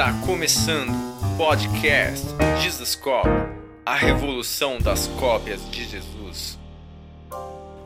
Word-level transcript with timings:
Está 0.00 0.14
começando 0.24 0.88
o 0.88 1.36
podcast 1.36 2.26
Jesus 2.62 2.94
Cop, 2.96 3.28
a 3.84 3.94
revolução 3.94 4.78
das 4.78 5.06
cópias 5.08 5.70
de 5.70 5.84
Jesus. 5.84 6.58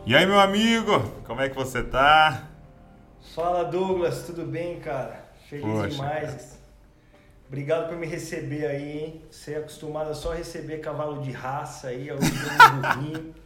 E 0.06 0.14
aí, 0.14 0.24
meu 0.24 0.38
amigo, 0.38 1.00
como 1.26 1.40
é 1.40 1.48
que 1.48 1.56
você 1.56 1.82
tá? 1.82 2.48
Fala 3.34 3.64
Douglas, 3.64 4.22
tudo 4.26 4.46
bem, 4.46 4.78
cara? 4.78 5.28
Feliz 5.50 5.66
Poxa, 5.66 5.88
demais. 5.88 6.60
Obrigado 7.48 7.88
por 7.88 7.96
me 7.96 8.06
receber 8.06 8.64
aí, 8.64 8.98
hein? 9.00 9.22
Você 9.28 9.54
é 9.54 9.56
acostumado 9.56 10.10
a 10.10 10.14
só 10.14 10.32
receber 10.32 10.78
cavalo 10.78 11.20
de 11.20 11.32
raça 11.32 11.88
aí, 11.88 12.10
burrinho. 12.12 13.34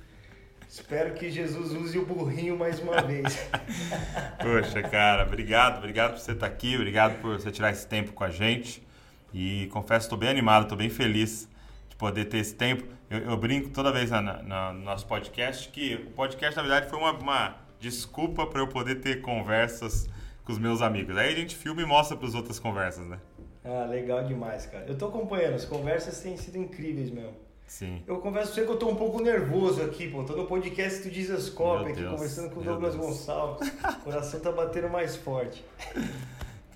Espero 0.68 1.14
que 1.14 1.30
Jesus 1.30 1.72
use 1.72 1.98
o 1.98 2.04
burrinho 2.04 2.56
mais 2.56 2.78
uma 2.78 3.00
vez. 3.02 3.48
Poxa, 4.42 4.82
cara, 4.82 5.24
obrigado, 5.24 5.78
obrigado 5.78 6.12
por 6.12 6.20
você 6.20 6.32
estar 6.32 6.46
aqui, 6.46 6.76
obrigado 6.76 7.20
por 7.20 7.38
você 7.40 7.50
tirar 7.50 7.70
esse 7.70 7.86
tempo 7.86 8.12
com 8.12 8.22
a 8.22 8.30
gente. 8.30 8.86
E 9.32 9.66
confesso, 9.72 10.06
estou 10.06 10.18
bem 10.18 10.28
animado, 10.28 10.64
estou 10.64 10.76
bem 10.76 10.90
feliz 10.90 11.48
de 11.88 11.96
poder 11.96 12.26
ter 12.26 12.38
esse 12.38 12.54
tempo. 12.54 12.84
Eu, 13.08 13.18
eu 13.20 13.36
brinco 13.36 13.70
toda 13.70 13.90
vez 13.90 14.10
na, 14.10 14.20
na- 14.20 14.72
no 14.72 14.80
nosso 14.82 15.06
podcast 15.06 15.68
que 15.70 15.94
o 15.94 16.10
podcast, 16.10 16.54
na 16.56 16.62
verdade, 16.62 16.90
foi 16.90 16.98
uma, 16.98 17.12
uma 17.12 17.56
desculpa 17.80 18.46
para 18.46 18.60
eu 18.60 18.68
poder 18.68 18.96
ter 18.96 19.22
conversas 19.22 20.06
com 20.44 20.52
os 20.52 20.58
meus 20.58 20.82
amigos. 20.82 21.16
Aí 21.16 21.32
a 21.32 21.36
gente 21.36 21.56
filma 21.56 21.80
e 21.80 21.86
mostra 21.86 22.16
para 22.16 22.28
as 22.28 22.34
outras 22.34 22.58
conversas, 22.58 23.06
né? 23.06 23.18
Ah, 23.64 23.86
legal 23.86 24.22
demais, 24.24 24.66
cara. 24.66 24.84
Eu 24.86 24.96
tô 24.98 25.06
acompanhando, 25.08 25.54
as 25.54 25.64
conversas 25.64 26.20
têm 26.20 26.36
sido 26.36 26.58
incríveis 26.58 27.10
mesmo. 27.10 27.34
Sim. 27.68 28.02
Eu 28.06 28.16
confesso 28.18 28.46
pra 28.46 28.54
você 28.54 28.64
que 28.66 28.72
eu 28.72 28.76
tô 28.78 28.88
um 28.88 28.96
pouco 28.96 29.22
nervoso 29.22 29.82
aqui, 29.82 30.08
pô. 30.10 30.24
Tô 30.24 30.34
no 30.34 30.46
podcast 30.46 31.06
do 31.06 31.14
Jesus 31.14 31.50
Cop 31.50 31.84
aqui, 31.84 32.00
Deus, 32.00 32.12
conversando 32.12 32.50
com 32.50 32.60
o 32.60 32.64
Douglas 32.64 32.94
Deus. 32.94 33.06
Gonçalves. 33.06 33.68
O 33.68 33.92
coração 34.04 34.40
tá 34.40 34.50
batendo 34.50 34.88
mais 34.88 35.14
forte. 35.16 35.62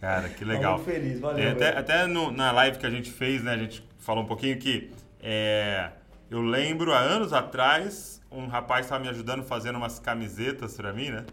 Cara, 0.00 0.28
que 0.28 0.44
Tô 0.44 0.50
legal. 0.50 0.74
muito 0.78 0.84
feliz, 0.90 1.18
valeu. 1.18 1.42
É, 1.44 1.50
até 1.52 1.68
até 1.78 2.06
no- 2.06 2.30
na 2.30 2.52
live 2.52 2.78
que 2.78 2.86
a 2.86 2.90
gente 2.90 3.10
fez, 3.10 3.42
né, 3.42 3.52
a 3.52 3.56
gente 3.56 3.82
falou 3.98 4.22
um 4.22 4.26
pouquinho 4.26 4.58
que 4.58 4.90
é, 5.22 5.90
eu 6.30 6.42
lembro 6.42 6.92
há 6.92 6.98
anos 6.98 7.32
atrás 7.32 8.20
um 8.30 8.46
rapaz 8.46 8.86
estava 8.86 9.02
me 9.02 9.08
ajudando 9.08 9.44
fazendo 9.44 9.76
umas 9.76 9.98
camisetas 9.98 10.76
para 10.76 10.92
mim, 10.92 11.10
né? 11.10 11.24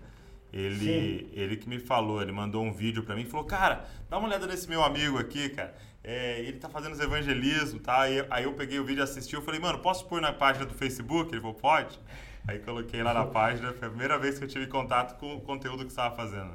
Ele, 0.51 1.29
ele 1.33 1.55
que 1.57 1.69
me 1.69 1.79
falou, 1.79 2.21
ele 2.21 2.31
mandou 2.31 2.63
um 2.63 2.71
vídeo 2.73 3.03
para 3.03 3.15
mim 3.15 3.21
e 3.21 3.25
falou, 3.25 3.45
cara, 3.45 3.85
dá 4.09 4.17
uma 4.17 4.27
olhada 4.27 4.47
nesse 4.47 4.67
meu 4.69 4.83
amigo 4.83 5.17
aqui, 5.17 5.49
cara. 5.49 5.73
É, 6.03 6.39
ele 6.39 6.53
tá 6.59 6.69
fazendo 6.69 6.93
os 6.93 6.99
evangelismo, 6.99 7.79
tá? 7.79 8.01
Aí, 8.01 8.25
aí 8.29 8.43
eu 8.45 8.53
peguei 8.53 8.79
o 8.79 8.85
vídeo 8.85 9.01
e 9.01 9.03
assisti, 9.03 9.35
eu 9.35 9.41
falei, 9.41 9.59
mano, 9.59 9.79
posso 9.79 10.05
pôr 10.07 10.21
na 10.21 10.31
página 10.31 10.65
do 10.65 10.73
Facebook? 10.73 11.31
Ele 11.33 11.41
falou, 11.41 11.55
pode. 11.55 11.99
Aí 12.47 12.59
coloquei 12.59 13.03
lá 13.03 13.13
na 13.13 13.25
página, 13.27 13.73
foi 13.73 13.87
a 13.87 13.91
primeira 13.91 14.17
vez 14.17 14.37
que 14.39 14.45
eu 14.45 14.47
tive 14.47 14.67
contato 14.67 15.19
com 15.19 15.35
o 15.35 15.41
conteúdo 15.41 15.79
que 15.85 15.91
você 15.91 15.99
estava 15.99 16.15
fazendo. 16.15 16.53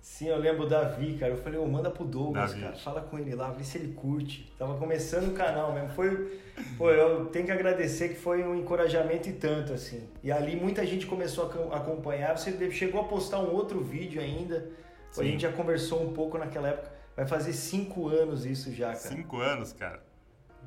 Sim, 0.00 0.28
eu 0.28 0.38
lembro 0.38 0.64
o 0.64 0.68
Davi, 0.68 1.18
cara. 1.18 1.32
Eu 1.32 1.36
falei, 1.42 1.58
ô, 1.58 1.66
manda 1.66 1.90
pro 1.90 2.04
Douglas, 2.04 2.50
Davi. 2.52 2.62
cara. 2.62 2.76
Fala 2.76 3.00
com 3.02 3.18
ele 3.18 3.34
lá, 3.34 3.50
vê 3.50 3.62
se 3.62 3.76
ele 3.76 3.92
curte. 3.92 4.50
Tava 4.58 4.78
começando 4.78 5.28
o 5.28 5.34
canal 5.34 5.74
mesmo. 5.74 5.90
Foi. 5.90 6.40
Pô, 6.78 6.90
eu 6.90 7.26
tenho 7.26 7.44
que 7.44 7.52
agradecer 7.52 8.08
que 8.08 8.14
foi 8.14 8.42
um 8.42 8.54
encorajamento 8.54 9.28
e 9.28 9.32
tanto, 9.32 9.74
assim. 9.74 10.08
E 10.22 10.32
ali 10.32 10.56
muita 10.56 10.86
gente 10.86 11.06
começou 11.06 11.44
a 11.44 11.48
acom- 11.48 11.72
acompanhar. 11.72 12.36
Você 12.38 12.70
chegou 12.70 13.00
a 13.02 13.04
postar 13.04 13.40
um 13.40 13.52
outro 13.52 13.82
vídeo 13.84 14.22
ainda. 14.22 14.70
Pô, 15.14 15.20
A 15.20 15.24
Sim. 15.24 15.32
gente 15.32 15.42
já 15.42 15.52
conversou 15.52 16.02
um 16.02 16.14
pouco 16.14 16.38
naquela 16.38 16.68
época. 16.68 16.99
Vai 17.20 17.28
fazer 17.28 17.52
cinco 17.52 18.08
anos 18.08 18.46
isso 18.46 18.72
já, 18.72 18.86
cara. 18.94 18.98
Cinco 18.98 19.36
anos, 19.42 19.74
cara. 19.74 20.00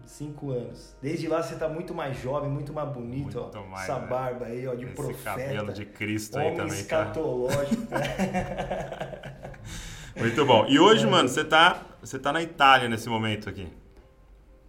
Cinco 0.06 0.52
anos. 0.52 0.96
Desde 1.02 1.28
lá 1.28 1.42
você 1.42 1.56
tá 1.56 1.68
muito 1.68 1.96
mais 1.96 2.16
jovem, 2.22 2.48
muito 2.48 2.72
mais 2.72 2.90
bonito, 2.90 3.42
Muito 3.42 3.58
ó. 3.58 3.64
mais, 3.66 3.90
Essa 3.90 3.98
né? 4.00 4.06
barba 4.06 4.46
aí, 4.46 4.68
ó, 4.68 4.76
de 4.76 4.86
Esse 4.86 4.94
profeta. 4.94 5.24
cabelo 5.24 5.74
de 5.74 5.84
Cristo 5.84 6.38
aí 6.38 6.52
também, 6.52 6.84
cara. 6.86 7.08
escatológico. 7.10 7.88
Muito 10.16 10.46
bom. 10.46 10.68
E 10.68 10.80
hoje, 10.80 11.08
mano, 11.08 11.28
você 11.28 11.44
tá, 11.44 11.82
você 12.00 12.20
tá 12.20 12.32
na 12.32 12.44
Itália 12.44 12.88
nesse 12.88 13.10
momento 13.10 13.50
aqui. 13.50 13.68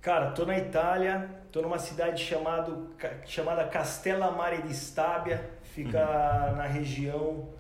Cara, 0.01 0.31
tô 0.31 0.47
na 0.47 0.57
Itália, 0.57 1.29
tô 1.53 1.61
numa 1.61 1.79
cidade 1.79 2.25
chamado, 2.25 2.89
chamada 3.27 3.63
Castellammare 3.65 4.63
di 4.63 4.73
Stabia, 4.73 5.51
fica 5.63 5.99
Uhum. 6.51 6.57
na 6.57 6.65
região 6.67 7.51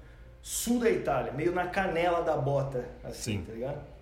sul 0.40 0.80
da 0.80 0.88
Itália, 0.90 1.30
meio 1.32 1.52
na 1.52 1.66
canela 1.66 2.22
da 2.22 2.38
bota, 2.38 2.86
assim, 3.04 3.40
Sim. 3.40 3.44
tá 3.44 3.52
ligado? 3.52 3.93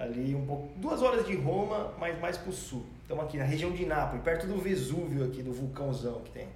Ali 0.00 0.34
um 0.34 0.46
pouco, 0.46 0.72
duas 0.78 1.02
horas 1.02 1.26
de 1.26 1.36
Roma, 1.36 1.92
mas 2.00 2.18
mais 2.18 2.38
pro 2.38 2.50
sul. 2.52 2.86
Estamos 3.02 3.22
aqui 3.24 3.36
na 3.36 3.44
região 3.44 3.70
de 3.70 3.84
Nápoles, 3.84 4.24
perto 4.24 4.46
do 4.46 4.56
Vesúvio 4.56 5.24
aqui, 5.26 5.42
do 5.42 5.52
vulcãozão 5.52 6.22
que 6.22 6.30
tem. 6.30 6.48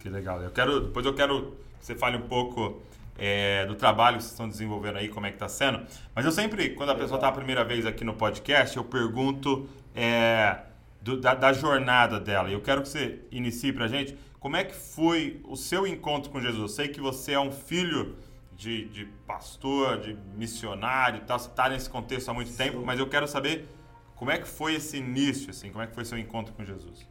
Que 0.00 0.08
legal. 0.08 0.42
Eu 0.42 0.50
quero, 0.50 0.80
depois 0.80 1.06
eu 1.06 1.14
quero 1.14 1.52
que 1.78 1.86
você 1.86 1.94
fale 1.94 2.16
um 2.16 2.22
pouco 2.22 2.82
é, 3.16 3.64
do 3.66 3.76
trabalho 3.76 4.16
que 4.16 4.24
vocês 4.24 4.32
estão 4.32 4.48
desenvolvendo 4.48 4.96
aí, 4.96 5.08
como 5.08 5.24
é 5.24 5.30
que 5.30 5.38
tá 5.38 5.48
sendo. 5.48 5.86
Mas 6.16 6.24
eu 6.24 6.32
sempre, 6.32 6.70
quando 6.70 6.90
a 6.90 6.94
pessoa 6.96 7.20
tá 7.20 7.28
a 7.28 7.32
primeira 7.32 7.64
vez 7.64 7.86
aqui 7.86 8.02
no 8.02 8.14
podcast, 8.14 8.76
eu 8.76 8.82
pergunto 8.84 9.68
é, 9.94 10.58
do- 11.00 11.20
da, 11.20 11.32
da 11.32 11.52
jornada 11.52 12.18
dela. 12.18 12.48
E 12.50 12.54
eu 12.54 12.60
quero 12.60 12.82
que 12.82 12.88
você 12.88 13.20
inicie 13.30 13.72
pra 13.72 13.86
gente 13.86 14.18
como 14.40 14.56
é 14.56 14.64
que 14.64 14.74
foi 14.74 15.40
o 15.44 15.56
seu 15.56 15.86
encontro 15.86 16.28
com 16.28 16.40
Jesus. 16.40 16.60
Eu 16.60 16.68
sei 16.68 16.88
que 16.88 17.00
você 17.00 17.34
é 17.34 17.40
um 17.40 17.52
filho 17.52 18.16
de, 18.56 18.88
de 18.88 19.06
pastor, 19.26 20.00
de 20.00 20.14
missionário 20.36 21.18
e 21.18 21.24
tal, 21.24 21.38
você 21.38 21.50
tá 21.50 21.68
nesse 21.68 21.88
contexto 21.90 22.28
há 22.28 22.34
muito 22.34 22.50
Sim. 22.50 22.56
tempo, 22.56 22.82
mas 22.84 22.98
eu 22.98 23.08
quero 23.08 23.26
saber 23.26 23.66
como 24.14 24.30
é 24.30 24.38
que 24.38 24.46
foi 24.46 24.74
esse 24.76 24.96
início, 24.96 25.50
assim, 25.50 25.70
como 25.70 25.82
é 25.82 25.86
que 25.86 25.94
foi 25.94 26.04
seu 26.04 26.18
encontro 26.18 26.54
com 26.54 26.64
Jesus. 26.64 27.06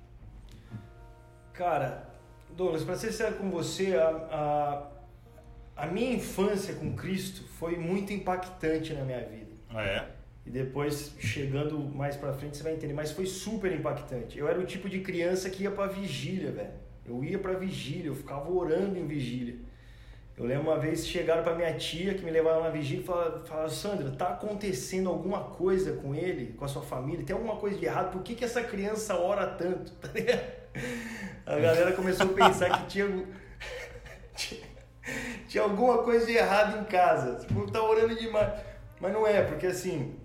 Cara, 1.53 2.09
Douglas, 2.55 2.83
pra 2.83 2.95
ser 2.95 3.11
sincero 3.11 3.35
com 3.35 3.49
você, 3.49 3.95
a, 3.95 4.89
a, 5.75 5.83
a 5.83 5.87
minha 5.87 6.13
infância 6.13 6.73
com 6.75 6.95
Cristo 6.95 7.43
foi 7.43 7.77
muito 7.77 8.13
impactante 8.13 8.93
na 8.93 9.03
minha 9.03 9.21
vida. 9.21 9.51
Ah, 9.69 9.83
é? 9.83 10.07
E 10.45 10.49
depois, 10.49 11.15
chegando 11.19 11.79
mais 11.79 12.17
pra 12.17 12.33
frente, 12.33 12.57
você 12.57 12.63
vai 12.63 12.73
entender. 12.73 12.93
Mas 12.93 13.11
foi 13.11 13.25
super 13.25 13.71
impactante. 13.71 14.37
Eu 14.37 14.47
era 14.47 14.59
o 14.59 14.65
tipo 14.65 14.89
de 14.89 14.99
criança 14.99 15.49
que 15.49 15.63
ia 15.63 15.71
pra 15.71 15.87
vigília, 15.87 16.51
velho. 16.51 16.73
Eu 17.05 17.23
ia 17.23 17.39
pra 17.39 17.53
vigília, 17.53 18.07
eu 18.07 18.15
ficava 18.15 18.51
orando 18.51 18.97
em 18.97 19.07
vigília. 19.07 19.57
Eu 20.35 20.45
lembro 20.45 20.63
uma 20.63 20.79
vez 20.79 21.05
chegaram 21.05 21.43
pra 21.43 21.53
minha 21.53 21.71
tia, 21.75 22.15
que 22.15 22.25
me 22.25 22.31
levaram 22.31 22.63
na 22.63 22.69
vigília, 22.69 23.01
e 23.01 23.05
falaram, 23.05 23.45
falaram, 23.45 23.69
Sandra, 23.69 24.11
tá 24.11 24.29
acontecendo 24.29 25.07
alguma 25.07 25.41
coisa 25.41 25.93
com 25.93 26.15
ele, 26.15 26.53
com 26.53 26.65
a 26.65 26.67
sua 26.67 26.81
família? 26.81 27.23
Tem 27.23 27.35
alguma 27.35 27.57
coisa 27.57 27.77
de 27.77 27.85
errado? 27.85 28.11
Por 28.11 28.23
que, 28.23 28.33
que 28.33 28.43
essa 28.43 28.63
criança 28.63 29.15
ora 29.15 29.45
tanto? 29.45 29.91
A 31.45 31.59
galera 31.59 31.91
começou 31.91 32.25
a 32.25 32.29
pensar 32.33 32.69
que 32.79 32.87
tinha, 32.87 33.05
tinha, 34.35 34.61
tinha 35.47 35.63
alguma 35.63 35.99
coisa 36.01 36.25
de 36.25 36.31
errado 36.31 36.79
em 36.79 36.85
casa. 36.85 37.45
Tipo, 37.45 37.69
tá 37.69 37.83
orando 37.83 38.15
demais. 38.15 38.59
Mas 38.99 39.13
não 39.13 39.27
é, 39.27 39.43
porque 39.43 39.67
assim, 39.67 40.15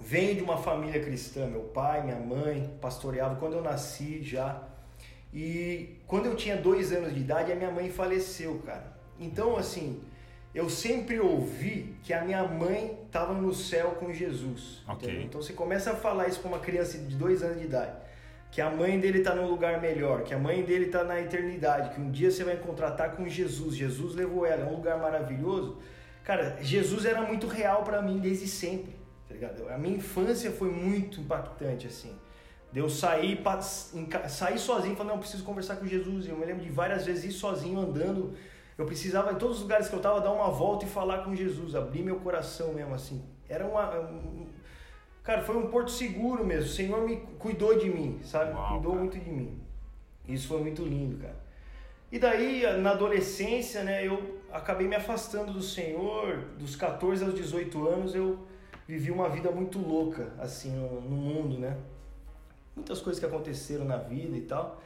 venho 0.00 0.34
de 0.34 0.42
uma 0.42 0.56
família 0.56 1.00
cristã. 1.00 1.46
Meu 1.46 1.60
pai, 1.60 2.02
minha 2.02 2.18
mãe 2.18 2.76
pastoreavam 2.80 3.36
quando 3.36 3.52
eu 3.52 3.62
nasci 3.62 4.20
já. 4.22 4.62
E 5.32 6.00
quando 6.06 6.26
eu 6.26 6.34
tinha 6.34 6.56
dois 6.56 6.92
anos 6.92 7.14
de 7.14 7.20
idade, 7.20 7.52
a 7.52 7.54
minha 7.54 7.70
mãe 7.70 7.90
faleceu, 7.90 8.60
cara. 8.66 8.93
Então, 9.18 9.56
assim, 9.56 10.02
eu 10.54 10.70
sempre 10.70 11.18
ouvi 11.18 11.96
que 12.04 12.12
a 12.12 12.22
minha 12.24 12.44
mãe 12.44 12.96
estava 13.06 13.34
no 13.34 13.52
céu 13.52 13.96
com 13.98 14.12
Jesus. 14.12 14.82
Ok. 14.86 15.08
entendeu? 15.08 15.26
Então 15.26 15.42
você 15.42 15.52
começa 15.52 15.90
a 15.90 15.96
falar 15.96 16.28
isso 16.28 16.38
para 16.40 16.48
uma 16.48 16.60
criança 16.60 16.96
de 16.96 17.16
dois 17.16 17.42
anos 17.42 17.58
de 17.58 17.64
idade. 17.64 17.92
Que 18.52 18.60
a 18.60 18.70
mãe 18.70 19.00
dele 19.00 19.18
está 19.18 19.34
num 19.34 19.48
lugar 19.48 19.80
melhor, 19.80 20.22
que 20.22 20.32
a 20.32 20.38
mãe 20.38 20.62
dele 20.62 20.86
está 20.86 21.02
na 21.02 21.20
eternidade, 21.20 21.92
que 21.92 22.00
um 22.00 22.08
dia 22.08 22.30
você 22.30 22.44
vai 22.44 22.54
encontrar 22.54 22.92
tá 22.92 23.08
com 23.08 23.28
Jesus. 23.28 23.74
Jesus 23.74 24.14
levou 24.14 24.46
ela, 24.46 24.62
é 24.62 24.66
um 24.66 24.76
lugar 24.76 24.96
maravilhoso. 24.96 25.78
Cara, 26.22 26.56
Jesus 26.62 27.04
era 27.04 27.20
muito 27.22 27.48
real 27.48 27.82
para 27.82 28.00
mim 28.00 28.20
desde 28.20 28.46
sempre, 28.46 28.94
tá 29.28 29.34
ligado? 29.34 29.68
A 29.68 29.76
minha 29.76 29.96
infância 29.96 30.52
foi 30.52 30.70
muito 30.70 31.20
impactante, 31.20 31.88
assim. 31.88 32.16
De 32.72 32.78
eu 32.78 32.88
sair, 32.88 33.40
sair 34.28 34.58
sozinho 34.58 34.94
e 34.94 34.96
falar, 34.96 35.08
não, 35.08 35.14
eu 35.16 35.20
preciso 35.20 35.42
conversar 35.42 35.76
com 35.76 35.86
Jesus. 35.86 36.28
Eu 36.28 36.36
me 36.36 36.44
lembro 36.44 36.62
de 36.62 36.70
várias 36.70 37.04
vezes 37.04 37.24
ir 37.24 37.32
sozinho 37.32 37.80
andando. 37.80 38.34
Eu 38.76 38.86
precisava, 38.86 39.32
em 39.32 39.36
todos 39.36 39.56
os 39.58 39.62
lugares 39.62 39.88
que 39.88 39.94
eu 39.94 40.00
tava, 40.00 40.20
dar 40.20 40.32
uma 40.32 40.50
volta 40.50 40.84
e 40.84 40.88
falar 40.88 41.18
com 41.24 41.34
Jesus, 41.34 41.74
abrir 41.74 42.02
meu 42.02 42.16
coração 42.20 42.72
mesmo, 42.72 42.94
assim. 42.94 43.22
Era 43.48 43.64
uma. 43.66 43.98
um- 44.00 44.46
Cara, 45.22 45.40
foi 45.42 45.56
um 45.56 45.68
porto 45.68 45.90
seguro 45.90 46.44
mesmo. 46.44 46.64
O 46.66 46.72
Senhor 46.72 47.00
me 47.06 47.16
cuidou 47.38 47.78
de 47.78 47.88
mim, 47.88 48.20
sabe? 48.22 48.52
Uau, 48.52 48.72
cuidou 48.74 48.92
cara. 48.92 49.04
muito 49.04 49.18
de 49.18 49.30
mim. 49.30 49.58
Isso 50.28 50.48
foi 50.48 50.60
muito 50.60 50.82
lindo, 50.82 51.16
cara. 51.18 51.36
E 52.12 52.18
daí, 52.18 52.62
na 52.80 52.90
adolescência, 52.90 53.82
né, 53.82 54.06
eu 54.06 54.40
acabei 54.52 54.86
me 54.86 54.94
afastando 54.94 55.52
do 55.52 55.62
Senhor. 55.62 56.40
Dos 56.58 56.76
14 56.76 57.24
aos 57.24 57.34
18 57.34 57.88
anos, 57.88 58.14
eu 58.14 58.46
vivi 58.86 59.10
uma 59.10 59.28
vida 59.30 59.50
muito 59.50 59.78
louca, 59.78 60.32
assim, 60.38 60.70
no, 60.76 61.00
no 61.00 61.16
mundo, 61.16 61.58
né? 61.58 61.76
Muitas 62.76 63.00
coisas 63.00 63.18
que 63.18 63.24
aconteceram 63.26 63.84
na 63.86 63.96
vida 63.96 64.36
e 64.36 64.42
tal. 64.42 64.82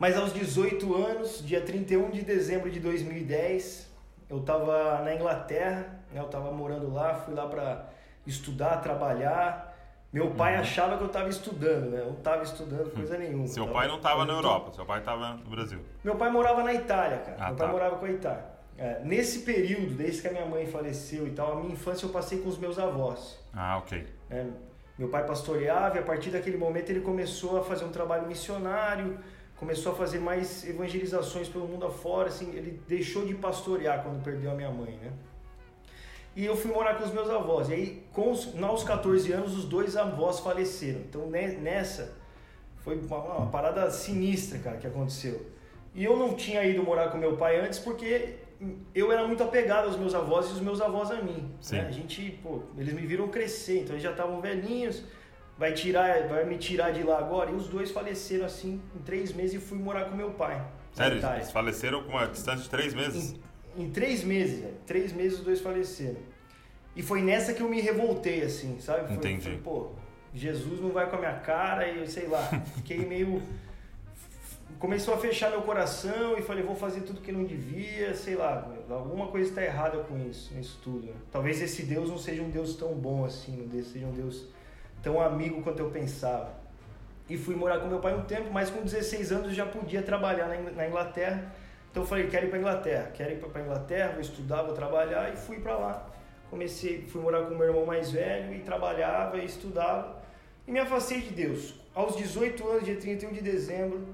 Mas 0.00 0.16
aos 0.16 0.32
18 0.32 0.94
anos, 0.94 1.44
dia 1.46 1.60
31 1.60 2.10
de 2.10 2.22
dezembro 2.22 2.70
de 2.70 2.80
2010, 2.80 3.86
eu 4.30 4.40
tava 4.40 5.02
na 5.04 5.14
Inglaterra, 5.14 6.00
né, 6.10 6.18
eu 6.20 6.24
tava 6.24 6.50
morando 6.50 6.90
lá, 6.92 7.14
fui 7.16 7.34
lá 7.34 7.46
para 7.46 7.86
estudar, 8.26 8.78
trabalhar. 8.78 9.76
Meu 10.10 10.30
pai 10.30 10.56
achava 10.56 10.96
que 10.96 11.04
eu 11.04 11.08
tava 11.08 11.28
estudando, 11.28 11.90
né? 11.90 12.00
Eu 12.00 12.06
não 12.06 12.14
tava 12.16 12.42
estudando 12.42 12.90
coisa 12.92 13.16
nenhuma. 13.18 13.46
Seu 13.46 13.66
Eu 13.66 13.72
pai 13.72 13.86
não 13.86 13.96
estava 13.96 14.24
na 14.24 14.32
eu- 14.32 14.36
Europa, 14.38 14.72
seu 14.72 14.86
pai 14.86 15.00
estava 15.00 15.34
no 15.34 15.50
Brasil. 15.50 15.80
meu 16.02 16.16
pai 16.16 16.30
morava 16.30 16.62
na 16.64 16.72
Itália, 16.74 17.18
cara. 17.18 17.36
Ah, 17.38 17.46
Meu 17.48 17.56
pai 17.56 17.66
tá. 17.66 17.72
morava 17.72 17.96
com 17.96 18.06
a 18.06 18.10
Itália. 18.10 18.44
É, 18.78 19.00
nesse 19.04 19.40
período, 19.40 19.94
desde 19.94 20.22
que 20.22 20.28
a 20.28 20.32
minha 20.32 20.46
mãe 20.46 20.66
faleceu 20.66 21.26
e 21.28 21.30
tal, 21.32 21.52
a 21.52 21.56
minha 21.56 21.74
infância 21.74 22.06
eu 22.06 22.10
passei 22.10 22.38
com 22.40 22.48
os 22.48 22.56
meus 22.58 22.78
avós. 22.78 23.38
Ah, 23.54 23.76
ok. 23.76 24.04
né? 24.30 24.50
Meu 24.98 25.08
pai 25.08 25.24
pastoreava 25.26 25.96
e 25.96 26.00
a 26.00 26.02
partir 26.02 26.30
daquele 26.30 26.56
momento 26.56 26.88
ele 26.90 27.00
começou 27.02 27.58
a 27.60 27.64
fazer 27.64 27.84
um 27.84 27.90
trabalho 27.92 28.26
missionário, 28.26 29.18
começou 29.60 29.92
a 29.92 29.94
fazer 29.94 30.18
mais 30.18 30.66
evangelizações 30.66 31.46
pelo 31.46 31.68
mundo 31.68 31.84
afora, 31.84 32.28
assim, 32.28 32.50
ele 32.56 32.80
deixou 32.88 33.26
de 33.26 33.34
pastorear 33.34 34.02
quando 34.02 34.24
perdeu 34.24 34.50
a 34.50 34.54
minha 34.54 34.70
mãe, 34.70 34.98
né? 35.02 35.12
E 36.34 36.46
eu 36.46 36.56
fui 36.56 36.72
morar 36.72 36.94
com 36.94 37.04
os 37.04 37.12
meus 37.12 37.28
avós. 37.28 37.68
E 37.68 37.74
aí, 37.74 38.02
com 38.10 38.30
os, 38.30 38.54
aos 38.62 38.82
14 38.82 39.30
anos, 39.32 39.54
os 39.54 39.66
dois 39.66 39.96
avós 39.96 40.40
faleceram. 40.40 41.00
Então, 41.00 41.26
nessa, 41.28 42.14
foi 42.78 42.98
uma, 42.98 43.18
uma 43.18 43.46
parada 43.50 43.90
sinistra, 43.90 44.58
cara, 44.60 44.78
que 44.78 44.86
aconteceu. 44.86 45.44
E 45.94 46.04
eu 46.04 46.16
não 46.16 46.34
tinha 46.34 46.64
ido 46.64 46.82
morar 46.82 47.10
com 47.10 47.18
meu 47.18 47.36
pai 47.36 47.60
antes 47.60 47.78
porque 47.78 48.36
eu 48.94 49.12
era 49.12 49.26
muito 49.26 49.42
apegado 49.42 49.86
aos 49.86 49.96
meus 49.96 50.14
avós 50.14 50.48
e 50.48 50.52
os 50.52 50.60
meus 50.60 50.80
avós 50.80 51.10
a 51.10 51.20
mim. 51.20 51.52
Né? 51.70 51.80
A 51.80 51.90
gente, 51.90 52.38
pô, 52.42 52.62
eles 52.78 52.94
me 52.94 53.04
viram 53.04 53.28
crescer, 53.28 53.80
então 53.80 53.92
eles 53.92 54.02
já 54.02 54.12
estavam 54.12 54.40
velhinhos, 54.40 55.02
vai 55.60 55.74
tirar, 55.74 56.26
vai 56.26 56.46
me 56.46 56.56
tirar 56.56 56.90
de 56.90 57.02
lá 57.02 57.18
agora. 57.18 57.50
E 57.50 57.54
os 57.54 57.68
dois 57.68 57.90
faleceram 57.90 58.46
assim 58.46 58.80
em 58.96 58.98
três 59.00 59.30
meses 59.30 59.56
e 59.56 59.58
fui 59.58 59.76
morar 59.76 60.06
com 60.06 60.16
meu 60.16 60.30
pai. 60.30 60.66
Sério? 60.94 61.20
Eles 61.34 61.50
faleceram 61.50 62.02
com 62.02 62.12
uma 62.12 62.26
distância 62.26 62.62
de 62.62 62.70
três 62.70 62.94
meses? 62.94 63.36
Em, 63.76 63.84
em 63.84 63.90
três 63.90 64.24
meses, 64.24 64.64
três 64.86 65.12
meses 65.12 65.38
os 65.38 65.44
dois 65.44 65.60
faleceram. 65.60 66.16
E 66.96 67.02
foi 67.02 67.20
nessa 67.20 67.52
que 67.52 67.60
eu 67.60 67.68
me 67.68 67.78
revoltei, 67.78 68.42
assim, 68.42 68.80
sabe? 68.80 69.06
Foi, 69.06 69.16
Entendi. 69.16 69.50
Foi, 69.50 69.56
pô, 69.58 69.90
Jesus 70.34 70.80
não 70.80 70.90
vai 70.90 71.08
com 71.10 71.16
a 71.16 71.18
minha 71.18 71.34
cara 71.34 71.86
e 71.86 71.98
eu 71.98 72.06
sei 72.06 72.26
lá, 72.26 72.42
fiquei 72.76 73.04
meio 73.04 73.42
começou 74.78 75.12
a 75.12 75.18
fechar 75.18 75.50
meu 75.50 75.60
coração 75.60 76.38
e 76.38 76.42
falei, 76.42 76.64
vou 76.64 76.74
fazer 76.74 77.02
tudo 77.02 77.20
que 77.20 77.30
não 77.30 77.44
devia, 77.44 78.14
sei 78.14 78.34
lá, 78.34 78.66
alguma 78.88 79.26
coisa 79.26 79.50
está 79.50 79.62
errada 79.62 79.98
com 80.04 80.18
isso, 80.18 80.54
nisso 80.54 80.80
tudo. 80.82 81.08
Né? 81.08 81.12
Talvez 81.30 81.60
esse 81.60 81.82
Deus 81.82 82.08
não 82.08 82.16
seja 82.16 82.40
um 82.40 82.48
Deus 82.48 82.76
tão 82.76 82.94
bom 82.94 83.26
assim, 83.26 83.68
não 83.70 83.82
seja 83.82 84.06
um 84.06 84.12
Deus 84.12 84.46
tão 85.02 85.20
amigo 85.20 85.62
quanto 85.62 85.80
eu 85.80 85.90
pensava. 85.90 86.52
E 87.28 87.36
fui 87.36 87.54
morar 87.54 87.78
com 87.78 87.86
meu 87.86 88.00
pai 88.00 88.14
um 88.14 88.22
tempo, 88.22 88.50
mas 88.52 88.70
com 88.70 88.82
16 88.82 89.32
anos 89.32 89.46
eu 89.48 89.54
já 89.54 89.66
podia 89.66 90.02
trabalhar 90.02 90.48
na 90.48 90.86
Inglaterra. 90.86 91.52
Então 91.90 92.02
eu 92.02 92.06
falei, 92.06 92.26
quero 92.28 92.46
ir 92.46 92.50
para 92.50 92.58
Inglaterra, 92.58 93.10
quero 93.14 93.32
ir 93.32 93.36
para 93.36 93.62
Inglaterra, 93.62 94.12
vou 94.12 94.20
estudar, 94.20 94.62
vou 94.62 94.74
trabalhar 94.74 95.32
e 95.32 95.36
fui 95.36 95.60
para 95.60 95.76
lá. 95.76 96.06
Comecei, 96.48 97.06
fui 97.06 97.20
morar 97.20 97.42
com 97.42 97.54
meu 97.54 97.68
irmão 97.68 97.86
mais 97.86 98.10
velho 98.10 98.54
e 98.54 98.60
trabalhava 98.60 99.38
e 99.38 99.44
estudava 99.44 100.20
e 100.66 100.72
me 100.72 100.78
afastei 100.78 101.20
de 101.20 101.30
Deus. 101.30 101.74
Aos 101.92 102.16
18 102.16 102.68
anos, 102.68 102.84
dia 102.84 102.96
31 102.96 103.32
de 103.32 103.40
dezembro, 103.40 104.06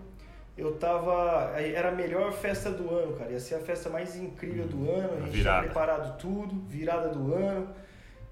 eu 0.57 0.75
tava. 0.77 1.53
Era 1.61 1.91
a 1.91 1.93
melhor 1.93 2.33
festa 2.33 2.71
do 2.71 2.89
ano, 2.95 3.15
cara. 3.15 3.31
Ia 3.31 3.41
ser 3.41 3.57
a 3.57 3.61
festa 3.61 3.91
mais 3.91 4.17
incrível 4.17 4.67
do 4.67 4.91
ano. 4.91 5.19
A 5.19 5.21
gente 5.27 5.37
virada. 5.37 5.61
tinha 5.61 5.73
preparado 5.73 6.19
tudo, 6.19 6.59
virada 6.67 7.11
do 7.11 7.35
ano. 7.35 7.69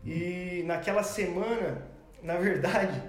E 0.04 0.62
naquela 0.66 1.02
semana, 1.02 1.82
na 2.24 2.36
verdade, 2.36 3.00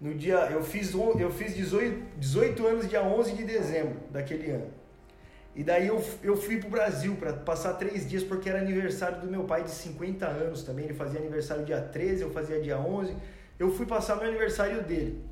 no 0.00 0.14
dia. 0.14 0.36
Eu 0.52 0.62
fiz, 0.62 0.92
eu 0.92 1.30
fiz 1.32 1.56
18, 1.56 2.18
18 2.18 2.66
anos 2.66 2.88
dia 2.88 3.02
11 3.02 3.32
de 3.32 3.44
dezembro 3.44 3.96
daquele 4.10 4.50
ano. 4.50 4.70
E 5.56 5.64
daí 5.64 5.88
eu, 5.88 6.04
eu 6.22 6.36
fui 6.36 6.58
pro 6.58 6.68
Brasil 6.68 7.16
para 7.16 7.32
passar 7.32 7.74
três 7.74 8.08
dias, 8.08 8.22
porque 8.22 8.48
era 8.48 8.60
aniversário 8.60 9.20
do 9.22 9.26
meu 9.26 9.42
pai 9.44 9.64
de 9.64 9.70
50 9.70 10.24
anos 10.26 10.62
também. 10.62 10.84
Ele 10.84 10.94
fazia 10.94 11.18
aniversário 11.18 11.64
dia 11.64 11.80
13, 11.80 12.22
eu 12.22 12.30
fazia 12.30 12.60
dia 12.60 12.78
11. 12.78 13.16
Eu 13.58 13.72
fui 13.72 13.86
passar 13.86 14.16
meu 14.16 14.28
aniversário 14.28 14.84
dele. 14.84 15.24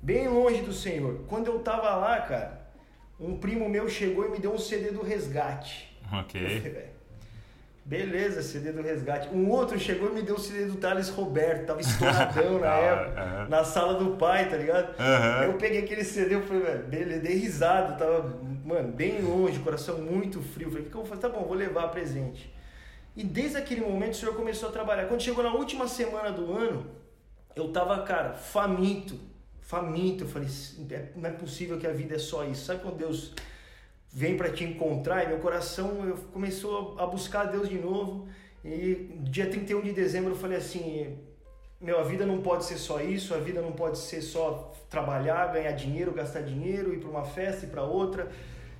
Bem 0.00 0.28
longe 0.28 0.62
do 0.62 0.72
Senhor. 0.72 1.24
Quando 1.26 1.48
eu 1.48 1.58
tava 1.60 1.96
lá, 1.96 2.20
cara, 2.20 2.70
um 3.18 3.38
primo 3.38 3.68
meu 3.68 3.88
chegou 3.88 4.26
e 4.26 4.28
me 4.28 4.38
deu 4.38 4.52
um 4.52 4.58
CD 4.58 4.92
do 4.92 5.02
Resgate. 5.02 5.98
Ok. 6.12 6.86
Beleza, 7.86 8.42
CD 8.42 8.72
do 8.72 8.82
Resgate. 8.82 9.28
Um 9.32 9.48
outro 9.48 9.78
chegou 9.78 10.10
e 10.10 10.14
me 10.14 10.22
deu 10.22 10.34
o 10.34 10.40
CD 10.40 10.64
do 10.64 10.76
Thales 10.76 11.08
Roberto, 11.08 11.66
tava 11.66 11.80
estouradão 11.80 12.58
na 12.60 12.74
ah, 12.74 12.80
época, 12.80 13.46
na 13.48 13.62
sala 13.62 13.94
do 13.94 14.16
pai, 14.16 14.48
tá 14.50 14.56
ligado? 14.56 14.92
Eu 15.44 15.54
peguei 15.54 15.84
aquele 15.84 16.02
CD 16.02 16.36
e 16.36 16.42
falei, 16.42 16.62
velho, 16.62 16.84
beleza, 16.84 17.20
dei 17.20 17.36
risado, 17.36 17.96
tava, 17.96 18.40
mano, 18.64 18.90
bem 18.90 19.22
longe, 19.22 19.60
coração 19.60 19.98
muito 19.98 20.42
frio. 20.42 20.68
Falei, 20.68 20.84
o 20.84 20.90
que 20.90 20.96
eu 20.96 21.00
vou 21.02 21.06
fazer? 21.06 21.22
Tá 21.22 21.28
bom, 21.28 21.44
vou 21.44 21.54
levar 21.54 21.86
presente. 21.88 22.52
E 23.14 23.22
desde 23.22 23.56
aquele 23.56 23.82
momento 23.82 24.14
o 24.14 24.16
senhor 24.16 24.34
começou 24.34 24.68
a 24.68 24.72
trabalhar. 24.72 25.06
Quando 25.06 25.22
chegou 25.22 25.44
na 25.44 25.52
última 25.52 25.86
semana 25.86 26.32
do 26.32 26.52
ano, 26.52 26.86
eu 27.54 27.68
tava, 27.68 28.02
cara, 28.02 28.32
faminto 28.32 29.16
faminto. 29.66 30.24
Eu 30.24 30.28
falei, 30.28 30.48
não 31.14 31.28
é 31.28 31.32
possível 31.32 31.78
que 31.78 31.86
a 31.86 31.92
vida 31.92 32.14
é 32.14 32.18
só 32.18 32.44
isso. 32.44 32.64
Sabe 32.64 32.80
quando 32.80 32.96
Deus 32.96 33.32
vem 34.16 34.34
para 34.34 34.50
te 34.50 34.64
encontrar? 34.64 35.24
E 35.24 35.28
meu 35.28 35.38
coração 35.40 36.08
eu 36.08 36.16
começou 36.32 36.96
a 36.98 37.06
buscar 37.06 37.44
Deus 37.44 37.68
de 37.68 37.76
novo. 37.76 38.26
E 38.64 39.10
dia 39.20 39.46
31 39.46 39.82
de 39.82 39.92
dezembro 39.92 40.30
eu 40.30 40.36
falei 40.36 40.56
assim: 40.56 41.18
meu, 41.78 42.00
a 42.00 42.02
vida 42.02 42.24
não 42.24 42.40
pode 42.40 42.64
ser 42.64 42.78
só 42.78 42.98
isso, 42.98 43.34
a 43.34 43.38
vida 43.38 43.60
não 43.60 43.72
pode 43.72 43.98
ser 43.98 44.22
só 44.22 44.72
trabalhar, 44.88 45.52
ganhar 45.52 45.72
dinheiro, 45.72 46.12
gastar 46.12 46.40
dinheiro, 46.40 46.94
ir 46.94 46.98
para 46.98 47.10
uma 47.10 47.24
festa 47.26 47.66
e 47.66 47.68
para 47.68 47.82
outra. 47.82 48.32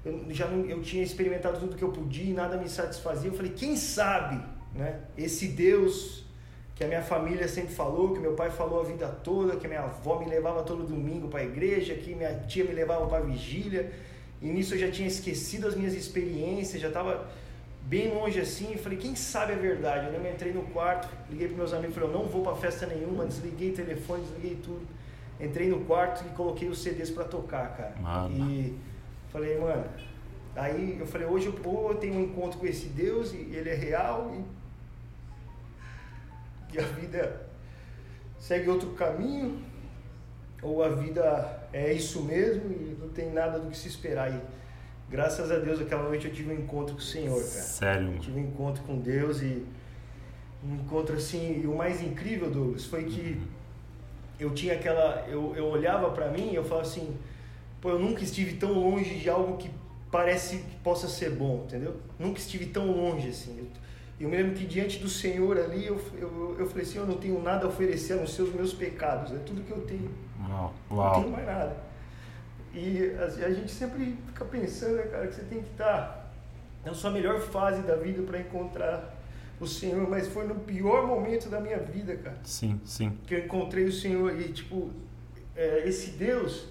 Eu 0.03 0.25
já 0.31 0.47
não, 0.47 0.65
eu 0.65 0.81
tinha 0.81 1.03
experimentado 1.03 1.61
tudo 1.61 1.77
que 1.77 1.85
eu 1.85 1.93
podia 1.93 2.31
e 2.31 2.33
nada 2.33 2.57
me 2.57 2.69
satisfazia. 2.69 3.29
Eu 3.29 3.35
falei, 3.35 3.53
quem 3.53 3.77
sabe, 3.77 4.43
né? 4.75 5.01
Esse 5.19 5.49
Deus 5.49 6.25
que 6.75 6.85
a 6.85 6.87
minha 6.87 7.03
família 7.03 7.49
sempre 7.49 7.75
falou, 7.75 8.13
que 8.13 8.21
meu 8.21 8.35
pai 8.35 8.51
falou 8.51 8.81
a 8.81 8.85
vida 8.85 9.09
toda, 9.09 9.57
que 9.57 9.67
minha 9.67 9.81
avó 9.81 10.19
me 10.19 10.27
levava 10.27 10.63
todo 10.63 10.85
domingo 10.85 11.27
para 11.29 11.41
a 11.41 11.45
igreja, 11.45 11.95
que 11.95 12.15
minha 12.15 12.35
tia 12.41 12.65
me 12.65 12.73
levava 12.73 13.07
para 13.07 13.19
a 13.19 13.21
vigília. 13.23 13.93
E 14.41 14.47
nisso 14.47 14.75
eu 14.75 14.79
já 14.79 14.91
tinha 14.91 15.09
esquecido 15.09 15.67
as 15.67 15.75
minhas 15.75 15.95
experiências, 15.95 16.81
já 16.81 16.89
estava 16.89 17.29
bem 17.83 18.13
longe 18.13 18.41
assim. 18.41 18.73
E 18.75 18.79
falei, 18.79 18.99
quem 18.99 19.15
sabe 19.15 19.53
a 19.53 19.57
verdade? 19.57 20.15
Eu 20.15 20.33
entrei 20.33 20.53
no 20.53 20.63
quarto, 20.65 21.09
liguei 21.31 21.49
para 21.49 21.57
meus 21.57 21.73
amigos, 21.73 21.95
falei, 21.95 22.11
eu 22.11 22.13
não 22.13 22.27
vou 22.27 22.43
para 22.43 22.55
festa 22.57 22.87
nenhuma, 22.87 23.27
desliguei 23.27 23.71
o 23.71 23.75
telefone, 23.75 24.23
desliguei 24.23 24.57
tudo. 24.63 24.87
Entrei 25.41 25.69
no 25.69 25.81
quarto 25.85 26.25
e 26.27 26.31
coloquei 26.31 26.69
os 26.69 26.83
CDs 26.83 27.11
para 27.11 27.25
tocar, 27.25 27.77
cara. 27.77 27.95
Mano. 28.01 28.51
E 28.51 28.79
falei, 29.31 29.59
mano, 29.59 29.85
aí 30.55 30.97
eu 30.99 31.07
falei, 31.07 31.27
hoje 31.27 31.47
eu, 31.47 31.55
ou 31.65 31.91
eu 31.91 31.97
tenho 31.97 32.15
um 32.15 32.23
encontro 32.23 32.59
com 32.59 32.67
esse 32.67 32.87
Deus 32.87 33.33
e 33.33 33.37
ele 33.37 33.69
é 33.69 33.75
real 33.75 34.33
e 34.35 34.57
e 36.77 36.79
a 36.79 36.83
vida 36.83 37.47
segue 38.39 38.69
outro 38.69 38.91
caminho, 38.91 39.63
ou 40.63 40.85
a 40.85 40.91
vida 40.91 41.66
é 41.77 41.93
isso 41.93 42.23
mesmo 42.23 42.71
e 42.71 42.97
não 42.99 43.09
tem 43.11 43.31
nada 43.31 43.59
do 43.59 43.71
que 43.71 43.77
se 43.77 43.89
esperar. 43.89 44.33
E 44.33 44.41
graças 45.11 45.51
a 45.51 45.59
Deus, 45.59 45.81
aquela 45.81 46.05
noite 46.05 46.27
eu 46.27 46.33
tive 46.33 46.53
um 46.53 46.59
encontro 46.59 46.95
com 46.95 47.01
o 47.01 47.05
Senhor, 47.05 47.39
cara. 47.39 47.49
Sério? 47.49 48.13
Eu 48.13 48.19
tive 48.19 48.41
um 48.41 48.45
encontro 48.45 48.83
com 48.85 48.99
Deus 48.99 49.43
e 49.43 49.65
um 50.65 50.77
encontro 50.77 51.17
assim. 51.17 51.61
E 51.63 51.67
o 51.67 51.77
mais 51.77 52.03
incrível, 52.03 52.51
Douglas, 52.51 52.87
foi 52.87 53.05
que 53.05 53.41
eu 54.41 54.55
tinha 54.55 54.75
aquela. 54.75 55.27
Eu, 55.29 55.55
eu 55.55 55.67
olhava 55.67 56.11
para 56.11 56.31
mim 56.31 56.51
e 56.53 56.55
eu 56.55 56.65
falava 56.65 56.87
assim: 56.87 57.17
pô, 57.81 57.91
eu 57.91 57.99
nunca 57.99 58.23
estive 58.23 58.55
tão 58.55 58.73
longe 58.73 59.19
de 59.19 59.29
algo 59.29 59.57
que 59.57 59.71
parece 60.11 60.59
que 60.59 60.77
possa 60.77 61.09
ser 61.09 61.31
bom, 61.31 61.65
entendeu? 61.67 61.97
Nunca 62.19 62.39
estive 62.39 62.67
tão 62.67 62.91
longe 62.91 63.29
assim. 63.29 63.69
Eu 64.19 64.31
me 64.31 64.37
lembro 64.37 64.55
que 64.55 64.65
diante 64.65 64.99
do 64.99 65.11
Senhor 65.11 65.59
ali, 65.59 65.87
eu, 65.87 66.01
eu, 66.19 66.57
eu 66.59 66.67
falei 66.67 66.85
assim, 66.85 66.97
eu 66.97 67.07
não 67.07 67.17
tenho 67.17 67.39
nada 67.43 67.67
a 67.67 67.69
oferecer 67.69 68.15
a 68.15 68.17
não 68.17 68.27
ser 68.27 68.43
os 68.43 68.55
meus 68.55 68.73
pecados, 68.73 69.33
é 69.33 69.39
tudo 69.41 69.63
que 69.63 69.71
eu 69.71 69.83
tenho. 69.83 70.11
Uau. 70.49 70.75
Não 70.91 71.23
tenho 71.23 71.31
mais 71.31 71.47
nada. 71.47 71.77
E 72.75 73.17
a, 73.19 73.47
a 73.47 73.51
gente 73.51 73.71
sempre 73.71 74.17
fica 74.27 74.45
pensando, 74.45 74.97
né, 74.97 75.03
cara, 75.05 75.27
que 75.27 75.35
você 75.35 75.43
tem 75.45 75.63
que 75.63 75.71
estar 75.71 76.31
na 76.85 76.95
sua 76.95 77.11
melhor 77.11 77.41
fase 77.41 77.83
da 77.83 77.97
vida 77.97 78.23
para 78.23 78.39
encontrar 78.39 79.17
o 79.59 79.67
Senhor, 79.67 80.09
mas 80.09 80.29
foi 80.29 80.47
no 80.47 80.55
pior 80.55 81.07
momento 81.07 81.49
da 81.49 81.59
minha 81.61 81.79
vida, 81.79 82.17
cara. 82.17 82.39
Sim, 82.45 82.81
sim. 82.85 83.19
Que 83.27 83.35
eu 83.35 83.45
encontrei 83.47 83.85
o 83.85 83.93
Senhor 83.93 84.39
e, 84.39 84.53
tipo, 84.53 84.91
é, 85.55 85.89
esse 85.89 86.11
Deus, 86.11 86.67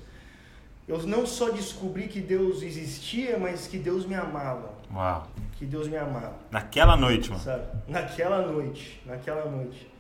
eu 0.88 1.02
não 1.08 1.26
só 1.26 1.50
descobri 1.50 2.08
que 2.08 2.22
Deus 2.22 2.62
existia, 2.62 3.38
mas 3.40 3.68
que 3.68 3.78
Deus 3.78 4.06
me 4.06 4.14
amava. 4.14 4.74
Uau. 4.94 5.28
Que 5.54 5.66
Deus 5.66 5.88
me 5.88 5.98
amava. 5.98 6.36
Naquela 6.52 6.96
noite, 6.96 7.32
mano. 7.32 7.42
Sabe? 7.42 7.66
Naquela 7.88 8.46
noite. 8.46 9.02
Naquela 9.06 9.50
noite. 9.50 9.92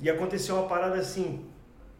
E 0.00 0.10
aconteceu 0.10 0.56
uma 0.56 0.68
parada 0.68 0.96
assim. 0.96 1.44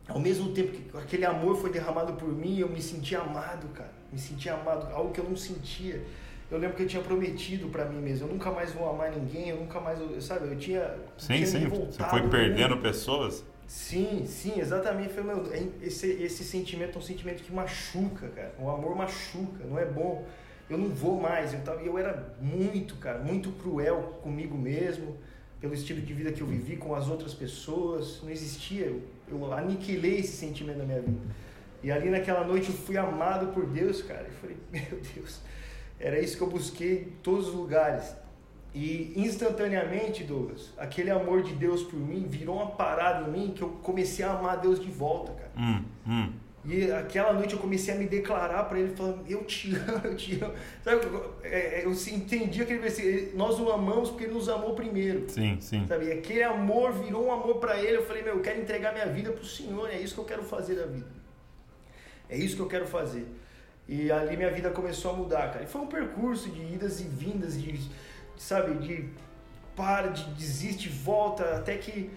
Ao 0.09 0.21
mesmo 0.21 0.53
tempo 0.53 0.73
que 0.73 0.97
aquele 0.97 1.25
amor 1.25 1.57
foi 1.57 1.71
derramado 1.71 2.13
por 2.15 2.29
mim, 2.29 2.59
eu 2.59 2.69
me 2.69 2.81
senti 2.81 3.17
amado, 3.17 3.69
cara. 3.69 3.93
Me 4.13 4.19
senti 4.19 4.49
amado. 4.49 4.93
Algo 4.93 5.13
que 5.13 5.21
eu 5.21 5.25
não 5.25 5.37
sentia. 5.37 6.05
Eu 6.51 6.59
lembro 6.59 6.77
que 6.77 6.83
eu 6.83 6.87
tinha 6.87 7.03
prometido 7.03 7.69
para 7.69 7.87
mim 7.87 8.01
mesmo, 8.01 8.29
eu 8.29 8.33
nunca 8.33 8.51
mais 8.51 8.73
vou 8.73 8.89
amar 8.89 9.11
ninguém, 9.11 9.49
eu 9.49 9.57
nunca 9.57 9.81
mais, 9.81 9.99
sabe? 10.23 10.47
Eu 10.47 10.57
tinha. 10.57 10.95
Sim, 11.17 11.35
tinha 11.35 11.47
sim. 11.47 11.69
Você 11.69 12.05
foi 12.05 12.29
perdendo 12.29 12.77
pessoas? 12.77 13.43
Sim, 13.67 14.25
sim, 14.27 14.61
exatamente. 14.61 15.15
Foi, 15.15 15.23
meu, 15.23 15.51
é, 15.51 15.67
esse, 15.83 16.07
esse 16.23 16.45
sentimento 16.45 16.97
é 16.97 16.99
um 16.99 17.03
sentimento 17.03 17.43
que 17.43 17.53
machuca, 17.53 18.29
cara. 18.29 18.55
O 18.59 18.69
amor 18.69 18.95
machuca, 18.95 19.65
não 19.65 19.79
é 19.79 19.87
bom 19.87 20.25
eu 20.69 20.79
não 20.79 20.89
vou 20.89 21.21
mais. 21.21 21.53
Eu, 21.53 21.61
tava, 21.61 21.83
eu 21.83 21.99
era 21.99 22.35
muito, 22.41 22.97
cara, 22.97 23.19
muito 23.19 23.51
cruel 23.53 24.19
comigo 24.23 24.57
mesmo, 24.57 25.17
pelo 25.61 25.75
estilo 25.75 26.01
de 26.01 26.13
vida 26.13 26.33
que 26.33 26.41
eu 26.41 26.47
vivi 26.47 26.77
com 26.77 26.95
as 26.95 27.09
outras 27.09 27.35
pessoas. 27.35 28.21
Não 28.23 28.31
existia. 28.31 28.87
Eu, 28.87 29.03
eu 29.29 29.53
aniquilei 29.53 30.19
esse 30.19 30.37
sentimento 30.37 30.79
na 30.79 30.85
minha 30.85 31.01
vida. 31.01 31.21
E 31.83 31.93
ali 31.93 32.09
naquela 32.09 32.45
noite 32.45 32.71
eu 32.71 32.75
fui 32.75 32.97
amado 32.97 33.49
por 33.53 33.67
Deus, 33.67 34.03
cara. 34.03 34.27
Eu 34.27 34.33
falei, 34.33 34.57
meu 34.73 35.01
Deus, 35.15 35.41
era 35.99 36.19
isso 36.19 36.37
que 36.37 36.43
eu 36.43 36.49
busquei 36.49 37.03
em 37.03 37.11
todos 37.23 37.49
os 37.49 37.55
lugares. 37.55 38.15
E 38.75 39.13
instantaneamente, 39.15 40.25
Douglas, 40.25 40.73
aquele 40.77 41.11
amor 41.11 41.43
de 41.43 41.53
Deus 41.53 41.85
por 41.85 41.99
mim 41.99 42.27
virou 42.29 42.57
uma 42.57 42.73
parada 42.73 43.29
em 43.29 43.31
mim 43.31 43.53
que 43.55 43.63
eu 43.63 43.69
comecei 43.83 44.25
a 44.25 44.33
amar 44.33 44.61
Deus 44.61 44.81
de 44.81 44.91
volta, 44.91 45.33
cara. 45.33 45.53
Hum, 45.57 45.85
hum. 46.07 46.33
E 46.67 46.91
aquela 46.91 47.35
noite 47.35 47.53
eu 47.53 47.61
comecei 47.61 47.93
a 47.93 47.97
me 47.97 48.07
declarar 48.07 48.65
para 48.65 48.79
ele, 48.79 48.97
falando: 48.97 49.25
Eu 49.29 49.45
te 49.45 49.75
amo, 49.77 50.01
eu 50.05 50.17
te 50.17 50.43
amo. 50.43 50.55
Sabe, 50.83 51.07
é, 51.43 51.81
é, 51.81 51.85
eu 51.85 51.93
entendi 51.93 52.63
aquele 52.63 52.79
versículo: 52.79 53.37
Nós 53.37 53.61
o 53.61 53.71
amamos 53.71 54.11
porque 54.11 54.25
ele 54.25 54.33
nos 54.35 54.49
amou 54.49 54.75
primeiro. 54.75 55.29
Sim, 55.29 55.59
sim. 55.61 55.87
Sabe? 55.87 56.07
E 56.07 56.13
aquele 56.13 56.43
amor 56.43 56.93
virou 56.93 57.27
um 57.27 57.33
amor 57.33 57.57
para 57.57 57.79
ele. 57.79 57.99
Eu 57.99 58.07
falei: 58.07 58.23
Meu, 58.23 58.37
eu 58.37 58.41
quero 58.41 58.61
entregar 58.61 58.93
minha 58.93 59.07
vida 59.07 59.31
pro 59.31 59.45
Senhor, 59.45 59.91
é 59.91 59.99
isso 59.99 60.15
que 60.15 60.21
eu 60.21 60.25
quero 60.25 60.43
fazer 60.43 60.77
da 60.77 60.87
vida. 60.87 61.07
É 62.29 62.37
isso 62.37 62.57
que 62.57 62.63
eu 62.63 62.69
quero 62.69 62.87
fazer. 62.87 63.27
E 63.87 64.11
ali 64.11 64.35
minha 64.37 64.51
vida 64.51 64.71
começou 64.71 65.11
a 65.11 65.15
mudar, 65.15 65.53
cara. 65.53 65.65
E 65.65 65.67
foi 65.67 65.83
um 65.83 65.87
percurso 65.87 66.49
de 66.49 66.63
idas 66.75 67.01
e 67.01 67.05
vindas, 67.05 67.61
de, 67.61 67.79
sabe, 68.39 68.75
de 68.77 69.11
para, 69.77 70.09
de 70.09 70.25
desiste, 70.35 70.89
volta, 70.89 71.57
até 71.57 71.77
que 71.77 72.11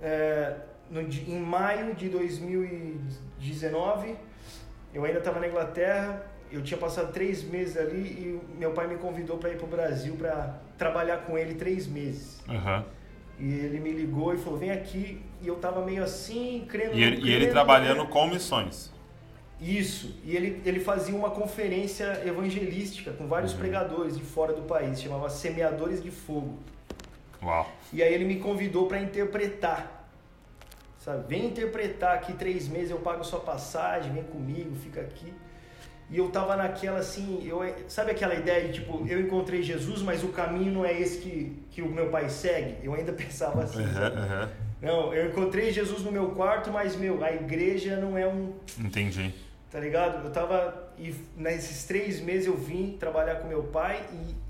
é, 0.00 0.56
no, 0.92 1.00
em 1.00 1.40
maio 1.40 1.94
de 1.94 2.10
2019, 2.10 4.14
eu 4.92 5.04
ainda 5.04 5.18
estava 5.18 5.40
na 5.40 5.48
Inglaterra, 5.48 6.22
eu 6.50 6.62
tinha 6.62 6.78
passado 6.78 7.12
três 7.12 7.42
meses 7.42 7.78
ali 7.78 7.98
e 7.98 8.40
meu 8.58 8.72
pai 8.72 8.86
me 8.86 8.96
convidou 8.96 9.38
para 9.38 9.50
ir 9.50 9.56
para 9.56 9.64
o 9.64 9.68
Brasil 9.68 10.14
para 10.16 10.58
trabalhar 10.76 11.18
com 11.18 11.38
ele 11.38 11.54
três 11.54 11.86
meses. 11.86 12.42
Uhum. 12.46 12.84
E 13.38 13.54
ele 13.54 13.80
me 13.80 13.90
ligou 13.90 14.34
e 14.34 14.36
falou: 14.36 14.58
vem 14.58 14.70
aqui. 14.70 15.22
E 15.40 15.48
eu 15.48 15.56
tava 15.56 15.82
meio 15.84 16.04
assim, 16.04 16.66
crendo. 16.68 16.94
E 16.94 17.02
ele, 17.02 17.16
crendo, 17.16 17.26
e 17.26 17.32
ele 17.32 17.46
trabalhando 17.46 18.06
com 18.06 18.28
missões. 18.28 18.92
Isso. 19.58 20.14
E 20.24 20.36
ele, 20.36 20.60
ele 20.66 20.80
fazia 20.80 21.14
uma 21.14 21.30
conferência 21.30 22.20
evangelística 22.26 23.12
com 23.12 23.26
vários 23.26 23.52
uhum. 23.52 23.58
pregadores 23.58 24.18
de 24.18 24.22
fora 24.22 24.52
do 24.52 24.62
país, 24.62 25.00
chamava 25.00 25.30
Semeadores 25.30 26.02
de 26.02 26.10
Fogo. 26.10 26.58
Uau. 27.42 27.66
E 27.92 28.02
aí 28.02 28.12
ele 28.12 28.24
me 28.24 28.36
convidou 28.36 28.86
para 28.86 29.00
interpretar. 29.00 30.01
Sabe? 31.04 31.28
Vem 31.28 31.46
interpretar 31.46 32.14
aqui 32.14 32.32
três 32.32 32.68
meses, 32.68 32.90
eu 32.90 32.98
pago 32.98 33.24
sua 33.24 33.40
passagem, 33.40 34.12
vem 34.12 34.22
comigo, 34.22 34.76
fica 34.76 35.00
aqui. 35.00 35.34
E 36.08 36.18
eu 36.18 36.30
tava 36.30 36.54
naquela 36.56 37.00
assim, 37.00 37.44
eu, 37.44 37.60
sabe 37.88 38.12
aquela 38.12 38.34
ideia 38.34 38.68
de 38.68 38.80
tipo, 38.80 39.04
eu 39.08 39.20
encontrei 39.20 39.62
Jesus, 39.62 40.00
mas 40.00 40.22
o 40.22 40.28
caminho 40.28 40.70
não 40.70 40.84
é 40.84 40.92
esse 40.92 41.18
que, 41.18 41.60
que 41.72 41.82
o 41.82 41.88
meu 41.88 42.08
pai 42.08 42.28
segue? 42.28 42.76
Eu 42.84 42.94
ainda 42.94 43.10
pensava 43.14 43.64
assim. 43.64 43.80
Uhum, 43.80 43.86
uhum. 43.86 44.48
Não, 44.80 45.14
eu 45.14 45.28
encontrei 45.28 45.72
Jesus 45.72 46.02
no 46.02 46.12
meu 46.12 46.30
quarto, 46.30 46.70
mas 46.70 46.94
meu, 46.94 47.22
a 47.24 47.32
igreja 47.32 47.96
não 47.96 48.16
é 48.16 48.26
um. 48.26 48.52
Entendi. 48.78 49.34
Tá 49.70 49.80
ligado? 49.80 50.24
Eu 50.24 50.30
tava. 50.30 50.92
E 50.98 51.14
nesses 51.36 51.84
três 51.84 52.20
meses 52.20 52.46
eu 52.46 52.56
vim 52.56 52.96
trabalhar 52.98 53.36
com 53.36 53.48
meu 53.48 53.64
pai 53.64 54.04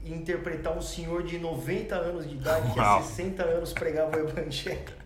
e, 0.05 0.11
e 0.11 0.13
interpretar 0.13 0.77
um 0.77 0.83
senhor 0.83 1.23
de 1.23 1.39
90 1.39 1.95
anos 1.95 2.29
de 2.29 2.35
idade, 2.35 2.73
que 2.73 2.81
há 2.81 3.01
60 3.01 3.43
anos 3.43 3.73
pregava 3.73 4.17
o 4.17 4.21
evangelho. 4.21 5.02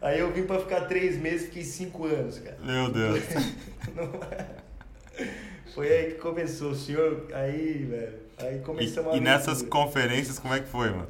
Aí 0.00 0.20
eu 0.20 0.32
vim 0.32 0.44
pra 0.44 0.58
ficar 0.58 0.82
três 0.82 1.16
meses, 1.16 1.46
fiquei 1.46 1.64
cinco 1.64 2.04
anos, 2.04 2.38
cara. 2.38 2.58
Meu 2.62 2.90
Deus. 2.90 3.20
Foi 5.74 5.88
aí 5.88 6.12
que 6.12 6.20
começou, 6.20 6.70
o 6.70 6.74
senhor. 6.74 7.26
Aí, 7.32 7.84
velho. 7.84 8.18
Aí 8.38 8.60
começamos 8.60 9.12
e, 9.12 9.14
a. 9.14 9.16
E 9.16 9.20
nessas 9.20 9.62
conferências, 9.62 10.38
como 10.38 10.54
é 10.54 10.60
que 10.60 10.68
foi, 10.68 10.90
mano? 10.90 11.08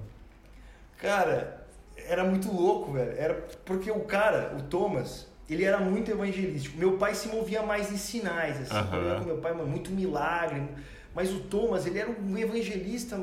Cara, 0.99 1.67
era 2.09 2.25
muito 2.25 2.51
louco, 2.51 2.93
velho. 2.93 3.13
Era 3.19 3.35
porque 3.65 3.91
o 3.91 4.01
cara, 4.01 4.55
o 4.59 4.63
Thomas, 4.63 5.27
ele 5.51 5.65
era 5.65 5.81
muito 5.81 6.11
evangelístico. 6.11 6.79
Meu 6.79 6.97
pai 6.97 7.15
se 7.15 7.29
movia 7.29 7.63
mais 7.63 7.93
em 7.93 7.97
sinais, 7.97 8.61
assim. 8.61 8.75
Uhum. 8.75 9.03
Eu 9.03 9.19
com 9.19 9.25
meu 9.25 9.39
pai, 9.39 9.53
mano, 9.53 9.69
muito 9.69 9.91
milagre. 9.91 10.63
Mas 11.15 11.31
o 11.31 11.41
Thomas, 11.41 11.87
ele 11.87 11.99
era 11.99 12.11
um 12.11 12.39
evangelista 12.39 13.21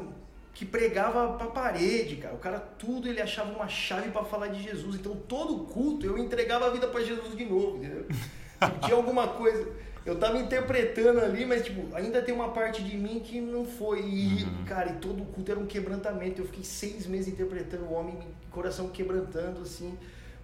que 0.53 0.65
pregava 0.65 1.33
pra 1.37 1.47
parede, 1.47 2.17
cara. 2.17 2.33
O 2.33 2.37
cara 2.37 2.59
tudo 2.59 3.07
ele 3.07 3.21
achava 3.21 3.51
uma 3.53 3.67
chave 3.67 4.09
para 4.09 4.23
falar 4.23 4.47
de 4.47 4.61
Jesus. 4.61 4.95
Então 4.95 5.15
todo 5.15 5.65
culto 5.65 6.05
eu 6.05 6.17
entregava 6.17 6.67
a 6.67 6.69
vida 6.69 6.87
para 6.87 7.01
Jesus 7.01 7.35
de 7.35 7.45
novo, 7.45 7.77
entendeu? 7.77 8.05
tipo, 8.59 8.79
tinha 8.85 8.95
alguma 8.95 9.27
coisa. 9.27 9.67
Eu 10.03 10.17
tava 10.17 10.39
interpretando 10.39 11.19
ali, 11.19 11.45
mas 11.45 11.63
tipo, 11.63 11.95
ainda 11.95 12.21
tem 12.21 12.33
uma 12.33 12.49
parte 12.49 12.83
de 12.83 12.97
mim 12.97 13.19
que 13.19 13.39
não 13.39 13.65
foi. 13.65 14.01
E, 14.01 14.43
uhum. 14.43 14.65
cara, 14.65 14.91
e 14.91 14.95
todo 14.95 15.23
culto 15.25 15.51
era 15.51 15.59
um 15.59 15.67
quebrantamento. 15.67 16.41
Eu 16.41 16.45
fiquei 16.45 16.63
seis 16.63 17.05
meses 17.05 17.31
interpretando 17.31 17.85
o 17.85 17.93
homem, 17.93 18.17
coração 18.49 18.89
quebrantando, 18.89 19.61
assim 19.61 19.97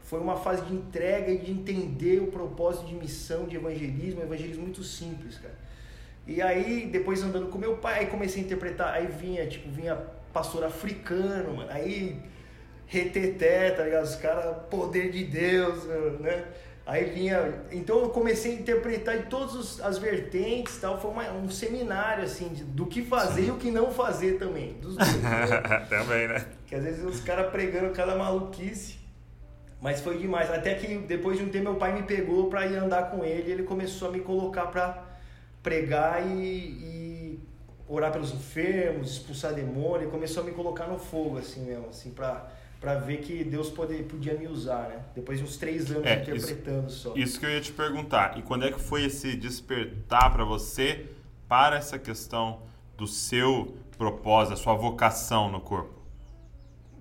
foi 0.07 0.21
uma 0.21 0.37
fase 0.37 0.63
de 0.63 0.73
entrega 0.73 1.29
e 1.29 1.37
de 1.37 1.51
entender 1.51 2.21
o 2.21 2.27
propósito 2.27 2.85
de 2.85 2.95
missão, 2.95 3.45
de 3.45 3.57
evangelismo, 3.57 4.21
um 4.21 4.23
evangelismo 4.23 4.63
muito 4.63 4.81
simples, 4.81 5.37
cara. 5.37 5.53
E 6.27 6.41
aí, 6.41 6.87
depois 6.91 7.23
andando 7.23 7.47
com 7.47 7.57
meu 7.57 7.77
pai, 7.77 7.99
aí 7.99 8.07
comecei 8.07 8.41
a 8.41 8.45
interpretar, 8.45 8.93
aí 8.93 9.07
vinha, 9.07 9.47
tipo, 9.47 9.69
vinha 9.69 9.97
pastor 10.33 10.65
africano, 10.65 11.55
mano, 11.55 11.71
aí 11.71 12.19
reteté, 12.85 13.71
tá 13.71 13.83
ligado? 13.83 14.03
Os 14.03 14.15
caras, 14.15 14.57
poder 14.69 15.09
de 15.11 15.23
Deus, 15.23 15.85
né? 16.19 16.45
Aí 16.85 17.03
vinha. 17.03 17.65
Então 17.69 17.99
eu 17.99 18.09
comecei 18.09 18.53
a 18.53 18.55
interpretar 18.55 19.17
de 19.17 19.23
todas 19.25 19.81
as 19.81 19.97
vertentes 19.97 20.77
tal. 20.77 20.99
Foi 20.99 21.11
uma, 21.11 21.29
um 21.33 21.49
seminário, 21.49 22.23
assim, 22.23 22.47
de, 22.47 22.63
do 22.63 22.85
que 22.85 23.01
fazer 23.01 23.41
Sim. 23.41 23.47
e 23.49 23.51
o 23.51 23.57
que 23.57 23.69
não 23.69 23.91
fazer 23.91 24.39
também. 24.39 24.73
Dos 24.75 24.95
dois. 24.95 25.21
Né? 25.21 25.85
também, 25.89 26.29
né? 26.29 26.45
Que 26.65 26.75
às 26.75 26.83
vezes 26.83 27.03
os 27.03 27.19
caras 27.19 27.51
pregando 27.51 27.91
cada 27.91 28.15
maluquice. 28.15 28.95
Mas 29.81 29.99
foi 29.99 30.17
demais. 30.17 30.49
Até 30.49 30.75
que 30.75 30.97
depois 30.99 31.37
de 31.37 31.43
um 31.43 31.49
tempo 31.49 31.65
meu 31.65 31.75
pai 31.75 31.93
me 31.93 32.03
pegou 32.03 32.49
para 32.49 32.65
ir 32.65 32.77
andar 32.77 33.11
com 33.11 33.23
ele. 33.23 33.51
Ele 33.51 33.63
começou 33.63 34.07
a 34.07 34.11
me 34.11 34.21
colocar 34.21 34.67
para 34.67 35.06
pregar 35.67 36.25
e, 36.25 36.31
e, 36.31 37.39
orar 37.89 38.11
pelos 38.11 38.33
enfermos, 38.33 39.11
expulsar 39.11 39.53
demônio. 39.53 40.09
Começou 40.09 40.43
a 40.43 40.45
me 40.45 40.53
colocar 40.53 40.87
no 40.87 40.97
fogo, 40.97 41.37
assim 41.37 41.65
mesmo, 41.65 41.89
assim, 41.89 42.11
para 42.11 42.49
para 42.79 42.93
ver 42.93 43.17
que 43.21 43.43
Deus 43.43 43.71
poder, 43.71 44.03
podia 44.03 44.35
me 44.35 44.45
usar, 44.45 44.87
né? 44.89 44.99
Depois 45.15 45.39
de 45.39 45.43
uns 45.43 45.57
três 45.57 45.89
anos 45.89 46.05
é, 46.05 46.21
interpretando 46.21 46.89
isso, 46.89 46.97
só. 46.99 47.13
Isso 47.15 47.39
que 47.39 47.45
eu 47.47 47.49
ia 47.49 47.59
te 47.59 47.71
perguntar. 47.71 48.37
E 48.37 48.43
quando 48.43 48.65
é 48.65 48.71
que 48.71 48.79
foi 48.79 49.05
esse 49.05 49.35
despertar 49.35 50.31
para 50.31 50.45
você 50.45 51.07
para 51.47 51.77
essa 51.77 51.97
questão 51.97 52.61
do 52.95 53.07
seu 53.07 53.75
propósito, 53.97 54.53
a 54.53 54.57
sua 54.57 54.75
vocação 54.75 55.51
no 55.51 55.59
corpo? 55.59 55.99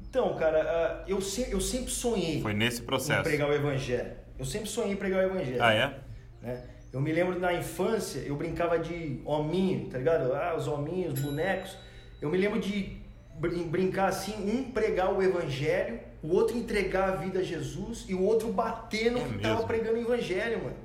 Então, 0.09 0.35
cara, 0.35 0.63
ah, 0.63 1.05
eu, 1.07 1.21
se, 1.21 1.51
eu 1.51 1.61
sempre 1.61 1.91
sonhei. 1.91 2.41
Foi 2.41 2.55
nesse 2.55 2.81
processo. 2.81 3.21
Em 3.21 3.25
pregar 3.25 3.51
o 3.51 3.53
evangelho. 3.53 4.13
Eu 4.39 4.47
sempre 4.47 4.71
sonhei 4.71 4.93
em 4.93 4.97
pregar 4.97 5.25
o 5.25 5.27
evangelho. 5.27 5.63
Ah, 5.63 5.75
é? 5.75 6.01
Né? 6.41 6.65
Eu 6.97 7.03
me 7.03 7.13
lembro 7.13 7.39
na 7.39 7.53
infância, 7.53 8.21
eu 8.21 8.35
brincava 8.37 8.79
de 8.79 9.21
hominho, 9.23 9.87
tá 9.91 9.99
ligado? 9.99 10.33
Ah, 10.33 10.55
os 10.57 10.67
hominhos, 10.67 11.21
bonecos. 11.21 11.77
Eu 12.23 12.31
me 12.31 12.39
lembro 12.39 12.59
de 12.59 12.97
brincar 13.39 14.09
assim, 14.09 14.33
um 14.33 14.73
pregar 14.73 15.13
o 15.13 15.23
evangelho, 15.23 16.01
o 16.23 16.33
outro 16.33 16.57
entregar 16.57 17.11
a 17.11 17.17
vida 17.17 17.41
a 17.41 17.43
Jesus 17.43 18.07
e 18.09 18.15
o 18.15 18.23
outro 18.23 18.51
bater 18.51 19.13
no 19.13 19.19
é 19.19 19.25
que 19.25 19.39
tava 19.41 19.65
pregando 19.65 19.99
o 19.99 20.01
evangelho, 20.01 20.65
mano. 20.65 20.77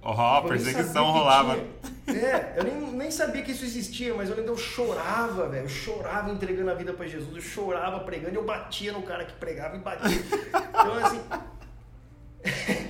Ó, 0.00 0.38
oh, 0.38 0.48
perseguição 0.48 1.10
rolava. 1.10 1.58
É, 2.08 2.54
eu 2.56 2.64
nem, 2.64 2.92
nem 2.92 3.10
sabia 3.10 3.42
que 3.42 3.52
isso 3.52 3.66
existia, 3.66 4.14
mas 4.14 4.30
eu 4.30 4.36
lembro, 4.36 4.52
eu 4.52 4.56
chorava, 4.56 5.46
velho. 5.46 5.66
Eu 5.66 5.68
chorava 5.68 6.30
entregando 6.30 6.70
a 6.70 6.74
vida 6.74 6.94
para 6.94 7.06
Jesus, 7.06 7.36
eu 7.36 7.42
chorava 7.42 8.00
pregando, 8.00 8.34
eu 8.34 8.46
batia 8.46 8.92
no 8.92 9.02
cara 9.02 9.26
que 9.26 9.34
pregava 9.34 9.76
e 9.76 9.80
batia. 9.80 10.22
Então, 10.70 10.94
assim. 11.04 11.20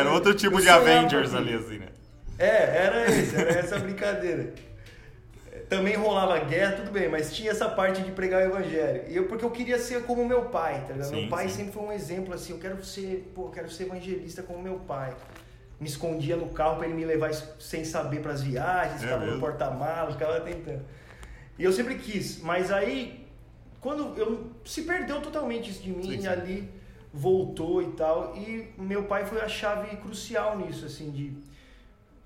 era, 0.00 0.12
outro 0.12 0.34
tipo 0.34 0.60
de 0.60 0.68
Avengers 0.68 1.34
ali, 1.34 1.54
assim, 1.54 1.78
né? 1.78 1.86
É, 2.38 2.84
era 2.84 3.10
esse, 3.10 3.36
era 3.36 3.58
essa 3.58 3.78
brincadeira 3.78 4.52
também 5.70 5.94
rolava 5.94 6.36
guerra, 6.40 6.72
tudo 6.72 6.90
bem, 6.90 7.08
mas 7.08 7.32
tinha 7.32 7.52
essa 7.52 7.68
parte 7.68 8.02
de 8.02 8.10
pregar 8.10 8.42
o 8.42 8.46
evangelho. 8.46 9.04
Eu, 9.06 9.28
porque 9.28 9.44
eu 9.44 9.50
queria 9.52 9.78
ser 9.78 10.02
como 10.02 10.26
meu 10.26 10.46
pai, 10.46 10.84
tá 10.84 10.92
ligado? 10.92 11.08
Sim, 11.08 11.20
meu 11.20 11.28
pai 11.28 11.48
sim. 11.48 11.58
sempre 11.58 11.72
foi 11.72 11.82
um 11.84 11.92
exemplo 11.92 12.34
assim, 12.34 12.52
eu 12.52 12.58
quero 12.58 12.84
ser, 12.84 13.30
pô, 13.32 13.44
eu 13.46 13.50
quero 13.50 13.70
ser 13.70 13.84
evangelista 13.84 14.42
como 14.42 14.60
meu 14.60 14.80
pai. 14.80 15.14
Me 15.78 15.88
escondia 15.88 16.36
no 16.36 16.48
carro 16.48 16.76
para 16.76 16.86
ele 16.86 16.94
me 16.94 17.04
levar 17.04 17.32
sem 17.60 17.84
saber 17.84 18.20
para 18.20 18.32
as 18.32 18.42
viagens, 18.42 19.00
é 19.00 19.06
ficava 19.06 19.24
no 19.24 19.38
porta-malas, 19.38 20.14
ficava 20.14 20.40
tentando. 20.40 20.82
E 21.56 21.62
eu 21.62 21.72
sempre 21.72 21.94
quis, 21.94 22.40
mas 22.40 22.72
aí 22.72 23.28
quando 23.80 24.18
eu 24.18 24.50
se 24.64 24.82
perdeu 24.82 25.22
totalmente 25.22 25.70
isso 25.70 25.82
de 25.82 25.90
mim 25.90 26.20
sim, 26.20 26.26
ali 26.26 26.68
voltou 27.12 27.82
e 27.82 27.92
tal, 27.92 28.36
e 28.36 28.72
meu 28.78 29.04
pai 29.04 29.26
foi 29.26 29.40
a 29.40 29.48
chave 29.48 29.96
crucial 29.96 30.58
nisso 30.58 30.86
assim 30.86 31.10
de 31.10 31.32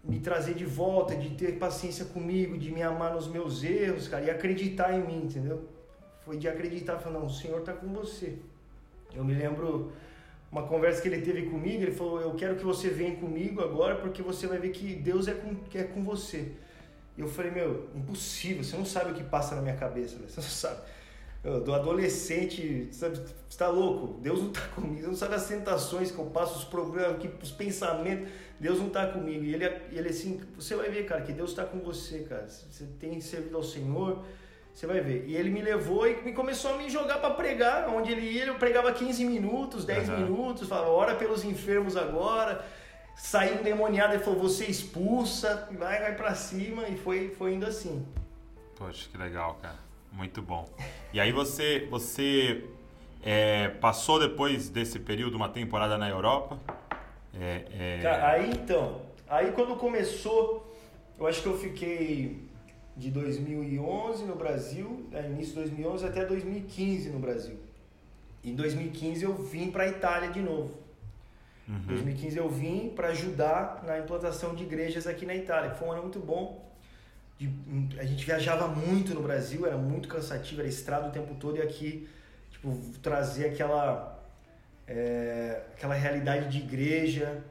me 0.05 0.21
trazer 0.21 0.55
de 0.55 0.67
volta, 0.67 1.17
de 1.17 1.31
ter 1.31 1.59
paciência 1.59 2.05
comigo, 2.05 2.59
de 2.59 2.71
me 2.71 2.83
amar 2.83 3.15
nos 3.15 3.27
meus 3.27 3.65
erros, 3.65 4.07
cara, 4.07 4.25
e 4.25 4.31
acreditar 4.31 4.93
em 4.93 5.03
mim, 5.03 5.25
entendeu? 5.25 5.67
Foi 6.25 6.37
de 6.37 6.47
acreditar, 6.47 6.99
falando, 6.99 7.21
não, 7.21 7.27
o 7.27 7.31
Senhor 7.31 7.61
está 7.61 7.73
com 7.73 7.87
você. 7.89 8.37
Eu 9.15 9.25
me 9.25 9.35
lembro 9.35 9.93
uma 10.53 10.63
conversa 10.67 11.01
que 11.01 11.09
ele 11.09 11.23
teve 11.23 11.47
comigo, 11.47 11.83
ele 11.83 11.93
falou, 11.93 12.21
eu 12.21 12.35
quero 12.35 12.57
que 12.57 12.65
você 12.65 12.91
venha 12.91 13.17
comigo 13.17 13.63
agora, 13.63 13.97
porque 13.97 14.23
você 14.23 14.47
vai 14.47 14.59
ver 14.59 14.71
que 14.71 14.95
Deus 14.95 15.27
é 15.27 15.33
com, 15.35 15.57
é 15.75 15.85
com 15.85 16.05
você. 16.05 16.53
E 17.17 17.21
eu 17.21 17.29
falei, 17.29 17.51
meu, 17.51 17.89
impossível, 17.95 18.63
você 18.63 18.77
não 18.77 18.85
sabe 18.85 19.13
o 19.13 19.15
que 19.15 19.25
passa 19.25 19.55
na 19.55 19.63
minha 19.63 19.77
cabeça, 19.77 20.17
você 20.19 20.41
não 20.41 20.49
sabe. 20.49 20.81
Do 21.45 21.75
adolescente, 21.75 22.89
sabe, 22.91 23.19
você 23.19 23.59
tá 23.59 23.69
louco, 23.69 24.19
Deus 24.21 24.41
não 24.41 24.51
tá 24.51 24.63
comigo, 24.75 25.03
você 25.03 25.07
não 25.07 25.15
sabe 25.15 25.35
as 25.35 25.47
tentações 25.47 26.11
que 26.11 26.19
eu 26.19 26.25
passo, 26.27 26.59
os 26.59 26.65
problemas, 26.65 27.19
que, 27.19 27.31
os 27.43 27.51
pensamentos, 27.51 28.31
Deus 28.59 28.79
não 28.79 28.89
tá 28.89 29.07
comigo. 29.07 29.45
E 29.45 29.53
ele, 29.53 29.67
ele 29.93 30.09
assim, 30.09 30.41
você 30.57 30.75
vai 30.75 30.89
ver, 30.89 31.05
cara, 31.05 31.21
que 31.21 31.33
Deus 31.33 31.53
tá 31.53 31.65
com 31.65 31.81
você, 31.81 32.21
cara. 32.21 32.49
Você 32.49 32.87
tem 32.99 33.21
servido 33.21 33.59
ao 33.59 33.63
Senhor, 33.63 34.25
você 34.73 34.87
vai 34.87 35.03
ver. 35.03 35.27
E 35.27 35.37
ele 35.37 35.51
me 35.51 35.61
levou 35.61 36.09
e 36.09 36.23
me 36.23 36.33
começou 36.33 36.73
a 36.73 36.79
me 36.79 36.89
jogar 36.89 37.19
para 37.19 37.35
pregar, 37.35 37.91
onde 37.91 38.11
ele 38.11 38.23
ia, 38.23 38.47
eu 38.47 38.55
pregava 38.55 38.91
15 38.91 39.25
minutos, 39.27 39.85
10 39.85 40.09
uhum. 40.09 40.17
minutos, 40.17 40.67
falava, 40.67 40.89
ora 40.89 41.15
pelos 41.15 41.45
enfermos 41.45 41.95
agora. 41.95 42.65
Saiu 43.17 43.61
endemoniado, 43.61 44.15
ele 44.15 44.25
falou, 44.25 44.41
você 44.41 44.65
expulsa, 44.65 45.69
vai, 45.73 46.01
vai 46.01 46.17
para 46.17 46.35
cima, 46.35 46.89
e 46.89 46.97
foi, 46.97 47.29
foi 47.37 47.55
indo 47.55 47.67
assim. 47.67 48.05
Poxa, 48.77 49.09
que 49.11 49.19
legal, 49.19 49.59
cara. 49.61 49.79
Muito 50.15 50.41
bom. 50.41 50.69
E 51.13 51.19
aí 51.21 51.33
você, 51.33 51.87
você 51.91 52.65
é, 53.23 53.69
passou 53.69 54.21
depois 54.21 54.69
desse 54.69 55.01
período 55.01 55.35
uma 55.35 55.49
temporada 55.49 55.99
na 55.99 56.09
Europa? 56.09 56.59
É, 57.35 57.65
é... 57.73 58.01
Cara, 58.01 58.29
aí 58.29 58.51
então, 58.51 59.03
aí 59.29 59.51
quando 59.53 59.75
começou, 59.77 60.73
eu 61.19 61.27
acho 61.27 61.43
que 61.43 61.49
eu 61.49 61.59
fiquei 61.59 62.45
de 62.97 63.11
2011 63.11 64.25
no 64.25 64.37
Brasil, 64.37 65.09
né, 65.11 65.27
início 65.27 65.55
de 65.55 65.73
2011 65.73 66.07
até 66.07 66.25
2015 66.25 67.11
no 67.11 67.19
Brasil. 67.19 67.59
Em 68.45 68.55
2015 68.55 69.25
eu 69.25 69.35
vim 69.35 69.73
para 69.73 69.83
a 69.83 69.89
Itália 69.89 70.31
de 70.31 70.41
novo. 70.41 70.79
Em 71.69 71.73
uhum. 71.73 71.87
2015 71.89 72.37
eu 72.37 72.49
vim 72.49 72.91
para 72.91 73.09
ajudar 73.09 73.83
na 73.85 73.99
implantação 73.99 74.55
de 74.55 74.63
igrejas 74.63 75.09
aqui 75.09 75.27
na 75.27 75.35
Itália, 75.35 75.73
foi 75.73 75.89
um 75.89 75.93
ano 75.93 76.03
muito 76.03 76.21
bom 76.21 76.63
de, 77.39 77.51
a 77.99 78.05
gente 78.05 78.25
viajava 78.25 78.69
muito 78.69 79.15
no 79.15 79.23
Brasil, 79.23 79.67
era 79.67 79.77
muito 79.77 80.09
cansativo, 80.09 80.61
era 80.61 80.69
estrada 80.69 81.09
o 81.09 81.11
tempo 81.11 81.35
todo 81.35 81.59
e 81.59 81.63
aqui, 81.63 82.09
tipo, 82.51 82.79
trazer 83.03 83.47
aquela, 83.51 84.23
é, 84.87 85.63
aquela 85.73 85.95
realidade 85.95 86.51
de 86.51 86.59
igreja, 86.59 87.43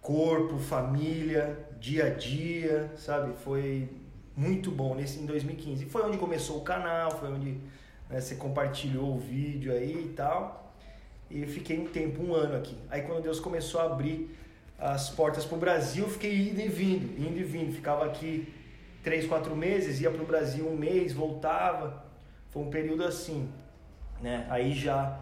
corpo, 0.00 0.58
família, 0.58 1.58
dia 1.80 2.06
a 2.06 2.10
dia, 2.10 2.90
sabe? 2.96 3.34
Foi 3.42 3.88
muito 4.36 4.70
bom 4.70 4.94
nesse 4.94 5.18
em 5.18 5.26
2015. 5.26 5.86
Foi 5.86 6.02
onde 6.02 6.18
começou 6.18 6.58
o 6.58 6.60
canal, 6.62 7.10
foi 7.12 7.32
onde 7.32 7.58
né, 8.08 8.20
você 8.20 8.34
compartilhou 8.34 9.16
o 9.16 9.18
vídeo 9.18 9.72
aí 9.72 10.06
e 10.06 10.12
tal. 10.14 10.72
E 11.30 11.46
fiquei 11.46 11.78
um 11.78 11.86
tempo, 11.86 12.22
um 12.22 12.34
ano 12.34 12.56
aqui. 12.56 12.76
Aí 12.90 13.02
quando 13.02 13.22
Deus 13.22 13.40
começou 13.40 13.80
a 13.80 13.84
abrir 13.84 14.30
as 14.78 15.08
portas 15.10 15.44
para 15.44 15.56
o 15.56 15.60
Brasil, 15.60 16.08
fiquei 16.08 16.50
indo 16.50 16.60
e 16.60 16.68
vindo, 16.68 17.18
indo 17.18 17.38
e 17.38 17.44
vindo. 17.44 17.72
Ficava 17.72 18.04
aqui 18.04 18.52
três, 19.04 19.26
quatro 19.26 19.54
meses, 19.54 20.00
ia 20.00 20.10
para 20.10 20.22
o 20.22 20.26
Brasil 20.26 20.66
um 20.66 20.76
mês, 20.76 21.12
voltava. 21.12 22.02
Foi 22.50 22.62
um 22.62 22.70
período 22.70 23.04
assim, 23.04 23.48
né? 24.20 24.46
Aí 24.48 24.72
já 24.72 25.20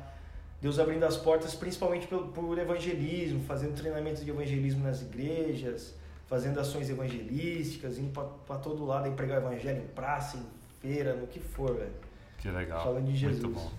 Deus 0.61 0.79
abrindo 0.79 1.05
as 1.05 1.17
portas, 1.17 1.55
principalmente 1.55 2.07
por, 2.07 2.29
por 2.29 2.57
evangelismo, 2.57 3.43
fazendo 3.43 3.75
treinamentos 3.75 4.25
de 4.25 4.31
evangelismo 4.31 4.85
nas 4.85 5.03
igrejas, 5.03 5.95
fazendo 6.29 6.61
ações 6.61 6.89
evangelísticas, 6.89 7.99
indo 7.99 8.13
para 8.47 8.59
todo 8.59 8.87
lado, 8.87 9.07
aí 9.07 9.11
pregar 9.13 9.43
o 9.43 9.47
evangelho 9.47 9.83
em 9.83 9.89
praça, 9.89 10.37
em 10.37 10.47
feira, 10.81 11.15
no 11.15 11.27
que 11.27 11.41
for, 11.41 11.75
velho. 11.75 11.93
Que 12.39 12.49
legal. 12.49 12.85
Falando 12.85 13.07
de 13.07 13.17
Jesus. 13.17 13.43
Muito 13.43 13.59
bom. 13.59 13.73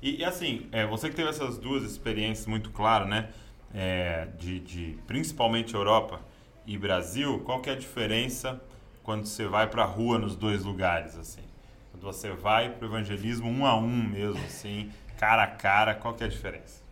E, 0.00 0.20
e 0.20 0.24
assim, 0.24 0.66
é, 0.72 0.86
você 0.86 1.10
que 1.10 1.14
teve 1.14 1.28
essas 1.28 1.58
duas 1.58 1.82
experiências 1.84 2.46
muito 2.46 2.70
claras, 2.70 3.08
né? 3.08 3.28
É, 3.74 4.28
de, 4.38 4.60
de 4.60 4.98
principalmente 5.06 5.74
Europa 5.74 6.20
e 6.66 6.76
Brasil, 6.76 7.40
qual 7.40 7.60
que 7.60 7.70
é 7.70 7.72
a 7.72 7.76
diferença 7.76 8.60
quando 9.02 9.26
você 9.26 9.46
vai 9.46 9.68
para 9.68 9.82
a 9.82 9.86
rua 9.86 10.18
nos 10.18 10.36
dois 10.36 10.64
lugares, 10.64 11.16
assim? 11.16 11.42
Quando 11.90 12.02
você 12.04 12.30
vai 12.30 12.70
para 12.70 12.86
o 12.86 12.88
evangelismo 12.88 13.48
um 13.48 13.66
a 13.66 13.76
um 13.76 13.88
mesmo, 13.88 14.42
assim, 14.44 14.90
cara 15.18 15.44
a 15.44 15.46
cara, 15.46 15.94
qual 15.94 16.14
que 16.14 16.22
é 16.22 16.26
a 16.26 16.30
diferença? 16.30 16.82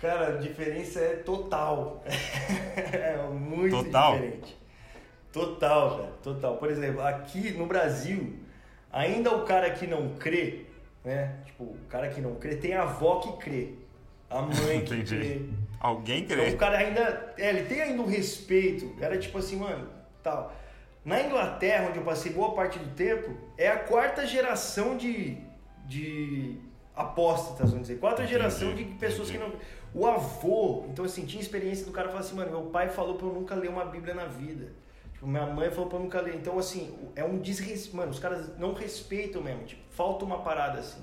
Cara, 0.00 0.28
a 0.28 0.36
diferença 0.36 1.00
é 1.00 1.16
total. 1.16 2.02
é 2.76 3.16
muito 3.32 3.84
total. 3.84 4.14
diferente. 4.14 4.56
Total, 5.32 5.96
velho. 5.96 6.12
Total. 6.22 6.56
Por 6.56 6.70
exemplo, 6.70 7.00
aqui 7.02 7.50
no 7.52 7.66
Brasil, 7.66 8.38
ainda 8.92 9.34
o 9.34 9.44
cara 9.44 9.70
que 9.70 9.86
não 9.86 10.10
crê, 10.10 10.66
né? 11.04 11.36
Tipo, 11.46 11.64
o 11.64 11.78
cara 11.88 12.08
que 12.08 12.20
não 12.20 12.34
crê 12.36 12.56
tem 12.56 12.74
a 12.74 12.82
avó 12.82 13.18
que 13.20 13.32
crê. 13.38 13.74
A 14.30 14.42
mãe 14.42 14.84
que 14.84 15.02
crê. 15.04 15.42
Alguém 15.84 16.24
crê. 16.24 16.44
Então 16.44 16.54
o 16.54 16.56
cara 16.56 16.78
ainda. 16.78 17.34
É, 17.36 17.50
ele 17.50 17.64
tem 17.64 17.82
ainda 17.82 18.02
um 18.02 18.06
respeito. 18.06 18.96
Era 18.98 19.18
tipo 19.18 19.36
assim, 19.36 19.56
mano, 19.56 19.86
tal. 20.22 20.50
Na 21.04 21.20
Inglaterra, 21.22 21.88
onde 21.90 21.98
eu 21.98 22.04
passei 22.04 22.32
boa 22.32 22.54
parte 22.54 22.78
do 22.78 22.94
tempo, 22.94 23.36
é 23.58 23.68
a 23.68 23.76
quarta 23.76 24.26
geração 24.26 24.96
de, 24.96 25.36
de 25.84 26.58
apóstatas, 26.96 27.68
vamos 27.68 27.86
dizer. 27.86 28.00
Quarta 28.00 28.22
entendi, 28.22 28.32
geração 28.32 28.74
de 28.74 28.84
pessoas 28.84 29.28
entendi. 29.28 29.44
que 29.44 29.52
não. 29.52 29.60
O 29.92 30.06
avô, 30.06 30.86
então 30.88 31.04
assim, 31.04 31.26
tinha 31.26 31.42
experiência 31.42 31.84
do 31.84 31.92
cara 31.92 32.08
falar 32.08 32.20
assim, 32.20 32.34
mano, 32.34 32.50
meu 32.50 32.62
pai 32.70 32.88
falou 32.88 33.16
pra 33.16 33.26
eu 33.26 33.34
nunca 33.34 33.54
ler 33.54 33.68
uma 33.68 33.84
Bíblia 33.84 34.14
na 34.14 34.24
vida. 34.24 34.72
Tipo, 35.12 35.26
minha 35.26 35.44
mãe 35.44 35.70
falou 35.70 35.90
pra 35.90 35.98
eu 35.98 36.02
nunca 36.02 36.18
ler. 36.18 36.34
Então, 36.34 36.58
assim, 36.58 36.96
é 37.14 37.22
um 37.22 37.38
desrespeito. 37.38 37.94
Mano, 37.94 38.10
os 38.10 38.18
caras 38.18 38.56
não 38.58 38.72
respeitam 38.72 39.42
mesmo. 39.42 39.64
Tipo, 39.64 39.82
falta 39.90 40.24
uma 40.24 40.38
parada 40.38 40.78
assim. 40.78 41.02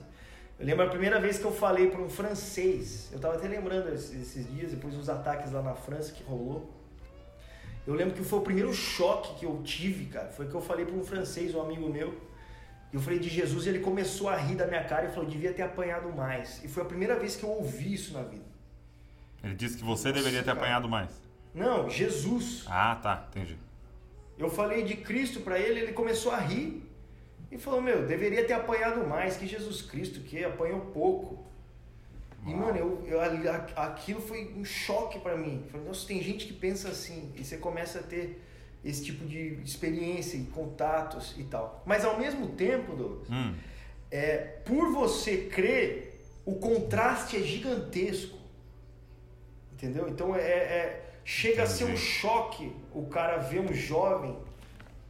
Eu 0.61 0.67
lembro 0.67 0.85
a 0.85 0.89
primeira 0.89 1.19
vez 1.19 1.39
que 1.39 1.45
eu 1.45 1.51
falei 1.51 1.89
para 1.89 1.99
um 1.99 2.07
francês, 2.07 3.09
eu 3.11 3.19
tava 3.19 3.33
até 3.33 3.47
lembrando 3.47 3.91
esses 3.91 4.47
dias, 4.53 4.71
depois 4.71 4.93
dos 4.93 5.09
ataques 5.09 5.51
lá 5.51 5.59
na 5.59 5.73
França 5.73 6.11
que 6.13 6.21
rolou. 6.21 6.69
Eu 7.87 7.95
lembro 7.95 8.13
que 8.13 8.23
foi 8.23 8.37
o 8.37 8.43
primeiro 8.43 8.71
choque 8.71 9.39
que 9.39 9.45
eu 9.47 9.59
tive, 9.63 10.05
cara. 10.05 10.29
Foi 10.29 10.47
que 10.47 10.53
eu 10.53 10.61
falei 10.61 10.85
para 10.85 10.93
um 10.93 11.03
francês, 11.03 11.55
um 11.55 11.61
amigo 11.61 11.89
meu. 11.89 12.15
Eu 12.93 12.99
falei 12.99 13.17
de 13.17 13.27
Jesus 13.27 13.65
e 13.65 13.69
ele 13.69 13.79
começou 13.79 14.29
a 14.29 14.35
rir 14.37 14.53
da 14.53 14.67
minha 14.67 14.83
cara 14.83 15.07
e 15.07 15.09
falou: 15.11 15.27
devia 15.27 15.51
ter 15.51 15.63
apanhado 15.63 16.11
mais. 16.15 16.63
E 16.63 16.67
foi 16.67 16.83
a 16.83 16.85
primeira 16.85 17.17
vez 17.17 17.35
que 17.35 17.43
eu 17.43 17.49
ouvi 17.49 17.95
isso 17.95 18.13
na 18.13 18.21
vida. 18.21 18.45
Ele 19.43 19.55
disse 19.55 19.77
que 19.77 19.83
você 19.83 20.09
Nossa, 20.09 20.19
deveria 20.19 20.43
ter 20.43 20.45
cara. 20.45 20.59
apanhado 20.59 20.87
mais. 20.87 21.09
Não, 21.55 21.89
Jesus. 21.89 22.65
Ah, 22.67 22.99
tá, 23.01 23.25
entendi. 23.31 23.57
Eu 24.37 24.47
falei 24.47 24.83
de 24.83 24.95
Cristo 24.97 25.39
para 25.39 25.57
ele, 25.57 25.79
ele 25.79 25.93
começou 25.93 26.31
a 26.31 26.37
rir 26.37 26.83
e 27.51 27.57
falou: 27.57 27.81
Meu, 27.81 28.07
deveria 28.07 28.45
ter 28.45 28.53
apanhado 28.53 29.05
mais 29.05 29.35
que 29.35 29.45
Jesus 29.45 29.81
Cristo, 29.81 30.21
que 30.21 30.43
apanhou 30.43 30.79
pouco. 30.93 31.45
E, 32.45 32.55
mano, 32.55 32.75
eu, 32.75 33.03
eu, 33.05 33.21
aquilo 33.75 34.19
foi 34.19 34.51
um 34.57 34.65
choque 34.65 35.19
para 35.19 35.37
mim. 35.37 35.63
Falei, 35.69 35.85
nossa, 35.85 36.07
tem 36.07 36.23
gente 36.23 36.47
que 36.47 36.53
pensa 36.53 36.89
assim. 36.89 37.31
E 37.35 37.43
você 37.43 37.57
começa 37.57 37.99
a 37.99 38.03
ter 38.03 38.41
esse 38.83 39.05
tipo 39.05 39.25
de 39.25 39.59
experiência 39.63 40.37
e 40.37 40.45
contatos 40.45 41.35
e 41.37 41.43
tal. 41.43 41.83
Mas 41.85 42.03
ao 42.03 42.17
mesmo 42.17 42.47
tempo, 42.47 42.95
Douglas, 42.95 43.29
hum. 43.29 43.53
é, 44.09 44.37
por 44.65 44.91
você 44.91 45.45
crer, 45.45 46.19
o 46.43 46.55
contraste 46.55 47.37
é 47.37 47.41
gigantesco. 47.41 48.39
Entendeu? 49.73 50.09
Então 50.09 50.35
é, 50.35 50.41
é 50.41 51.11
chega 51.23 51.63
Entendi. 51.63 51.73
a 51.73 51.75
ser 51.75 51.85
um 51.85 51.97
choque 51.97 52.75
o 52.91 53.05
cara 53.05 53.37
ver 53.37 53.59
um 53.59 53.71
jovem 53.71 54.35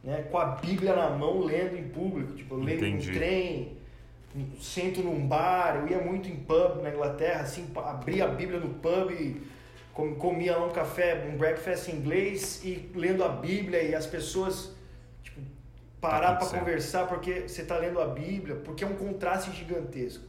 né, 0.02 0.26
com 0.30 0.38
a 0.38 0.46
Bíblia 0.46 0.94
na 0.94 1.10
mão 1.10 1.40
lendo 1.40 1.76
em 1.76 1.88
público. 1.88 2.32
Tipo, 2.34 2.56
eu 2.56 2.60
leio 2.60 2.84
em 2.84 2.98
trem 2.98 3.76
sento 4.60 5.02
num 5.02 5.26
bar, 5.26 5.76
eu 5.76 5.88
ia 5.88 6.02
muito 6.02 6.28
em 6.28 6.36
pub 6.36 6.82
na 6.82 6.90
Inglaterra, 6.90 7.42
assim, 7.42 7.70
abria 7.76 8.24
a 8.24 8.28
Bíblia 8.28 8.58
no 8.58 8.70
pub 8.70 9.10
e 9.10 9.42
comia 10.18 10.56
lá 10.56 10.66
um 10.66 10.70
café, 10.70 11.28
um 11.30 11.36
breakfast 11.36 11.88
em 11.88 11.96
inglês 11.96 12.64
e 12.64 12.90
lendo 12.94 13.22
a 13.22 13.28
Bíblia 13.28 13.82
e 13.82 13.94
as 13.94 14.06
pessoas 14.06 14.74
tipo, 15.22 15.40
parar 16.00 16.36
tá 16.36 16.46
para 16.46 16.58
conversar 16.58 17.06
porque 17.06 17.42
você 17.42 17.60
está 17.60 17.76
lendo 17.76 18.00
a 18.00 18.06
Bíblia, 18.06 18.56
porque 18.56 18.82
é 18.82 18.86
um 18.86 18.96
contraste 18.96 19.52
gigantesco. 19.52 20.24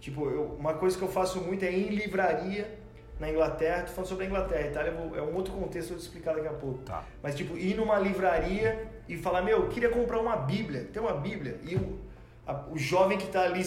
Tipo, 0.00 0.30
eu, 0.30 0.56
uma 0.58 0.74
coisa 0.74 0.96
que 0.96 1.02
eu 1.02 1.08
faço 1.08 1.40
muito 1.40 1.64
é 1.64 1.72
ir 1.72 1.92
em 1.92 1.96
livraria 1.96 2.78
na 3.20 3.30
Inglaterra, 3.30 3.82
tô 3.82 3.92
falando 3.92 4.08
sobre 4.08 4.24
a 4.24 4.28
Inglaterra, 4.28 4.64
a 4.64 4.66
Itália 4.66 4.90
é 5.14 5.22
um 5.22 5.34
outro 5.36 5.52
contexto, 5.52 5.90
eu 5.90 5.96
vou 5.96 5.98
te 5.98 6.06
explicar 6.06 6.34
daqui 6.34 6.48
a 6.48 6.52
pouco. 6.52 6.78
Tá. 6.78 7.04
Mas 7.22 7.34
tipo, 7.36 7.56
ir 7.56 7.76
numa 7.76 7.98
livraria 7.98 8.88
e 9.06 9.16
falar, 9.18 9.42
meu, 9.42 9.58
eu 9.58 9.68
queria 9.68 9.90
comprar 9.90 10.18
uma 10.18 10.36
Bíblia, 10.36 10.88
tem 10.90 11.02
uma 11.02 11.12
Bíblia, 11.12 11.60
e 11.62 11.74
eu, 11.74 11.98
a, 12.46 12.64
o 12.70 12.78
jovem 12.78 13.18
que 13.18 13.26
está 13.26 13.42
ali 13.42 13.62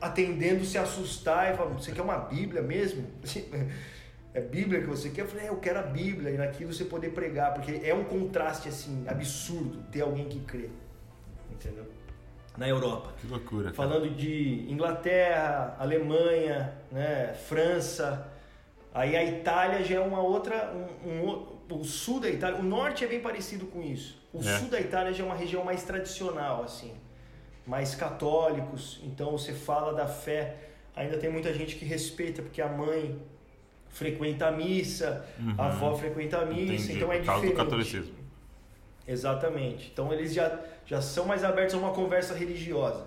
atendendo 0.00 0.64
se 0.64 0.78
assustar 0.78 1.52
e 1.52 1.56
falar, 1.56 1.68
você 1.70 1.92
quer 1.92 2.00
uma 2.00 2.18
Bíblia 2.18 2.62
mesmo? 2.62 3.06
É 4.34 4.40
Bíblia 4.40 4.80
que 4.80 4.86
você 4.86 5.10
quer? 5.10 5.20
Eu 5.20 5.28
falei, 5.28 5.44
é, 5.44 5.48
eu 5.50 5.58
quero 5.58 5.78
a 5.78 5.82
Bíblia 5.82 6.30
e 6.30 6.38
naquilo 6.38 6.72
você 6.72 6.86
poder 6.86 7.10
pregar, 7.10 7.52
porque 7.52 7.86
é 7.86 7.94
um 7.94 8.04
contraste 8.04 8.66
assim, 8.66 9.04
absurdo 9.06 9.82
ter 9.92 10.00
alguém 10.00 10.26
que 10.26 10.40
crê. 10.40 10.70
Entendeu? 11.50 11.84
Na 12.56 12.66
Europa. 12.66 13.12
Que 13.20 13.26
loucura. 13.26 13.64
Cara. 13.64 13.74
Falando 13.74 14.08
de 14.08 14.64
Inglaterra, 14.70 15.76
Alemanha, 15.78 16.72
né, 16.90 17.34
França. 17.34 18.31
Aí 18.94 19.16
a 19.16 19.24
Itália 19.24 19.84
já 19.84 19.96
é 19.96 20.00
uma 20.00 20.20
outra. 20.20 20.72
Um, 21.04 21.08
um, 21.08 21.52
o 21.70 21.84
sul 21.84 22.20
da 22.20 22.28
Itália, 22.28 22.58
o 22.58 22.62
norte 22.62 23.04
é 23.04 23.08
bem 23.08 23.20
parecido 23.20 23.66
com 23.66 23.82
isso. 23.82 24.20
O 24.32 24.40
é. 24.40 24.58
sul 24.58 24.68
da 24.68 24.80
Itália 24.80 25.12
já 25.12 25.22
é 25.22 25.26
uma 25.26 25.34
região 25.34 25.64
mais 25.64 25.82
tradicional, 25.84 26.62
assim 26.62 26.92
mais 27.66 27.94
católicos, 27.94 29.00
então 29.04 29.32
você 29.32 29.52
fala 29.52 29.92
da 29.92 30.06
fé, 30.06 30.56
ainda 30.96 31.16
tem 31.16 31.30
muita 31.30 31.52
gente 31.54 31.76
que 31.76 31.84
respeita, 31.84 32.42
porque 32.42 32.60
a 32.60 32.68
mãe 32.68 33.20
frequenta 33.88 34.48
a 34.48 34.50
missa, 34.50 35.24
uhum. 35.38 35.54
a 35.56 35.66
avó 35.66 35.94
frequenta 35.94 36.38
a 36.38 36.46
missa, 36.46 36.84
Entendi. 36.84 36.96
então 36.96 37.12
é 37.12 37.18
diferente. 37.18 37.46
do 37.46 37.54
catolicismo. 37.54 38.14
Exatamente. 39.06 39.90
Então 39.92 40.12
eles 40.12 40.32
já, 40.32 40.58
já 40.86 41.00
são 41.00 41.26
mais 41.26 41.44
abertos 41.44 41.74
a 41.74 41.78
uma 41.78 41.92
conversa 41.92 42.34
religiosa. 42.34 43.06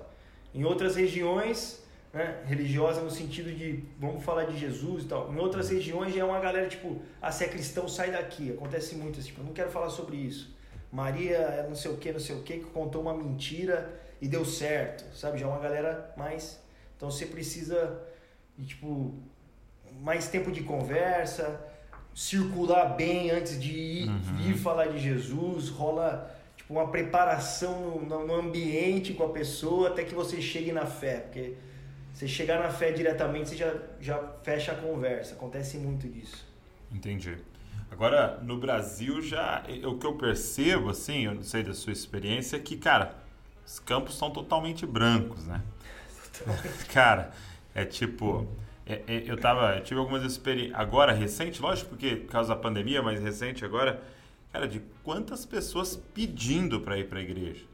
Em 0.54 0.64
outras 0.64 0.96
regiões, 0.96 1.84
né, 2.16 2.42
religiosa 2.46 3.02
no 3.02 3.12
sentido 3.12 3.52
de 3.54 3.84
vamos 4.00 4.24
falar 4.24 4.46
de 4.46 4.58
Jesus 4.58 5.04
e 5.04 5.08
tal. 5.08 5.34
Em 5.34 5.38
outras 5.38 5.70
regiões 5.70 6.14
já 6.14 6.22
é 6.22 6.24
uma 6.24 6.40
galera 6.40 6.66
tipo, 6.70 7.02
ah, 7.22 7.30
se 7.30 7.44
é 7.44 7.48
cristão, 7.50 7.90
sai 7.90 8.12
daqui. 8.12 8.54
Acontece 8.54 8.96
muito, 8.96 9.22
tipo, 9.22 9.42
eu 9.42 9.46
não 9.46 9.52
quero 9.52 9.70
falar 9.70 9.90
sobre 9.90 10.16
isso. 10.16 10.56
Maria 10.90 11.36
é 11.36 11.68
não 11.68 11.76
sei 11.76 11.92
o 11.92 11.98
que, 11.98 12.14
não 12.14 12.20
sei 12.22 12.38
o 12.38 12.42
que, 12.42 12.60
que 12.60 12.66
contou 12.68 13.02
uma 13.02 13.14
mentira 13.14 14.02
e 14.22 14.30
deu 14.30 14.46
certo, 14.46 15.14
sabe? 15.14 15.38
Já 15.38 15.46
é 15.46 15.50
uma 15.50 15.60
galera 15.60 16.14
mais. 16.16 16.58
Então 16.96 17.12
você 17.12 17.26
precisa 17.26 18.02
de 18.58 18.66
tipo 18.66 19.14
mais 20.00 20.30
tempo 20.30 20.54
de 20.54 20.64
conversa, 20.64 21.60
circular 22.14 22.96
bem 22.96 23.30
antes 23.30 23.60
de 23.60 23.74
ir, 23.74 24.08
uhum. 24.08 24.52
ir 24.52 24.54
falar 24.54 24.88
de 24.88 25.00
Jesus, 25.00 25.68
rola 25.68 26.34
tipo 26.56 26.72
uma 26.72 26.88
preparação 26.88 28.00
no, 28.00 28.26
no 28.26 28.36
ambiente 28.36 29.14
com 29.14 29.26
a 29.26 29.30
pessoa 29.30 29.90
até 29.90 30.06
que 30.06 30.16
você 30.16 30.42
chegue 30.42 30.72
na 30.72 30.86
fé, 30.86 31.18
porque 31.18 31.56
você 32.16 32.30
chegar 32.30 32.64
na 32.64 32.70
fé 32.70 32.94
diretamente, 32.94 33.50
você 33.50 33.58
já, 33.58 33.74
já 34.00 34.18
fecha 34.42 34.72
a 34.72 34.76
conversa. 34.76 35.36
Acontece 35.36 35.78
muito 35.78 36.08
disso. 36.08 36.48
Entendi. 36.90 37.38
Agora, 37.92 38.40
no 38.42 38.58
Brasil, 38.58 39.22
já 39.22 39.62
o 39.84 39.98
que 39.98 40.06
eu 40.06 40.14
percebo, 40.14 40.92
assim, 40.92 41.26
eu 41.26 41.36
não 41.36 41.44
sei 41.44 41.62
da 41.62 41.74
sua 41.74 41.92
experiência, 41.92 42.56
é 42.56 42.60
que, 42.60 42.78
cara, 42.78 43.16
os 43.66 43.80
campos 43.80 44.18
são 44.18 44.32
totalmente 44.32 44.86
brancos, 44.86 45.46
né? 45.46 45.62
cara, 46.94 47.32
é 47.74 47.84
tipo. 47.84 48.48
É, 48.86 49.02
é, 49.08 49.24
eu 49.26 49.36
tava. 49.36 49.76
Eu 49.76 49.84
tive 49.84 50.00
algumas 50.00 50.24
experiências. 50.24 50.80
Agora, 50.80 51.12
recente, 51.12 51.62
lógico, 51.62 51.90
porque 51.90 52.16
por 52.16 52.32
causa 52.32 52.56
da 52.56 52.62
pandemia, 52.62 53.02
mas 53.02 53.22
recente 53.22 53.66
agora, 53.66 54.02
cara, 54.54 54.70
de 54.70 54.82
quantas 55.04 55.46
pessoas 55.46 55.98
pedindo 56.14 56.80
para 56.80 56.98
ir 56.98 57.10
para 57.10 57.20
a 57.20 57.22
igreja? 57.22 57.66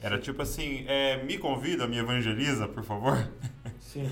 Era 0.00 0.18
tipo 0.18 0.42
assim, 0.42 0.84
é, 0.86 1.22
me 1.24 1.38
convida, 1.38 1.86
me 1.86 1.98
evangeliza, 1.98 2.68
por 2.68 2.84
favor. 2.84 3.28
Sim. 3.80 4.08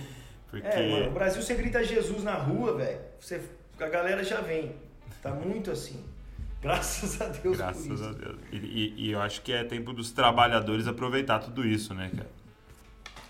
Porque... 0.50 0.66
É, 0.66 0.90
mano, 0.90 1.06
no 1.06 1.12
Brasil 1.12 1.42
você 1.42 1.54
grita 1.54 1.84
Jesus 1.84 2.24
na 2.24 2.34
rua, 2.34 2.76
velho. 2.76 3.00
Você, 3.20 3.40
a 3.78 3.88
galera 3.88 4.24
já 4.24 4.40
vem. 4.40 4.74
Tá 5.22 5.30
muito 5.30 5.70
assim. 5.70 6.04
Graças 6.60 7.20
a 7.20 7.26
Deus 7.26 7.56
Graças 7.56 8.02
a 8.02 8.12
Deus. 8.12 8.36
E, 8.50 8.56
e, 8.56 8.94
e, 8.96 9.10
eu 9.12 9.20
acho 9.20 9.42
que 9.42 9.52
é 9.52 9.62
tempo 9.62 9.92
dos 9.92 10.10
trabalhadores 10.10 10.88
aproveitar 10.88 11.38
tudo 11.38 11.66
isso, 11.66 11.94
né, 11.94 12.10
cara? 12.14 12.30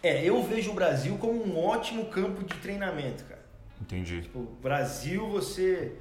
É, 0.03 0.25
eu 0.25 0.43
vejo 0.43 0.71
o 0.71 0.75
Brasil 0.75 1.19
como 1.19 1.45
um 1.45 1.59
ótimo 1.59 2.07
campo 2.07 2.45
de 2.45 2.55
treinamento, 2.61 3.25
cara. 3.25 3.45
Entendi. 3.81 4.23
Tipo, 4.23 4.41
Brasil 4.63 5.29
você 5.29 5.97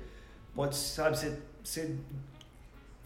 pode, 0.53 0.75
sabe, 0.75 1.17
você, 1.17 1.39
você 1.63 1.95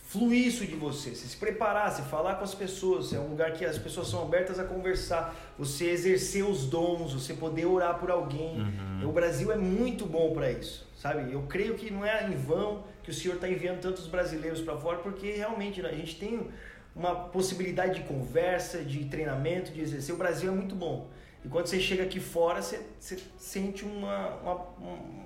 fluir 0.10 0.48
isso 0.48 0.66
de 0.66 0.76
você, 0.76 1.14
se 1.14 1.38
preparar, 1.38 1.92
você 1.92 2.02
falar 2.02 2.34
com 2.34 2.44
as 2.44 2.56
pessoas, 2.56 3.14
é 3.14 3.20
um 3.20 3.28
lugar 3.28 3.54
que 3.54 3.64
as 3.64 3.78
pessoas 3.78 4.08
são 4.08 4.24
abertas 4.24 4.58
a 4.58 4.64
conversar, 4.64 5.36
você 5.56 5.86
exercer 5.86 6.44
os 6.44 6.66
dons, 6.66 7.14
você 7.14 7.36
poder 7.36 7.68
orar 7.68 8.00
por 8.00 8.10
alguém. 8.10 8.60
Uhum. 8.60 9.08
O 9.08 9.12
Brasil 9.12 9.52
é 9.52 9.56
muito 9.56 10.08
bom 10.08 10.34
para 10.34 10.52
isso, 10.52 10.90
sabe? 10.98 11.32
Eu 11.32 11.44
creio 11.44 11.76
que 11.76 11.92
não 11.92 12.04
é 12.04 12.28
em 12.28 12.36
vão 12.36 12.84
que 13.04 13.12
o 13.12 13.14
Senhor 13.14 13.36
está 13.36 13.48
enviando 13.48 13.82
tantos 13.82 14.08
brasileiros 14.08 14.62
para 14.62 14.76
fora, 14.78 14.98
porque 14.98 15.34
realmente 15.34 15.80
né, 15.80 15.90
a 15.90 15.96
gente 15.96 16.16
tem 16.16 16.50
uma 16.96 17.14
possibilidade 17.14 18.02
de 18.02 18.08
conversa, 18.08 18.84
de 18.84 19.06
treinamento, 19.06 19.72
de 19.72 19.80
exercer. 19.80 20.16
O 20.16 20.18
Brasil 20.18 20.52
é 20.52 20.56
muito 20.56 20.74
bom. 20.74 21.08
E 21.46 21.48
quando 21.48 21.68
você 21.68 21.80
chega 21.80 22.02
aqui 22.02 22.20
fora, 22.20 22.64
você, 22.64 22.82
você 23.00 23.20
sente 23.38 23.86
uma, 23.86 24.30
uma, 24.38 24.56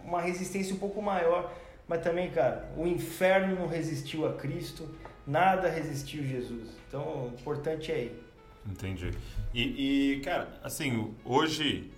uma 0.04 0.22
resistência 0.22 0.76
um 0.76 0.78
pouco 0.78 1.02
maior 1.02 1.54
mas 1.94 2.02
também, 2.02 2.32
cara, 2.32 2.68
o 2.76 2.88
inferno 2.88 3.54
não 3.56 3.68
resistiu 3.68 4.26
a 4.26 4.34
Cristo, 4.34 4.90
nada 5.28 5.70
resistiu 5.70 6.24
a 6.24 6.26
Jesus. 6.26 6.72
Então, 6.88 7.28
o 7.28 7.36
importante 7.40 7.92
é 7.92 8.06
ir. 8.06 8.24
Entendi. 8.66 9.12
E, 9.54 10.16
e 10.16 10.22
cara, 10.22 10.60
assim, 10.64 11.14
hoje, 11.24 11.92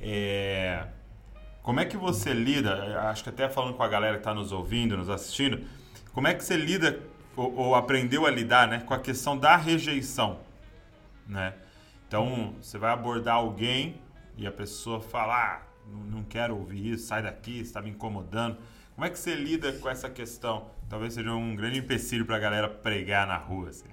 é... 0.00 0.86
como 1.62 1.80
é 1.80 1.84
que 1.84 1.98
você 1.98 2.32
lida? 2.32 2.98
Acho 3.10 3.24
que 3.24 3.28
até 3.28 3.46
falando 3.46 3.74
com 3.74 3.82
a 3.82 3.88
galera 3.88 4.14
que 4.14 4.20
está 4.20 4.32
nos 4.32 4.52
ouvindo, 4.52 4.96
nos 4.96 5.10
assistindo, 5.10 5.62
como 6.14 6.26
é 6.28 6.32
que 6.32 6.42
você 6.42 6.56
lida 6.56 6.98
ou, 7.36 7.54
ou, 7.54 7.74
aprendeu 7.74 8.24
a 8.24 8.30
lidar, 8.30 8.66
né, 8.66 8.80
com 8.80 8.94
a 8.94 8.98
questão 8.98 9.36
da 9.36 9.54
rejeição, 9.54 10.40
né? 11.28 11.52
Então, 12.08 12.54
você 12.58 12.78
vai 12.78 12.90
abordar 12.90 13.34
alguém 13.34 14.00
e 14.34 14.46
a 14.46 14.50
pessoa 14.50 14.98
fala, 14.98 15.34
ah, 15.34 15.62
não 15.86 16.24
quero 16.24 16.56
ouvir 16.56 16.92
isso, 16.92 17.06
sai 17.06 17.22
daqui, 17.22 17.60
está 17.60 17.82
me 17.82 17.90
incomodando. 17.90 18.56
Como 18.94 19.06
é 19.06 19.10
que 19.10 19.18
você 19.18 19.34
lida 19.34 19.72
com 19.72 19.88
essa 19.88 20.08
questão? 20.08 20.66
Talvez 20.88 21.14
seja 21.14 21.32
um 21.32 21.56
grande 21.56 21.78
empecilho 21.78 22.26
para 22.26 22.36
a 22.36 22.38
galera 22.38 22.68
pregar 22.68 23.26
na 23.26 23.36
rua. 23.36 23.70
Assim. 23.70 23.88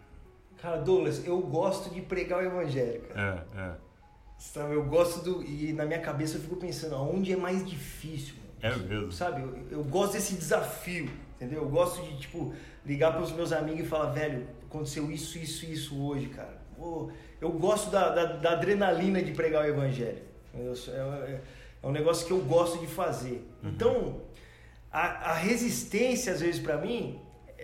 Cara, 0.61 0.77
Douglas, 0.77 1.25
eu 1.25 1.39
gosto 1.39 1.93
de 1.93 2.01
pregar 2.01 2.39
o 2.39 2.45
evangelho, 2.45 3.01
cara. 3.01 3.47
É, 3.55 3.59
é. 3.59 3.89
Sabe, 4.37 4.73
eu 4.73 4.83
gosto 4.85 5.21
do. 5.21 5.43
E 5.43 5.73
na 5.73 5.85
minha 5.85 5.99
cabeça 5.99 6.37
eu 6.37 6.41
fico 6.41 6.55
pensando, 6.55 6.95
aonde 6.95 7.33
é 7.33 7.35
mais 7.35 7.65
difícil? 7.65 8.35
Mano? 8.35 8.49
É 8.61 8.87
mesmo. 8.87 9.11
Sabe, 9.11 9.41
eu, 9.41 9.79
eu 9.79 9.83
gosto 9.83 10.13
desse 10.13 10.35
desafio, 10.35 11.09
entendeu? 11.35 11.63
Eu 11.63 11.69
gosto 11.69 12.01
de, 12.01 12.19
tipo, 12.19 12.53
ligar 12.85 13.11
para 13.11 13.21
os 13.21 13.31
meus 13.31 13.51
amigos 13.51 13.81
e 13.81 13.87
falar, 13.87 14.11
velho, 14.11 14.47
aconteceu 14.65 15.11
isso, 15.11 15.37
isso 15.37 15.65
e 15.65 15.73
isso 15.73 16.01
hoje, 16.01 16.27
cara. 16.27 16.57
Pô, 16.77 17.11
eu 17.41 17.51
gosto 17.51 17.89
da, 17.91 18.09
da, 18.09 18.25
da, 18.37 18.51
adrenalina 18.51 19.21
de 19.21 19.31
pregar 19.33 19.65
o 19.65 19.67
evangelho. 19.67 20.23
Eu, 20.53 20.73
é, 20.73 21.41
é, 21.83 21.87
um 21.87 21.91
negócio 21.91 22.25
que 22.25 22.31
eu 22.31 22.39
gosto 22.39 22.79
de 22.79 22.87
fazer. 22.87 23.45
Uhum. 23.61 23.69
Então, 23.69 24.21
a, 24.91 25.31
a 25.31 25.33
resistência, 25.33 26.33
às 26.33 26.41
vezes, 26.41 26.59
para 26.59 26.77
mim, 26.77 27.19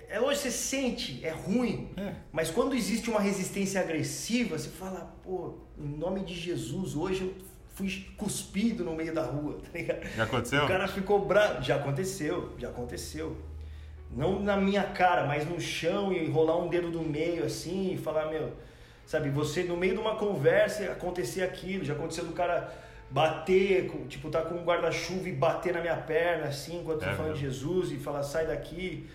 é 0.09 0.19
hoje 0.19 0.41
você 0.41 0.51
sente, 0.51 1.25
é 1.25 1.31
ruim, 1.31 1.89
é. 1.97 2.13
mas 2.31 2.51
quando 2.51 2.75
existe 2.75 3.09
uma 3.09 3.19
resistência 3.19 3.81
agressiva, 3.81 4.57
você 4.57 4.69
fala, 4.69 5.13
pô, 5.23 5.55
em 5.77 5.87
nome 5.87 6.23
de 6.23 6.33
Jesus, 6.33 6.95
hoje 6.95 7.23
eu 7.23 7.35
fui 7.73 8.05
cuspido 8.15 8.83
no 8.83 8.95
meio 8.95 9.13
da 9.13 9.23
rua, 9.23 9.59
tá 9.65 9.77
ligado? 9.77 10.07
Já 10.15 10.23
aconteceu? 10.23 10.63
O 10.63 10.67
cara 10.67 10.87
ficou 10.87 11.25
bravo. 11.25 11.61
Já 11.61 11.75
aconteceu, 11.75 12.53
já 12.57 12.69
aconteceu. 12.69 13.35
Não 14.11 14.39
na 14.39 14.55
minha 14.55 14.83
cara, 14.83 15.25
mas 15.25 15.47
no 15.49 15.59
chão 15.59 16.13
e 16.13 16.29
rolar 16.29 16.57
um 16.57 16.69
dedo 16.69 16.89
do 16.89 17.01
meio 17.01 17.43
assim 17.43 17.93
e 17.93 17.97
falar, 17.97 18.27
meu, 18.27 18.53
sabe, 19.05 19.29
você 19.29 19.63
no 19.63 19.75
meio 19.75 19.95
de 19.95 19.99
uma 19.99 20.15
conversa 20.15 20.83
acontecer 20.85 21.41
aquilo, 21.41 21.83
já 21.83 21.93
aconteceu 21.93 22.25
do 22.25 22.31
cara 22.31 22.71
bater, 23.09 23.89
tipo, 24.07 24.29
tá 24.29 24.41
com 24.41 24.55
um 24.55 24.63
guarda-chuva 24.63 25.29
e 25.29 25.31
bater 25.31 25.73
na 25.73 25.81
minha 25.81 25.97
perna, 25.97 26.47
assim, 26.47 26.79
enquanto 26.81 27.03
é, 27.03 27.05
eu 27.05 27.11
tô 27.11 27.17
falando 27.17 27.33
de 27.33 27.41
Jesus 27.41 27.91
e 27.91 27.97
falar, 27.97 28.23
sai 28.23 28.47
daqui. 28.47 29.07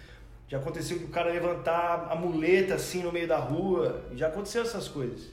Já 0.48 0.58
aconteceu 0.58 0.98
que 0.98 1.04
o 1.04 1.08
cara 1.08 1.30
levantar 1.30 2.08
a 2.10 2.14
muleta, 2.14 2.74
assim, 2.74 3.02
no 3.02 3.12
meio 3.12 3.28
da 3.28 3.38
rua. 3.38 4.04
Já 4.14 4.28
aconteceu 4.28 4.62
essas 4.62 4.88
coisas. 4.88 5.30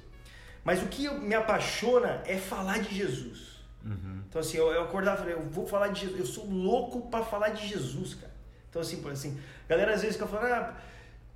Mas 0.64 0.84
o 0.84 0.88
que 0.88 1.10
me 1.10 1.34
apaixona 1.34 2.22
é 2.26 2.38
falar 2.38 2.80
de 2.80 2.94
Jesus. 2.94 3.58
Uhum. 3.84 4.22
Então, 4.28 4.42
assim, 4.42 4.58
eu, 4.58 4.68
eu 4.72 4.84
acordava 4.84 5.18
e 5.18 5.20
falei, 5.20 5.34
eu 5.36 5.50
vou 5.50 5.66
falar 5.66 5.88
de 5.88 6.02
Jesus. 6.02 6.20
Eu 6.20 6.26
sou 6.26 6.46
louco 6.48 7.10
para 7.10 7.24
falar 7.24 7.50
de 7.50 7.68
Jesus, 7.68 8.14
cara. 8.16 8.34
Então, 8.70 8.82
assim, 8.82 9.02
por 9.02 9.12
assim, 9.12 9.40
galera 9.68 9.94
às 9.94 10.02
vezes 10.02 10.18
fica 10.18 10.28
falando, 10.28 10.52
ah, 10.52 10.76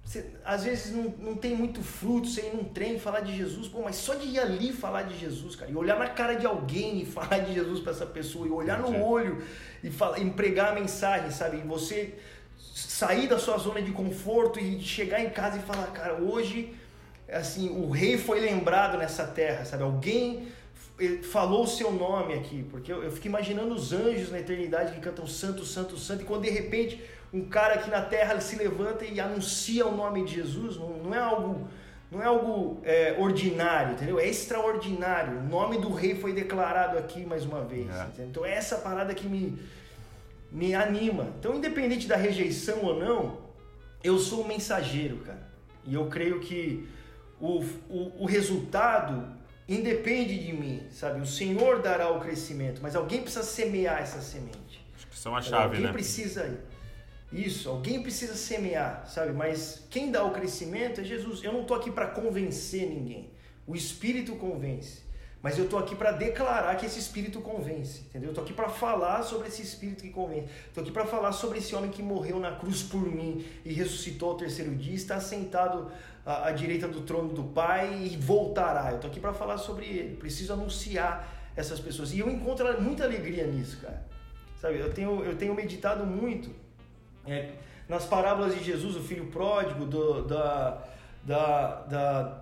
você, 0.04 0.26
às 0.44 0.64
vezes 0.64 0.94
não, 0.94 1.04
não 1.20 1.36
tem 1.36 1.56
muito 1.56 1.82
fruto, 1.82 2.28
você 2.28 2.42
ir 2.42 2.56
num 2.56 2.66
trem 2.66 2.96
e 2.96 3.00
falar 3.00 3.22
de 3.22 3.36
Jesus, 3.36 3.68
pô, 3.68 3.82
mas 3.82 3.96
só 3.96 4.16
de 4.16 4.28
ir 4.28 4.40
ali 4.40 4.74
falar 4.74 5.04
de 5.04 5.18
Jesus, 5.18 5.56
cara, 5.56 5.72
e 5.72 5.76
olhar 5.76 5.98
na 5.98 6.10
cara 6.10 6.34
de 6.34 6.46
alguém 6.46 7.02
e 7.02 7.06
falar 7.08 7.40
de 7.40 7.54
Jesus 7.54 7.80
para 7.80 7.92
essa 7.92 8.06
pessoa, 8.06 8.48
e 8.48 8.50
olhar 8.50 8.80
no 8.80 9.04
olho 9.04 9.44
e 9.84 9.90
falar, 9.90 10.20
empregar 10.20 10.72
a 10.72 10.76
mensagem, 10.76 11.32
sabe? 11.32 11.58
E 11.58 11.62
você 11.62 12.16
sair 12.58 13.28
da 13.28 13.38
sua 13.38 13.58
zona 13.58 13.82
de 13.82 13.92
conforto 13.92 14.60
e 14.60 14.80
chegar 14.82 15.22
em 15.22 15.30
casa 15.30 15.58
e 15.58 15.62
falar, 15.62 15.88
cara, 15.88 16.16
hoje, 16.16 16.74
assim, 17.32 17.70
o 17.70 17.90
rei 17.90 18.18
foi 18.18 18.40
lembrado 18.40 18.98
nessa 18.98 19.26
terra, 19.26 19.66
sabe? 19.66 19.84
Alguém 19.84 20.48
falou 21.24 21.64
o 21.64 21.68
seu 21.68 21.92
nome 21.92 22.34
aqui, 22.34 22.64
porque 22.70 22.92
eu, 22.92 23.04
eu 23.04 23.12
fico 23.12 23.28
imaginando 23.28 23.74
os 23.74 23.92
anjos 23.92 24.30
na 24.32 24.40
eternidade 24.40 24.94
que 24.94 25.00
cantam 25.00 25.26
santo, 25.26 25.66
santo, 25.66 25.98
santo, 25.98 26.24
e 26.24 26.26
quando 26.26 26.44
de 26.44 26.50
repente 26.50 27.02
um 27.34 27.46
cara 27.46 27.76
aqui 27.76 27.90
na 27.90 28.02
terra 28.02 28.40
se 28.42 28.56
levanta 28.56 29.06
e 29.06 29.20
anuncia 29.20 29.86
o 29.86 29.96
nome 29.96 30.26
de 30.26 30.36
Jesus, 30.36 30.78
não, 30.78 30.90
não 30.98 31.16
é 31.16 31.20
algo, 31.20 31.68
não 32.12 32.22
é 32.22 32.26
algo 32.26 32.82
é, 32.84 33.16
ordinário, 33.18 33.94
entendeu? 33.94 34.20
É 34.20 34.28
extraordinário. 34.28 35.40
O 35.40 35.44
nome 35.44 35.78
do 35.78 35.94
rei 35.94 36.16
foi 36.16 36.34
declarado 36.34 36.98
aqui 36.98 37.26
mais 37.26 37.46
uma 37.46 37.64
vez. 37.64 37.90
É. 37.90 38.24
Então 38.24 38.46
é 38.46 38.54
essa 38.54 38.78
parada 38.78 39.14
que 39.14 39.28
me, 39.28 39.58
me 40.52 40.76
anima. 40.76 41.30
Então, 41.40 41.56
independente 41.56 42.08
da 42.08 42.18
rejeição 42.18 42.84
ou 42.84 43.00
não, 43.00 43.38
eu 44.04 44.18
sou 44.18 44.42
o 44.42 44.48
mensageiro, 44.48 45.18
cara. 45.20 45.50
E 45.86 45.96
eu 45.96 46.08
creio 46.08 46.42
que 46.42 46.88
o, 47.40 47.64
o, 47.90 48.24
o 48.24 48.26
resultado 48.26 49.40
independe 49.68 50.38
de 50.38 50.52
mim, 50.52 50.84
sabe? 50.92 51.22
O 51.22 51.26
Senhor 51.26 51.82
dará 51.82 52.10
o 52.12 52.20
crescimento, 52.20 52.82
mas 52.82 52.96
alguém 52.96 53.22
precisa 53.22 53.44
semear 53.44 54.02
essa 54.02 54.22
semente. 54.22 54.86
Acho 54.96 55.08
que 55.08 55.28
é 55.28 55.32
uma 55.32 55.42
chave, 55.42 55.56
alguém 55.56 55.80
né? 55.80 55.88
Alguém 55.88 55.94
precisa. 55.94 56.60
Isso, 57.32 57.70
alguém 57.70 58.02
precisa 58.02 58.36
semear, 58.36 59.06
sabe? 59.08 59.32
Mas 59.32 59.86
quem 59.90 60.12
dá 60.12 60.24
o 60.24 60.32
crescimento 60.32 61.00
é 61.00 61.04
Jesus. 61.04 61.42
Eu 61.44 61.54
não 61.54 61.62
estou 61.62 61.78
aqui 61.78 61.90
para 61.90 62.08
convencer 62.08 62.90
ninguém. 62.90 63.30
O 63.66 63.76
Espírito 63.76 64.36
convence. 64.36 65.04
Mas 65.42 65.58
eu 65.58 65.68
tô 65.68 65.78
aqui 65.78 65.96
para 65.96 66.12
declarar 66.12 66.76
que 66.76 66.86
esse 66.86 67.00
espírito 67.00 67.42
convence, 67.42 68.02
entendeu? 68.02 68.30
Eu 68.30 68.34
tô 68.34 68.42
aqui 68.42 68.54
para 68.54 68.70
falar 68.70 69.24
sobre 69.24 69.48
esse 69.48 69.64
espírito 69.64 70.04
que 70.04 70.12
convence. 70.12 70.48
Tô 70.72 70.82
aqui 70.82 70.92
para 70.92 71.04
falar 71.06 71.32
sobre 71.32 71.58
esse 71.58 71.74
homem 71.74 71.90
que 71.90 72.04
morreu 72.04 72.40
na 72.40 72.52
cruz 72.52 72.84
por 72.84 73.02
mim 73.02 73.44
e 73.66 73.74
ressuscitou 73.74 74.32
ao 74.32 74.38
terceiro 74.38 74.76
dia, 74.76 74.94
está 74.94 75.20
sentado 75.20 75.92
à, 76.24 76.50
à 76.50 76.52
direita 76.52 76.88
do 76.88 77.02
trono 77.02 77.34
do 77.34 77.44
Pai 77.44 78.04
e 78.04 78.18
voltará. 78.18 78.92
Eu 78.92 79.00
tô 79.00 79.08
aqui 79.08 79.20
para 79.20 79.34
falar 79.34 79.58
sobre 79.58 79.88
ele. 79.88 80.16
Preciso 80.16 80.54
anunciar 80.54 81.52
essas 81.56 81.80
pessoas. 81.80 82.14
E 82.14 82.20
eu 82.20 82.30
encontro 82.30 82.80
muita 82.80 83.04
alegria 83.04 83.48
nisso, 83.48 83.80
cara. 83.82 84.06
Sabe? 84.60 84.78
Eu 84.78 84.94
tenho 84.94 85.26
eu 85.26 85.36
tenho 85.36 85.56
meditado 85.56 86.06
muito 86.06 86.52
é, 87.28 87.52
nas 87.88 88.06
parábolas 88.06 88.56
de 88.56 88.64
Jesus, 88.64 88.96
o 88.96 89.02
filho 89.02 89.28
pródigo, 89.28 89.86
do, 89.86 90.24
da, 90.24 90.84
da, 91.24 91.82
da 91.82 92.42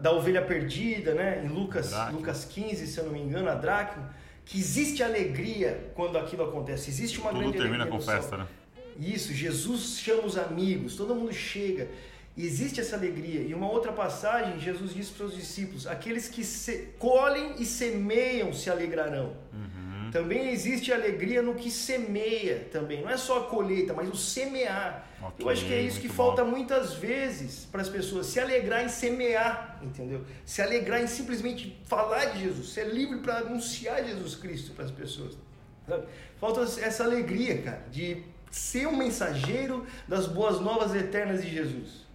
da 0.00 0.12
ovelha 0.12 0.42
perdida, 0.42 1.14
né? 1.14 1.42
Em 1.44 1.48
Lucas, 1.48 1.92
Lucas 2.12 2.44
15, 2.44 2.84
se 2.84 2.98
eu 2.98 3.04
não 3.04 3.12
me 3.12 3.20
engano, 3.20 3.48
a 3.48 3.54
dracma, 3.54 4.10
que 4.44 4.58
existe 4.58 5.02
alegria 5.02 5.92
quando 5.94 6.18
aquilo 6.18 6.42
acontece. 6.42 6.90
Existe 6.90 7.20
uma 7.20 7.30
Tudo 7.30 7.40
grande 7.40 7.58
termina 7.58 7.86
com 7.86 8.00
festa, 8.00 8.36
né? 8.36 8.46
Isso, 8.98 9.32
Jesus 9.32 9.98
chama 9.98 10.24
os 10.24 10.36
amigos, 10.36 10.96
todo 10.96 11.14
mundo 11.14 11.32
chega. 11.32 11.88
Existe 12.36 12.80
essa 12.80 12.96
alegria. 12.96 13.42
E 13.42 13.54
uma 13.54 13.70
outra 13.70 13.92
passagem, 13.92 14.58
Jesus 14.58 14.94
disse 14.94 15.12
para 15.12 15.26
os 15.26 15.34
discípulos: 15.34 15.86
aqueles 15.86 16.28
que 16.28 16.44
se, 16.44 16.88
colhem 16.98 17.54
e 17.58 17.64
semeiam 17.64 18.52
se 18.52 18.70
alegrarão. 18.70 19.36
Uhum. 19.52 19.91
Também 20.12 20.50
existe 20.50 20.92
alegria 20.92 21.40
no 21.40 21.54
que 21.54 21.70
semeia 21.70 22.68
também. 22.70 23.00
Não 23.00 23.08
é 23.08 23.16
só 23.16 23.38
a 23.38 23.44
colheita, 23.44 23.94
mas 23.94 24.10
o 24.10 24.14
semear. 24.14 25.08
Okay, 25.22 25.46
Eu 25.46 25.48
acho 25.48 25.64
que 25.64 25.72
é 25.72 25.80
isso 25.80 25.98
que 25.98 26.08
bom. 26.08 26.14
falta 26.14 26.44
muitas 26.44 26.92
vezes 26.92 27.64
para 27.64 27.80
as 27.80 27.88
pessoas. 27.88 28.26
Se 28.26 28.38
alegrar 28.38 28.84
em 28.84 28.90
semear, 28.90 29.80
entendeu? 29.82 30.20
Se 30.44 30.60
alegrar 30.60 31.02
em 31.02 31.06
simplesmente 31.06 31.80
falar 31.86 32.26
de 32.26 32.40
Jesus. 32.40 32.74
Ser 32.74 32.92
livre 32.92 33.20
para 33.20 33.38
anunciar 33.38 34.04
Jesus 34.04 34.34
Cristo 34.34 34.72
para 34.72 34.84
as 34.84 34.90
pessoas. 34.90 35.38
Sabe? 35.88 36.04
Falta 36.38 36.60
essa 36.60 37.04
alegria, 37.04 37.62
cara, 37.62 37.82
de 37.90 38.22
ser 38.50 38.86
um 38.86 38.96
mensageiro 38.96 39.86
das 40.06 40.26
boas 40.26 40.60
novas 40.60 40.94
eternas 40.94 41.42
de 41.42 41.50
Jesus. 41.50 42.06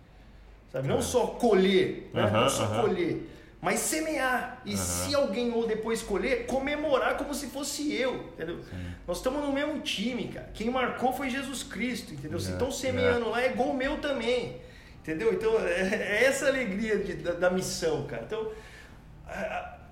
Sabe? 0.71 0.87
Não 0.87 0.99
é. 0.99 1.01
só 1.01 1.25
colher, 1.27 2.11
né? 2.13 2.29
não 2.29 2.47
só 2.47 2.81
colher 2.81 3.27
mas 3.61 3.79
semear. 3.79 4.61
E 4.65 4.71
uhum. 4.71 4.77
se 4.77 5.15
alguém 5.15 5.51
ou 5.51 5.65
depois 5.65 5.99
escolher, 5.99 6.45
comemorar 6.45 7.17
como 7.17 7.33
se 7.33 7.47
fosse 7.47 7.93
eu, 7.93 8.15
entendeu? 8.33 8.61
Sim. 8.63 8.85
Nós 9.07 9.17
estamos 9.17 9.41
no 9.41 9.51
mesmo 9.51 9.79
time, 9.81 10.27
cara. 10.27 10.49
Quem 10.53 10.69
marcou 10.69 11.11
foi 11.11 11.29
Jesus 11.29 11.63
Cristo, 11.63 12.13
entendeu? 12.13 12.39
se 12.39 12.51
estão 12.51 12.71
semeando 12.71 13.29
lá, 13.29 13.41
é 13.41 13.49
gol 13.49 13.73
meu 13.73 13.97
também, 13.97 14.61
entendeu? 15.01 15.33
Então, 15.33 15.57
é, 15.65 16.19
é 16.19 16.23
essa 16.25 16.47
alegria 16.47 16.97
de, 16.99 17.13
da, 17.15 17.33
da, 17.33 17.49
missão, 17.49 18.05
cara. 18.05 18.23
Então, 18.25 18.51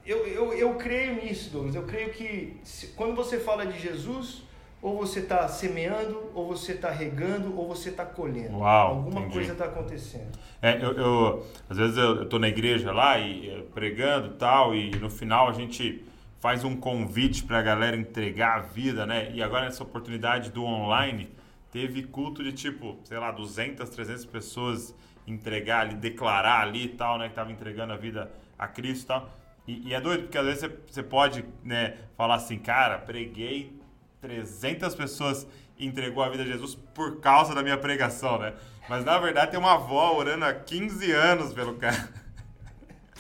eu, 0.06 0.28
eu, 0.28 0.54
eu 0.54 0.75
creio 0.75 1.15
nisso, 1.15 1.49
Douglas. 1.49 1.73
Eu 1.73 1.84
creio 1.84 2.12
que 2.12 2.60
se, 2.63 2.88
quando 2.88 3.15
você 3.15 3.39
fala 3.39 3.65
de 3.65 3.80
Jesus, 3.80 4.43
ou 4.86 4.98
você 4.98 5.21
está 5.21 5.48
semeando, 5.48 6.30
ou 6.36 6.45
você 6.45 6.74
está 6.74 6.91
regando, 6.91 7.58
ou 7.58 7.67
você 7.67 7.89
está 7.89 8.06
colhendo. 8.06 8.60
Uau, 8.60 8.89
Alguma 8.89 9.21
entendi. 9.21 9.34
coisa 9.34 9.54
está 9.54 9.65
acontecendo. 9.65 10.28
É, 10.62 10.76
eu, 10.76 10.91
eu, 10.91 11.45
às 11.67 11.76
vezes 11.76 11.98
eu 11.98 12.21
estou 12.21 12.38
na 12.38 12.48
igreja 12.48 12.91
lá 12.91 13.17
e 13.17 13.50
eh, 13.50 13.63
pregando 13.74 14.36
tal, 14.36 14.76
e 14.76 14.91
no 14.91 15.10
final 15.10 15.50
a 15.50 15.54
gente 15.54 16.06
faz 16.39 16.63
um 16.63 16.76
convite 16.76 17.43
para 17.45 17.58
a 17.58 17.62
galera 17.63 17.98
entregar 17.98 18.58
a 18.58 18.60
vida, 18.60 19.08
né? 19.08 19.32
E 19.34 19.41
agora 19.41 19.65
nessa 19.65 19.82
oportunidade 19.82 20.52
do 20.52 20.63
online, 20.63 21.32
teve 21.71 22.04
culto 22.04 22.43
de 22.43 22.54
tipo, 22.54 23.00
sei 23.06 23.17
lá, 23.17 23.32
200, 23.32 23.89
300 23.89 24.26
pessoas 24.28 24.93
entregar 25.26 25.80
ali, 25.80 25.95
declarar 25.95 26.62
ali 26.62 26.86
e 26.86 26.89
tal, 26.89 27.17
né? 27.17 27.28
Que 27.30 27.34
tava 27.34 27.52
entregando 27.52 27.91
a 27.91 27.98
vida 27.98 28.32
a 28.56 28.67
Cristo 28.67 29.06
e 29.06 29.08
tal. 29.08 29.30
E, 29.67 29.88
e 29.88 29.93
é 29.95 30.00
doido, 30.00 30.26
porque 30.26 30.38
às 30.38 30.45
vezes 30.45 30.62
você, 30.62 30.78
você 30.91 31.02
pode 31.02 31.43
né, 31.63 31.98
falar 32.15 32.36
assim, 32.36 32.60
cara, 32.60 33.00
preguei 33.00 33.84
300 34.25 34.95
pessoas 34.95 35.47
entregou 35.79 36.23
a 36.23 36.29
vida 36.29 36.43
a 36.43 36.45
Jesus 36.45 36.75
por 36.93 37.19
causa 37.19 37.53
da 37.53 37.61
minha 37.61 37.77
pregação, 37.77 38.39
né? 38.39 38.53
Mas 38.89 39.05
na 39.05 39.19
verdade 39.19 39.51
tem 39.51 39.59
uma 39.59 39.73
avó 39.73 40.15
orando 40.15 40.45
há 40.45 40.53
15 40.53 41.11
anos 41.11 41.53
pelo 41.53 41.75
cara. 41.75 42.09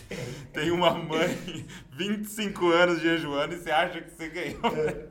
Tem 0.53 0.69
uma 0.69 0.91
mãe 0.91 1.65
25 1.91 2.69
anos 2.71 3.01
jejuando 3.01 3.55
e 3.55 3.57
você 3.57 3.71
acha 3.71 3.99
que 4.01 4.11
você 4.11 4.29
ganhou. 4.29 4.77
É. 4.77 5.05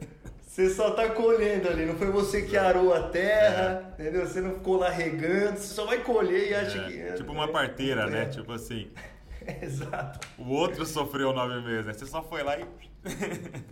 Você 0.46 0.70
só 0.70 0.92
tá 0.92 1.10
colhendo 1.10 1.68
ali, 1.68 1.84
não 1.84 1.96
foi 1.96 2.12
você 2.12 2.42
que 2.42 2.56
arou 2.56 2.94
a 2.94 3.08
terra, 3.08 3.92
é. 3.98 4.02
entendeu? 4.02 4.24
Você 4.24 4.40
não 4.40 4.54
ficou 4.54 4.76
lá 4.76 4.88
regando, 4.88 5.58
você 5.58 5.74
só 5.74 5.84
vai 5.84 5.98
colher 5.98 6.50
e 6.50 6.54
acha 6.54 6.78
é. 6.78 6.84
que. 6.86 7.12
Tipo 7.16 7.32
uma 7.32 7.48
parteira, 7.48 8.06
né? 8.06 8.26
Tipo 8.26 8.52
assim. 8.52 8.88
Exato. 9.60 10.26
O 10.38 10.50
outro 10.50 10.86
sofreu 10.86 11.32
nove 11.32 11.60
meses, 11.60 11.86
né? 11.86 11.92
Você 11.92 12.06
só 12.06 12.22
foi 12.22 12.44
lá 12.44 12.56
e. 12.56 12.64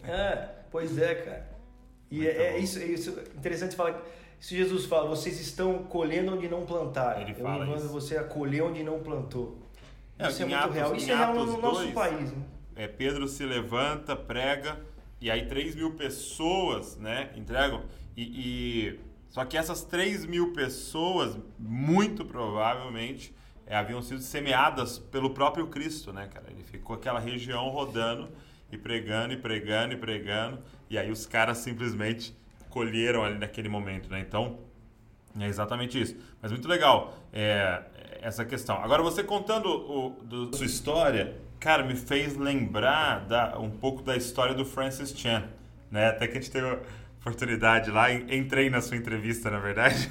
é, 0.03 0.49
pois 0.73 0.99
é, 0.99 1.15
cara. 1.15 1.52
E 2.13 2.27
é, 2.27 2.55
é, 2.55 2.59
isso, 2.59 2.79
é 2.79 2.85
isso 2.85 3.11
interessante 3.37 3.75
falar 3.75 4.01
se 4.43 4.57
Jesus 4.57 4.87
fala, 4.87 5.09
vocês 5.09 5.41
estão 5.41 5.85
colhendo 5.85 6.35
onde 6.35 6.49
não 6.49 6.67
plantaram. 6.67 7.23
Ele 7.23 7.33
fala 7.33 7.65
Eu 7.65 7.71
mando 7.71 7.89
você 7.89 8.17
a 8.17 8.25
colher 8.25 8.65
onde 8.65 8.83
não 8.83 8.99
plantou. 8.99 9.57
É, 10.19 10.29
isso 10.29 10.43
é 10.43 10.47
muito 10.47 10.59
Atos, 10.59 10.75
real. 10.75 10.97
Isso 10.97 11.11
é 11.13 11.15
real 11.15 11.33
no, 11.33 11.47
no 11.47 11.59
nosso 11.63 11.93
país. 11.93 12.33
Né? 12.33 12.43
É, 12.75 12.89
Pedro 12.89 13.29
se 13.29 13.47
levanta, 13.47 14.17
prega, 14.17 14.81
e 15.21 15.31
aí 15.31 15.47
3 15.47 15.77
mil 15.77 15.93
pessoas 15.93 16.97
né, 16.97 17.31
entregam. 17.37 17.85
E, 18.17 18.23
e, 18.23 19.01
Só 19.31 19.45
que 19.45 19.57
essas 19.57 19.85
3 19.85 20.27
mil 20.27 20.53
pessoas, 20.53 21.39
muito 21.57 22.25
provavelmente, 22.25 23.33
é, 23.65 23.77
haviam 23.77 24.03
sido 24.03 24.21
semeadas 24.21 24.99
pelo 24.99 25.31
próprio 25.31 25.69
Cristo, 25.69 26.13
né, 26.13 26.27
cara? 26.27 26.47
Ele 26.51 26.65
ficou 26.65 26.97
aquela 26.97 27.21
região 27.21 27.69
rodando 27.69 28.29
e 28.73 28.77
pregando, 28.77 29.35
e 29.35 29.37
pregando, 29.37 29.95
e 29.95 29.97
pregando. 29.97 30.59
E 30.93 30.99
aí 30.99 31.11
os 31.11 31.25
caras 31.25 31.57
simplesmente 31.57 32.37
colheram 32.69 33.25
ali 33.25 33.39
naquele 33.39 33.67
momento, 33.67 34.11
né? 34.11 34.21
Então, 34.21 34.59
é 35.41 35.47
exatamente 35.47 35.99
isso. 35.99 36.15
Mas 36.43 36.53
muito 36.53 36.69
legal 36.69 37.15
é, 37.33 37.81
essa 38.21 38.45
questão. 38.45 38.77
Agora, 38.77 39.03
você 39.03 39.25
contando 39.25 39.71
o, 39.71 40.11
do, 40.23 40.55
sua 40.55 40.67
história, 40.67 41.35
cara, 41.59 41.83
me 41.83 41.97
fez 41.97 42.37
lembrar 42.37 43.21
da, 43.21 43.59
um 43.59 43.71
pouco 43.71 44.03
da 44.03 44.15
história 44.15 44.55
do 44.55 44.67
Francis 44.67 45.19
Chan, 45.19 45.49
né? 45.91 46.09
Até 46.09 46.27
que 46.27 46.37
a 46.37 46.41
gente 46.43 46.51
teve 46.51 46.79
oportunidade 47.19 47.91
lá, 47.91 48.13
entrei 48.13 48.69
na 48.69 48.83
sua 48.83 48.99
entrevista, 48.99 49.51
na 49.51 49.61
verdade. 49.61 50.11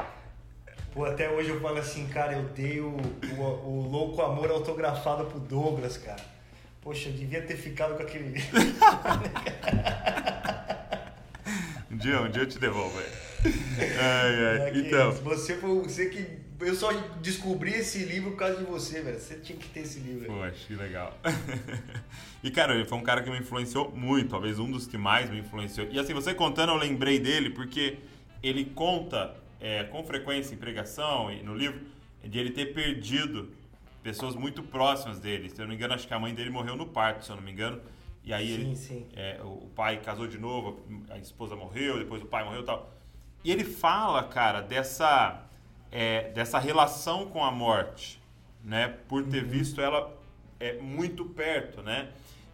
Pô, 0.92 1.06
até 1.06 1.30
hoje 1.30 1.48
eu 1.48 1.60
falo 1.62 1.78
assim, 1.78 2.06
cara, 2.08 2.34
eu 2.34 2.42
dei 2.50 2.80
o, 2.80 2.98
o, 3.38 3.40
o 3.40 3.88
louco 3.90 4.20
amor 4.20 4.50
autografado 4.50 5.24
pro 5.24 5.40
Douglas, 5.40 5.96
cara. 5.96 6.35
Poxa, 6.86 7.08
eu 7.08 7.14
devia 7.14 7.42
ter 7.42 7.56
ficado 7.56 7.96
com 7.96 8.02
aquele 8.04 8.28
livro. 8.28 8.60
um 11.90 11.96
dia, 11.96 12.22
um 12.22 12.30
dia 12.30 12.42
eu 12.42 12.46
te 12.46 12.60
devolvo 12.60 12.96
aí. 12.96 13.06
Ai, 13.98 14.44
ai. 14.44 14.70
É 14.70 14.78
então. 14.78 15.10
Você 15.10 15.56
foi 15.56 15.80
você 15.80 16.08
que. 16.08 16.24
Eu 16.60 16.76
só 16.76 16.92
descobri 17.20 17.72
esse 17.72 18.04
livro 18.04 18.30
por 18.30 18.36
causa 18.36 18.58
de 18.58 18.64
você, 18.64 19.02
velho. 19.02 19.18
Você 19.18 19.34
tinha 19.34 19.58
que 19.58 19.68
ter 19.68 19.80
esse 19.80 19.98
livro. 19.98 20.26
Poxa, 20.26 20.64
que 20.64 20.76
legal. 20.76 21.18
e, 22.40 22.52
cara, 22.52 22.72
ele 22.72 22.84
foi 22.84 22.98
um 22.98 23.02
cara 23.02 23.20
que 23.20 23.30
me 23.30 23.40
influenciou 23.40 23.90
muito, 23.90 24.30
talvez 24.30 24.60
um 24.60 24.70
dos 24.70 24.86
que 24.86 24.96
mais 24.96 25.28
me 25.28 25.40
influenciou. 25.40 25.88
E 25.90 25.98
assim, 25.98 26.14
você 26.14 26.34
contando, 26.34 26.70
eu 26.70 26.76
lembrei 26.76 27.18
dele 27.18 27.50
porque 27.50 27.98
ele 28.40 28.64
conta 28.64 29.34
é, 29.60 29.82
com 29.82 30.04
frequência 30.04 30.54
em 30.54 30.56
pregação 30.56 31.32
e 31.32 31.42
no 31.42 31.52
livro 31.52 31.80
de 32.22 32.38
ele 32.38 32.52
ter 32.52 32.66
perdido 32.66 33.50
pessoas 34.06 34.36
muito 34.36 34.62
próximas 34.62 35.18
dele. 35.18 35.50
Se 35.50 35.60
eu 35.60 35.64
não 35.64 35.70
me 35.70 35.74
engano, 35.74 35.92
acho 35.92 36.06
que 36.06 36.14
a 36.14 36.18
mãe 36.18 36.32
dele 36.32 36.48
morreu 36.48 36.76
no 36.76 36.86
parto, 36.86 37.24
se 37.24 37.30
eu 37.30 37.34
não 37.34 37.42
me 37.42 37.50
engano. 37.50 37.80
E 38.22 38.32
aí 38.32 38.46
sim, 38.46 38.54
ele, 38.54 38.76
sim. 38.76 39.06
É, 39.16 39.40
o 39.42 39.68
pai 39.74 40.00
casou 40.00 40.28
de 40.28 40.38
novo, 40.38 40.80
a 41.10 41.18
esposa 41.18 41.56
morreu, 41.56 41.98
depois 41.98 42.22
o 42.22 42.26
pai 42.26 42.44
morreu 42.44 42.60
e 42.60 42.64
tal. 42.64 42.94
E 43.42 43.50
ele 43.50 43.64
fala, 43.64 44.22
cara, 44.22 44.60
dessa, 44.60 45.44
é, 45.90 46.30
dessa 46.30 46.60
relação 46.60 47.26
com 47.26 47.44
a 47.44 47.50
morte, 47.50 48.22
né? 48.62 48.96
Por 49.08 49.24
ter 49.24 49.42
uhum. 49.42 49.48
visto 49.48 49.80
ela 49.80 50.16
é, 50.60 50.74
muito 50.74 51.24
perto, 51.24 51.82
né? 51.82 52.10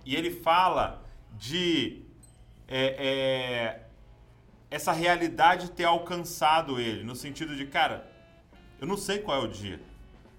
E 0.06 0.16
ele 0.16 0.30
fala 0.30 1.02
de 1.38 2.00
é, 2.66 2.96
é, 2.98 3.82
essa 4.70 4.92
realidade 4.92 5.70
ter 5.70 5.84
alcançado 5.84 6.80
ele, 6.80 7.04
no 7.04 7.14
sentido 7.14 7.54
de, 7.54 7.66
cara, 7.66 8.10
eu 8.80 8.86
não 8.86 8.96
sei 8.96 9.18
qual 9.18 9.42
é 9.42 9.44
o 9.44 9.48
dia. 9.48 9.91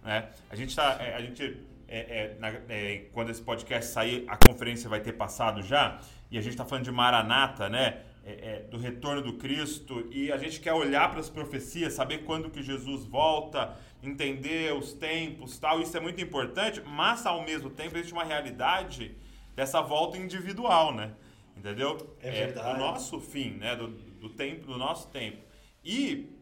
Né? 0.03 0.29
A 0.49 0.55
gente 0.55 0.69
está. 0.69 0.97
É, 1.01 1.15
a 1.15 1.21
gente, 1.21 1.57
é, 1.87 1.99
é, 1.99 2.37
na, 2.39 2.49
é, 2.69 3.05
quando 3.13 3.29
esse 3.29 3.41
podcast 3.41 3.91
sair, 3.91 4.25
a 4.27 4.37
conferência 4.37 4.89
vai 4.89 4.99
ter 4.99 5.13
passado 5.13 5.61
já, 5.61 5.99
e 6.29 6.37
a 6.37 6.41
gente 6.41 6.53
está 6.53 6.65
falando 6.65 6.83
de 6.83 6.91
Maranata, 6.91 7.69
né? 7.69 8.01
É, 8.25 8.31
é, 8.31 8.59
do 8.69 8.77
retorno 8.77 9.21
do 9.21 9.33
Cristo, 9.33 10.07
e 10.09 10.31
a 10.31 10.37
gente 10.37 10.61
quer 10.61 10.71
olhar 10.71 11.11
para 11.11 11.19
as 11.19 11.29
profecias, 11.29 11.91
saber 11.91 12.19
quando 12.19 12.49
que 12.49 12.63
Jesus 12.63 13.03
volta, 13.03 13.75
entender 14.01 14.73
os 14.73 14.93
tempos 14.93 15.59
tal. 15.59 15.81
Isso 15.81 15.97
é 15.97 15.99
muito 15.99 16.21
importante, 16.21 16.81
mas 16.85 17.25
ao 17.25 17.43
mesmo 17.43 17.69
tempo 17.69 17.97
existe 17.97 18.13
uma 18.13 18.23
realidade 18.23 19.17
dessa 19.53 19.81
volta 19.81 20.17
individual, 20.17 20.93
né? 20.93 21.11
Entendeu? 21.57 22.15
É 22.21 22.31
verdade. 22.31 22.69
É 22.69 22.73
o 22.73 22.77
nosso 22.77 23.19
fim, 23.19 23.51
né? 23.51 23.75
Do, 23.75 23.89
do 23.89 24.29
tempo, 24.29 24.67
do 24.67 24.77
nosso 24.77 25.09
tempo. 25.09 25.39
E 25.83 26.32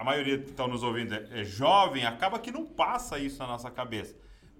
a 0.00 0.04
maioria 0.04 0.38
que 0.38 0.48
estão 0.48 0.66
nos 0.66 0.82
ouvindo 0.82 1.14
é, 1.14 1.40
é 1.40 1.44
jovem, 1.44 2.06
acaba 2.06 2.38
que 2.38 2.50
não 2.50 2.64
passa 2.64 3.18
isso 3.18 3.38
na 3.38 3.46
nossa 3.46 3.70
cabeça. 3.70 4.16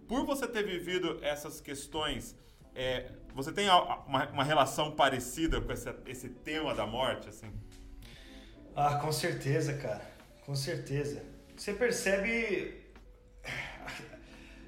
Por 0.06 0.26
você 0.26 0.46
ter 0.46 0.62
vivido 0.62 1.18
essas 1.22 1.62
questões 1.62 2.36
é, 2.74 3.10
você 3.34 3.50
tem 3.50 3.66
uma, 3.66 4.28
uma, 4.28 4.44
relação 4.44 4.92
parecida 4.92 5.58
com 5.58 5.72
esse, 5.72 5.88
esse 6.06 6.28
tema 6.28 6.74
da 6.74 6.86
morte, 6.86 7.30
assim? 7.30 7.50
Ah, 8.76 8.96
com 8.96 9.10
certeza, 9.10 9.72
cara. 9.78 10.02
Com 10.44 10.54
certeza. 10.54 11.24
Você 11.56 11.72
percebe 11.72 12.92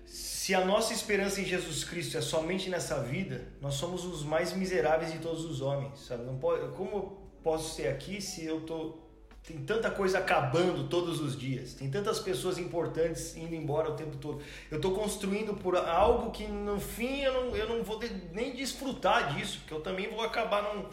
se 0.07 0.55
a 0.55 0.65
nossa 0.65 0.95
esperança 0.95 1.43
em 1.43 1.45
Jesus 1.45 1.85
Cristo 1.85 2.17
é 2.17 2.23
somente 2.23 2.71
nessa 2.71 3.03
vida, 3.03 3.47
nós 3.61 3.75
somos 3.75 4.07
os 4.07 4.25
mais 4.25 4.55
miseráveis 4.55 5.13
de 5.13 5.19
todos 5.19 5.45
os 5.45 5.61
homens, 5.61 6.01
sabe? 6.01 6.25
Não 6.25 6.39
pode, 6.39 6.75
como 6.75 6.91
eu 6.97 7.31
posso 7.43 7.75
ser 7.75 7.89
aqui 7.89 8.23
se 8.23 8.43
eu 8.47 8.63
tô 8.63 9.02
tem 9.44 9.59
tanta 9.64 9.90
coisa 9.90 10.18
acabando 10.18 10.88
todos 10.88 11.20
os 11.20 11.37
dias, 11.37 11.74
tem 11.74 11.90
tantas 11.90 12.20
pessoas 12.20 12.59
importantes 12.59 13.37
indo 13.37 13.55
embora 13.55 13.90
o 13.90 13.94
tempo 13.94 14.16
todo. 14.16 14.40
Eu 14.70 14.76
estou 14.76 14.94
construindo 14.94 15.55
por 15.55 15.76
algo 15.76 16.31
que 16.31 16.46
no 16.46 16.78
fim 16.78 17.22
eu 17.22 17.33
não, 17.33 17.57
eu 17.57 17.68
não 17.68 17.83
vou 17.83 17.98
nem 18.33 18.55
desfrutar 18.55 19.35
disso, 19.35 19.59
porque 19.59 19.74
eu 19.74 19.81
também 19.81 20.09
vou 20.09 20.22
acabar 20.22 20.62
num, 20.62 20.88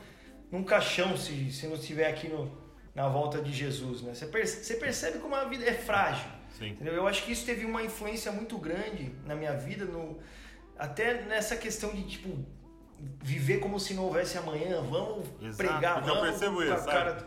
num 0.51 0.63
caixão 0.63 1.15
se, 1.15 1.51
se 1.51 1.67
não 1.67 1.75
estiver 1.75 2.07
aqui 2.07 2.27
no, 2.27 2.51
na 2.95 3.07
volta 3.07 3.39
de 3.39 3.53
Jesus. 3.53 4.01
Né? 4.01 4.15
Você, 4.15 4.25
percebe, 4.25 4.63
você 4.65 4.75
percebe 4.75 5.19
como 5.19 5.35
a 5.35 5.45
vida 5.45 5.65
é 5.65 5.73
frágil. 5.73 6.29
Entendeu? 6.59 6.93
Eu 6.93 7.07
acho 7.07 7.23
que 7.23 7.31
isso 7.31 7.45
teve 7.45 7.65
uma 7.65 7.83
influência 7.83 8.31
muito 8.31 8.57
grande 8.57 9.13
na 9.25 9.35
minha 9.35 9.53
vida, 9.53 9.85
no, 9.85 10.19
até 10.77 11.21
nessa 11.21 11.55
questão 11.55 11.91
de 11.91 12.03
tipo 12.03 12.45
viver 13.21 13.59
como 13.59 13.79
se 13.79 13.93
não 13.93 14.03
houvesse 14.03 14.37
amanhã, 14.37 14.81
vamos 14.81 15.25
Exato, 15.41 15.55
pregar, 15.55 16.01
vamos. 16.01 16.17
Eu 16.17 16.21
percebo 16.21 16.63
isso, 16.63 16.85
cara, 16.85 17.11
é, 17.11 17.23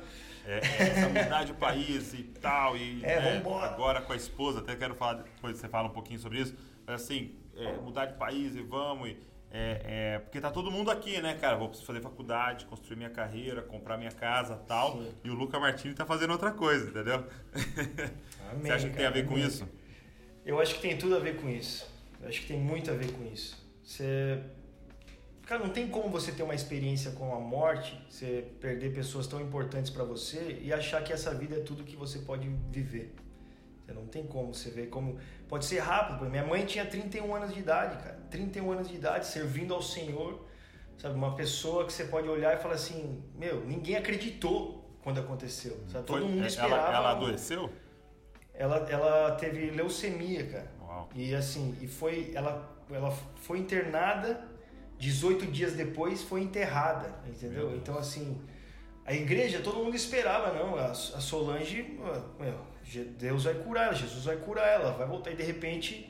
é, 0.47 0.59
essa 0.59 1.09
mudar 1.09 1.45
de 1.45 1.53
país 1.55 2.15
e 2.15 2.23
tal. 2.23 2.77
E, 2.77 3.05
é, 3.05 3.21
né, 3.21 3.43
agora 3.63 4.01
com 4.01 4.13
a 4.13 4.17
esposa, 4.17 4.61
até 4.61 4.75
quero 4.75 4.95
falar, 4.95 5.15
depois 5.15 5.57
você 5.57 5.69
fala 5.69 5.89
um 5.89 5.93
pouquinho 5.93 6.19
sobre 6.19 6.41
isso. 6.41 6.55
Mas 6.87 7.03
assim, 7.03 7.35
é, 7.57 7.73
mudar 7.79 8.07
de 8.07 8.15
país 8.15 8.55
e 8.55 8.63
vamos. 8.63 9.11
E, 9.11 9.17
é, 9.55 9.83
é, 9.85 10.19
porque 10.19 10.41
tá 10.41 10.51
todo 10.51 10.71
mundo 10.71 10.91
aqui, 10.91 11.21
né, 11.21 11.35
cara? 11.35 11.57
Vou 11.57 11.73
fazer 11.75 12.01
faculdade, 12.01 12.65
construir 12.65 12.97
minha 12.97 13.11
carreira, 13.11 13.61
comprar 13.61 13.99
minha 13.99 14.11
casa 14.11 14.57
tal. 14.67 14.93
Sim. 14.93 15.15
E 15.25 15.31
o 15.31 15.35
Luca 15.35 15.61
Martini 15.61 15.95
tá 15.95 16.07
fazendo 16.07 16.31
outra 16.31 16.51
coisa, 16.51 16.89
entendeu? 16.89 17.27
Amém, 18.51 18.63
você 18.63 18.73
acha 18.73 18.89
que 18.89 18.97
cara, 18.97 18.97
tem 18.97 19.07
a 19.07 19.11
ver 19.11 19.27
com 19.27 19.39
isso? 19.39 19.69
Eu 20.45 20.59
acho 20.59 20.75
que 20.77 20.81
tem 20.81 20.97
tudo 20.97 21.17
a 21.17 21.19
ver 21.19 21.37
com 21.37 21.49
isso. 21.49 21.87
Eu 22.21 22.29
acho 22.29 22.41
que 22.41 22.47
tem 22.47 22.59
muito 22.59 22.91
a 22.91 22.95
ver 22.95 23.13
com 23.13 23.25
isso. 23.31 23.63
Você 23.83 24.43
Cara, 25.53 25.65
não 25.65 25.71
tem 25.71 25.87
como 25.87 26.09
você 26.09 26.33
ter 26.33 26.43
uma 26.43 26.55
experiência 26.55 27.11
com 27.11 27.35
a 27.35 27.39
morte, 27.39 28.03
você 28.09 28.43
perder 28.59 28.95
pessoas 28.95 29.27
tão 29.27 29.39
importantes 29.39 29.91
para 29.91 30.03
você 30.03 30.59
e 30.63 30.73
achar 30.73 31.05
que 31.05 31.13
essa 31.13 31.35
vida 31.35 31.57
é 31.57 31.61
tudo 31.61 31.85
que 31.85 31.95
você 31.95 32.21
pode 32.21 32.49
viver. 32.71 33.15
Você 33.85 33.93
não 33.93 34.07
tem 34.07 34.27
como 34.27 34.55
você 34.55 34.71
ver 34.71 34.87
como. 34.87 35.19
Pode 35.51 35.67
ser 35.67 35.81
rápido. 35.81 36.25
Minha 36.31 36.43
mãe 36.43 36.65
tinha 36.65 36.87
31 36.87 37.35
anos 37.35 37.53
de 37.53 37.61
idade, 37.61 38.03
cara. 38.03 38.19
31 38.31 38.73
anos 38.73 38.89
de 38.89 38.95
idade, 38.95 39.27
servindo 39.27 39.75
ao 39.75 39.83
Senhor. 39.83 40.43
Sabe, 40.97 41.17
uma 41.17 41.37
pessoa 41.37 41.85
que 41.85 41.93
você 41.93 42.05
pode 42.05 42.27
olhar 42.27 42.57
e 42.57 42.63
falar 42.63 42.77
assim: 42.77 43.23
Meu, 43.35 43.63
ninguém 43.67 43.97
acreditou 43.97 44.91
quando 45.03 45.21
aconteceu. 45.21 45.79
Sabe? 45.87 46.07
Todo 46.07 46.21
Foi, 46.21 46.31
mundo 46.31 46.47
esperava. 46.47 46.77
Ela, 46.77 46.97
ela 46.97 47.11
adoeceu? 47.11 47.71
Ela, 48.55 48.77
ela 48.89 49.33
teve 49.33 49.71
leucemia, 49.71 50.47
cara. 50.47 50.73
Uau. 50.81 51.11
E 51.15 51.35
assim, 51.35 51.77
e 51.79 51.87
foi, 51.87 52.33
ela, 52.35 52.75
ela 52.91 53.11
foi 53.37 53.59
internada 53.59 54.51
18 55.03 55.49
dias 55.49 55.73
depois 55.73 56.23
foi 56.23 56.43
enterrada, 56.43 57.13
entendeu? 57.27 57.75
Então, 57.75 57.99
assim, 57.99 58.41
a 59.05 59.13
igreja, 59.13 59.59
todo 59.59 59.79
mundo 59.79 59.97
esperava, 59.97 60.53
não, 60.53 60.77
a, 60.77 60.95
Solange, 60.95 61.99
meu, 62.39 62.57
Deus 63.19 63.43
vai 63.43 63.55
curar 63.55 63.87
ela, 63.87 63.95
Jesus 63.95 64.25
vai 64.25 64.37
curar 64.37 64.69
ela, 64.69 64.93
vai 64.93 65.05
voltar. 65.05 65.33
E 65.33 65.35
de 65.35 65.43
repente, 65.43 66.09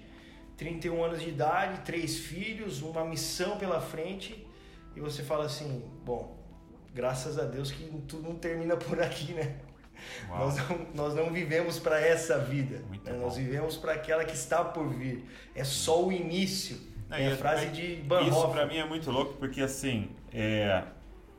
31 0.59 1.05
anos 1.05 1.23
de 1.23 1.31
idade, 1.31 1.81
três 1.87 2.19
filhos, 2.19 2.83
uma 2.83 3.03
missão 3.03 3.57
pela 3.57 3.81
frente, 3.81 4.47
e 4.95 5.01
você 5.01 5.23
fala 5.23 5.47
assim: 5.47 5.91
bom, 6.05 6.37
graças 6.95 7.39
a 7.39 7.45
Deus 7.45 7.73
que 7.73 7.85
tudo 8.07 8.29
não 8.29 8.35
termina 8.35 8.77
por 8.77 9.01
aqui, 9.01 9.33
né? 9.33 9.57
Nós 10.29 10.57
não, 10.59 10.87
nós 10.95 11.15
não 11.15 11.33
vivemos 11.33 11.79
para 11.79 11.99
essa 11.99 12.39
vida, 12.39 12.85
né? 13.07 13.13
nós 13.15 13.37
vivemos 13.37 13.79
para 13.79 13.93
aquela 13.93 14.23
que 14.23 14.35
está 14.35 14.63
por 14.63 14.87
vir. 14.91 15.25
É 15.55 15.65
só 15.65 16.05
o 16.05 16.13
início 16.13 16.92
é, 17.21 17.33
a 17.33 17.37
frase 17.37 17.67
de 17.69 17.97
Bonhoeffer. 17.97 18.33
Isso 18.33 18.49
para 18.49 18.67
mim 18.67 18.77
é 18.77 18.85
muito 18.85 19.11
louco, 19.11 19.35
porque 19.35 19.61
assim, 19.61 20.11
é, 20.33 20.83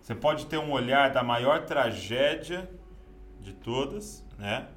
você 0.01 0.13
pode 0.13 0.45
ter 0.47 0.57
um 0.57 0.71
olhar 0.71 1.09
da 1.11 1.23
maior 1.23 1.65
tragédia 1.65 2.69
de 3.39 3.53
todas, 3.53 4.23
né? 4.37 4.67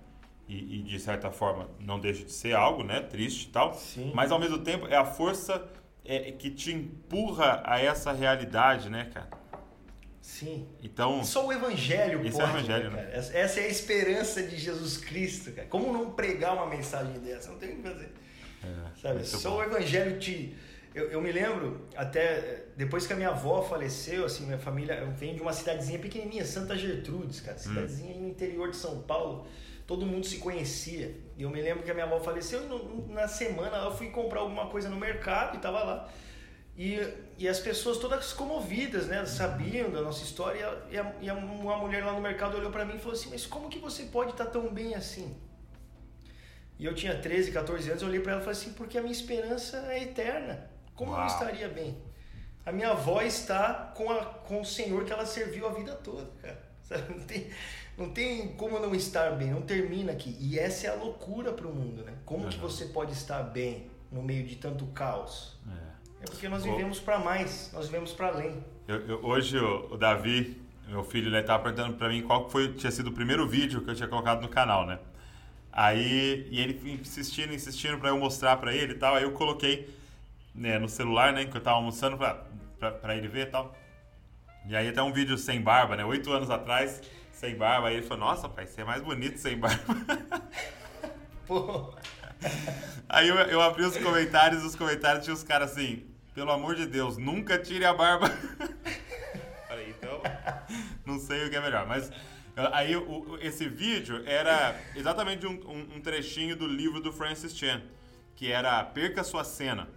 E, 0.49 0.79
e, 0.79 0.83
de 0.83 1.01
certa 1.01 1.29
forma 1.33 1.69
não 1.81 1.99
deixa 1.99 2.25
de 2.25 2.31
ser 2.31 2.55
algo, 2.55 2.85
né? 2.85 3.01
Triste 3.01 3.49
e 3.49 3.51
tal. 3.51 3.75
Sim. 3.75 4.13
Mas 4.15 4.31
ao 4.31 4.39
mesmo 4.39 4.59
tempo 4.59 4.87
é 4.87 4.97
a 4.97 5.05
força 5.05 5.67
é, 6.05 6.31
que 6.31 6.51
te 6.51 6.73
empurra 6.73 7.63
a 7.65 7.81
essa 7.81 8.13
realidade, 8.13 8.89
né, 8.89 9.11
cara? 9.13 9.29
Sim. 10.21 10.67
Então, 10.83 11.23
só 11.25 11.47
o 11.47 11.53
evangelho 11.53 12.21
esse 12.27 12.37
pode, 12.37 12.51
é 12.51 12.55
o 12.55 12.59
evangelho, 12.59 12.91
né, 12.91 13.03
cara? 13.03 13.17
Essa 13.17 13.61
é 13.61 13.65
a 13.65 13.69
esperança 13.69 14.43
de 14.43 14.57
Jesus 14.57 14.97
Cristo, 14.97 15.53
cara. 15.53 15.69
Como 15.69 15.93
não 15.93 16.11
pregar 16.11 16.55
uma 16.55 16.67
mensagem 16.67 17.15
dessa? 17.21 17.51
Não 17.51 17.59
tem 17.59 17.73
o 17.73 17.77
que 17.77 17.83
fazer. 17.83 18.13
É, 18.65 19.01
Sabe? 19.01 19.25
Só 19.25 19.51
bom. 19.51 19.57
o 19.59 19.63
evangelho 19.63 20.19
te 20.19 20.57
eu, 20.97 21.11
eu, 21.11 21.21
me 21.21 21.31
lembro, 21.31 21.87
até 21.95 22.65
depois 22.75 23.07
que 23.07 23.13
a 23.13 23.17
minha 23.17 23.29
avó 23.29 23.61
faleceu, 23.61 24.25
assim, 24.25 24.47
minha 24.47 24.59
família 24.59 25.05
vem 25.15 25.35
de 25.35 25.43
uma 25.43 25.53
cidadezinha 25.53 25.99
pequenininha, 25.99 26.43
Santa 26.43 26.75
Gertrudes, 26.75 27.41
cara, 27.41 27.55
hum. 27.55 27.61
cidadezinha 27.61 28.15
hum. 28.17 28.21
no 28.23 28.29
interior 28.29 28.71
de 28.71 28.79
São 28.79 29.03
Paulo. 29.03 29.47
Todo 29.87 30.07
mundo 30.07 30.25
se 30.25 30.39
conhecia. 30.39 31.15
E 31.37 31.43
eu 31.43 31.51
me 31.51 31.61
lembro 31.61 31.83
que 31.83 31.91
a 31.91 31.95
minha 31.95 32.07
avó 32.07 32.19
faleceu 32.19 32.65
e 32.65 32.67
no, 32.67 33.09
na 33.09 33.29
semana 33.29 33.77
eu 33.77 33.95
fui 33.95 34.09
comprar 34.09 34.41
alguma 34.41 34.69
coisa 34.69 34.89
no 34.89 34.97
mercado 34.97 35.59
e 35.59 35.61
tava 35.61 35.85
lá. 35.85 36.09
E, 36.79 36.99
e 37.37 37.47
as 37.47 37.61
pessoas 37.61 37.99
todas 37.99 38.33
comovidas, 38.33 39.07
né? 39.07 39.25
Sabiam 39.27 39.91
da 39.91 40.01
nossa 40.01 40.25
história. 40.25 40.83
E, 40.91 40.97
a, 40.97 41.15
e 41.21 41.29
a, 41.29 41.35
uma 41.35 41.77
mulher 41.77 42.05
lá 42.07 42.15
no 42.15 42.23
mercado 42.23 42.57
olhou 42.57 42.73
para 42.73 42.87
mim 42.87 42.97
e 42.97 42.99
falou 42.99 43.13
assim: 43.13 43.29
Mas 43.29 43.45
como 43.45 43.69
que 43.69 43.79
você 43.79 44.05
pode 44.05 44.31
estar 44.31 44.47
tá 44.47 44.51
tão 44.51 44.73
bem 44.73 44.95
assim? 44.95 45.37
E 46.79 46.87
eu 46.87 46.95
tinha 46.95 47.15
13, 47.15 47.53
14 47.53 47.91
anos. 47.91 48.03
Eu 48.03 48.09
olhei 48.09 48.21
para 48.21 48.33
ela 48.33 48.41
e 48.41 48.45
falei 48.45 48.59
assim: 48.59 48.73
Porque 48.73 48.97
a 48.97 49.03
minha 49.03 49.13
esperança 49.13 49.87
é 49.93 50.03
eterna. 50.03 50.76
Como 50.97 51.13
Uau. 51.13 51.21
eu 51.21 51.27
estaria 51.27 51.69
bem? 51.69 51.97
A 52.65 52.73
minha 52.73 52.91
avó 52.91 53.23
está 53.23 53.93
com, 53.95 54.11
a, 54.11 54.25
com 54.25 54.61
o 54.61 54.65
Senhor 54.65 55.05
que 55.05 55.13
ela 55.13 55.25
serviu 55.25 55.69
a 55.69 55.73
vida 55.73 55.93
toda, 55.93 56.27
cara. 56.43 56.67
Não 57.09 57.21
tem, 57.21 57.51
não 57.99 58.11
tem 58.11 58.49
como 58.55 58.79
não 58.79 58.95
estar 58.95 59.33
bem, 59.33 59.51
não 59.51 59.63
termina 59.63 60.13
aqui. 60.13 60.37
E 60.39 60.57
essa 60.57 60.87
é 60.87 60.91
a 60.91 60.95
loucura 60.95 61.53
para 61.53 61.67
o 61.67 61.75
mundo, 61.75 62.05
né? 62.05 62.13
Como 62.25 62.45
uhum. 62.45 62.49
que 62.49 62.59
você 62.59 62.85
pode 62.85 63.13
estar 63.13 63.43
bem 63.43 63.91
no 64.13 64.23
meio 64.23 64.47
de 64.47 64.55
tanto 64.55 64.87
caos? 64.89 65.59
É, 65.67 66.23
é 66.23 66.25
porque 66.27 66.49
nós 66.49 66.63
vivemos 66.63 67.01
para 67.01 67.19
mais, 67.19 67.73
nós 67.73 67.87
vivemos 67.87 68.13
para 68.13 68.29
além. 68.29 68.63
Eu, 68.87 69.01
eu, 69.09 69.25
hoje 69.25 69.59
o, 69.59 69.95
o, 69.95 69.97
Davi, 69.97 70.61
meu 70.87 71.03
filho, 71.03 71.29
ele 71.29 71.39
estava 71.41 71.61
perguntando 71.63 71.97
para 71.97 72.09
mim 72.09 72.23
qual 72.23 72.49
foi 72.49 72.73
tinha 72.75 72.93
sido 72.93 73.09
o 73.09 73.13
primeiro 73.13 73.49
vídeo 73.49 73.81
que 73.81 73.91
eu 73.91 73.95
tinha 73.97 74.09
colocado 74.09 74.43
no 74.43 74.49
canal, 74.49 74.87
né? 74.87 75.01
Aí 75.73 76.47
e 76.51 76.61
ele 76.61 76.81
insistindo, 76.93 77.53
insistindo 77.53 77.99
para 77.99 78.11
eu 78.11 78.19
mostrar 78.19 78.59
para 78.59 78.73
ele 78.73 78.93
e 78.93 78.97
tal. 78.97 79.17
Aí 79.17 79.25
eu 79.25 79.33
coloquei 79.33 79.93
né, 80.57 80.79
no 80.79 80.89
celular, 80.89 81.33
né? 81.33 81.45
Que 81.45 81.57
eu 81.57 81.61
tava 81.61 81.77
almoçando 81.77 82.17
pra, 82.17 82.45
pra, 82.79 82.93
pra 82.93 83.17
ele 83.17 83.29
ver 83.29 83.49
e 83.49 83.51
tal. 83.51 83.77
E 84.69 84.75
aí 84.75 84.89
até 84.89 85.03
um 85.03 85.13
vídeo 85.13 85.39
sem 85.39 85.61
barba, 85.61 85.97
né? 85.97 86.05
Oito 86.05 86.33
anos 86.33 86.51
atrás, 86.51 87.01
sem 87.33 87.55
barba. 87.55 87.89
Aí 87.89 87.97
ele 87.97 88.07
falou, 88.07 88.27
nossa, 88.27 88.49
pai, 88.49 88.67
você 88.67 88.81
é 88.81 88.85
mais 88.85 89.03
bonito 89.03 89.39
sem 89.39 89.57
barba. 89.57 89.95
Pô. 91.47 91.95
Aí 93.09 93.29
eu, 93.29 93.37
eu 93.37 93.61
abri 93.61 93.85
os 93.85 93.97
comentários, 93.97 94.65
os 94.65 94.75
comentários 94.75 95.25
tinha 95.25 95.35
os 95.35 95.43
caras 95.43 95.73
assim, 95.73 96.05
pelo 96.35 96.51
amor 96.51 96.75
de 96.75 96.87
Deus, 96.87 97.17
nunca 97.17 97.59
tire 97.59 97.85
a 97.85 97.95
barba. 97.95 98.29
Falei, 99.69 99.91
então, 99.91 100.21
não 101.05 101.19
sei 101.19 101.47
o 101.47 101.51
que 101.51 101.57
é 101.57 101.61
melhor. 101.61 101.87
Mas 101.87 102.11
aí 102.73 102.97
o, 102.97 103.39
esse 103.41 103.69
vídeo 103.69 104.23
era 104.27 104.79
exatamente 104.97 105.47
um, 105.47 105.53
um, 105.53 105.97
um 105.97 106.01
trechinho 106.01 106.57
do 106.57 106.67
livro 106.67 107.01
do 107.01 107.13
Francis 107.13 107.57
Chan, 107.57 107.83
que 108.35 108.51
era 108.51 108.83
Perca 108.85 109.23
Sua 109.23 109.45
Cena. 109.45 109.89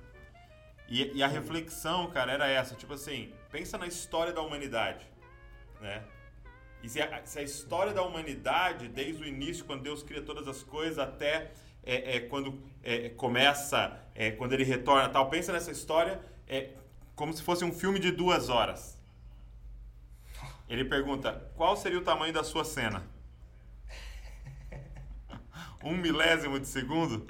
E, 0.89 1.17
e, 1.17 1.23
a 1.23 1.27
reflexão, 1.27 2.09
cara, 2.09 2.31
era 2.31 2.47
essa, 2.47 2.73
tipo 2.73 2.93
assim, 2.93 3.31
pensa 3.51 3.77
na 3.77 3.85
história 3.85 4.33
da 4.33 4.41
humanidade, 4.41 5.05
né? 5.79 6.03
E 6.81 6.89
se 6.89 6.99
a, 7.01 7.25
se 7.25 7.37
a 7.37 7.43
história 7.43 7.93
da 7.93 8.01
humanidade, 8.01 8.87
desde 8.87 9.23
o 9.23 9.27
início, 9.27 9.65
quando 9.65 9.83
Deus 9.83 10.01
cria 10.01 10.21
todas 10.21 10.47
as 10.47 10.63
coisas, 10.63 10.97
até 10.97 11.51
é, 11.83 12.15
é, 12.15 12.19
quando 12.21 12.59
é, 12.81 13.09
começa, 13.09 13.99
é, 14.15 14.31
quando 14.31 14.53
ele 14.53 14.63
retorna 14.63 15.09
tal, 15.09 15.29
pensa 15.29 15.51
nessa 15.51 15.71
história 15.71 16.19
é, 16.47 16.71
como 17.15 17.33
se 17.33 17.43
fosse 17.43 17.63
um 17.63 17.71
filme 17.71 17.99
de 17.99 18.11
duas 18.11 18.49
horas. 18.49 18.97
Ele 20.67 20.85
pergunta, 20.85 21.51
qual 21.55 21.75
seria 21.75 21.99
o 21.99 22.03
tamanho 22.03 22.33
da 22.33 22.43
sua 22.43 22.63
cena? 22.63 23.03
Um 25.81 25.95
milésimo 25.95 26.59
de 26.59 26.67
segundo? 26.67 27.25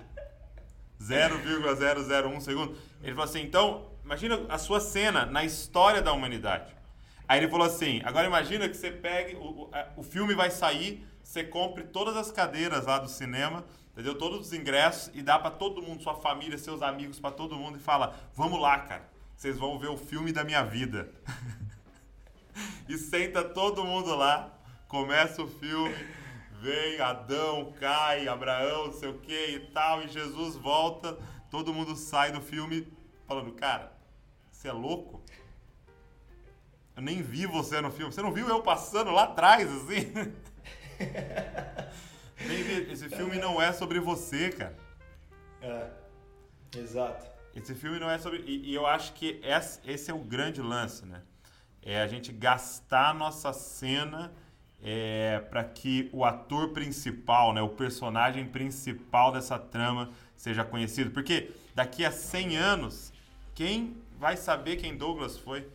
0,001 1.01 2.41
segundo. 2.41 2.77
Ele 3.01 3.13
falou 3.13 3.29
assim: 3.29 3.41
então, 3.41 3.89
imagina 4.03 4.45
a 4.49 4.57
sua 4.57 4.79
cena 4.79 5.25
na 5.25 5.43
história 5.43 6.01
da 6.01 6.11
humanidade. 6.11 6.75
Aí 7.27 7.39
ele 7.39 7.47
falou 7.47 7.65
assim: 7.65 8.01
agora 8.03 8.27
imagina 8.27 8.67
que 8.67 8.75
você 8.75 8.91
pegue, 8.91 9.35
o, 9.35 9.69
o 9.95 10.03
filme 10.03 10.33
vai 10.33 10.51
sair, 10.51 11.05
você 11.23 11.43
compre 11.43 11.83
todas 11.83 12.17
as 12.17 12.31
cadeiras 12.31 12.85
lá 12.85 12.97
do 12.97 13.07
cinema, 13.07 13.63
entendeu? 13.93 14.15
Todos 14.15 14.47
os 14.47 14.53
ingressos 14.53 15.11
e 15.13 15.21
dá 15.21 15.37
para 15.37 15.51
todo 15.51 15.81
mundo, 15.81 16.01
sua 16.01 16.15
família, 16.15 16.57
seus 16.57 16.81
amigos, 16.81 17.19
para 17.19 17.31
todo 17.31 17.55
mundo 17.55 17.77
e 17.77 17.81
fala: 17.81 18.15
vamos 18.35 18.59
lá, 18.59 18.79
cara. 18.79 19.07
vocês 19.37 19.57
vão 19.57 19.77
ver 19.77 19.89
o 19.89 19.97
filme 19.97 20.31
da 20.31 20.43
minha 20.43 20.63
vida. 20.63 21.09
e 22.89 22.97
senta 22.97 23.43
todo 23.43 23.85
mundo 23.85 24.15
lá, 24.15 24.51
começa 24.87 25.41
o 25.43 25.47
filme, 25.47 25.95
vem 26.61 26.99
Adão, 26.99 27.73
cai, 27.79 28.27
Abraão, 28.27 28.87
não 28.87 28.93
sei 28.93 29.09
o 29.09 29.19
que 29.19 29.55
e 29.55 29.59
tal, 29.71 30.03
e 30.03 30.07
Jesus 30.07 30.55
volta, 30.55 31.17
todo 31.49 31.73
mundo 31.73 31.95
sai 31.95 32.31
do 32.31 32.41
filme 32.41 32.87
falando, 33.27 33.51
cara, 33.53 33.91
você 34.51 34.67
é 34.67 34.73
louco? 34.73 35.23
Eu 36.95 37.03
nem 37.03 37.21
vi 37.21 37.45
você 37.45 37.79
no 37.79 37.89
filme. 37.91 38.11
Você 38.11 38.21
não 38.21 38.33
viu 38.33 38.47
eu 38.49 38.61
passando 38.61 39.09
lá 39.11 39.23
atrás, 39.23 39.71
assim? 39.71 40.11
Esse 42.91 43.07
filme 43.07 43.37
não 43.37 43.61
é 43.61 43.71
sobre 43.71 44.01
você, 44.01 44.49
cara. 44.49 44.75
É, 45.61 45.89
exato. 46.77 47.25
Esse 47.55 47.73
filme 47.73 47.99
não 47.99 48.09
é 48.09 48.17
sobre. 48.17 48.39
E, 48.39 48.71
e 48.71 48.75
eu 48.75 48.85
acho 48.85 49.13
que 49.13 49.39
esse, 49.43 49.79
esse, 49.89 50.11
é 50.11 50.13
o 50.13 50.19
grande 50.19 50.61
lance, 50.61 51.05
né? 51.05 51.21
É 51.81 52.01
a 52.01 52.07
gente 52.07 52.33
gastar 52.33 53.11
a 53.11 53.13
nossa 53.13 53.53
cena 53.53 54.33
é, 54.83 55.39
para 55.49 55.63
que 55.63 56.09
o 56.13 56.23
ator 56.23 56.69
principal, 56.69 57.53
né, 57.53 57.61
o 57.61 57.69
personagem 57.69 58.45
principal 58.45 59.31
dessa 59.31 59.59
trama 59.59 60.11
seja 60.35 60.63
conhecido. 60.63 61.11
Porque 61.11 61.51
daqui 61.75 62.05
a 62.05 62.11
100 62.11 62.57
anos, 62.57 63.13
quem 63.53 63.97
vai 64.17 64.37
saber 64.37 64.77
quem 64.77 64.95
Douglas 64.95 65.37
foi? 65.37 65.67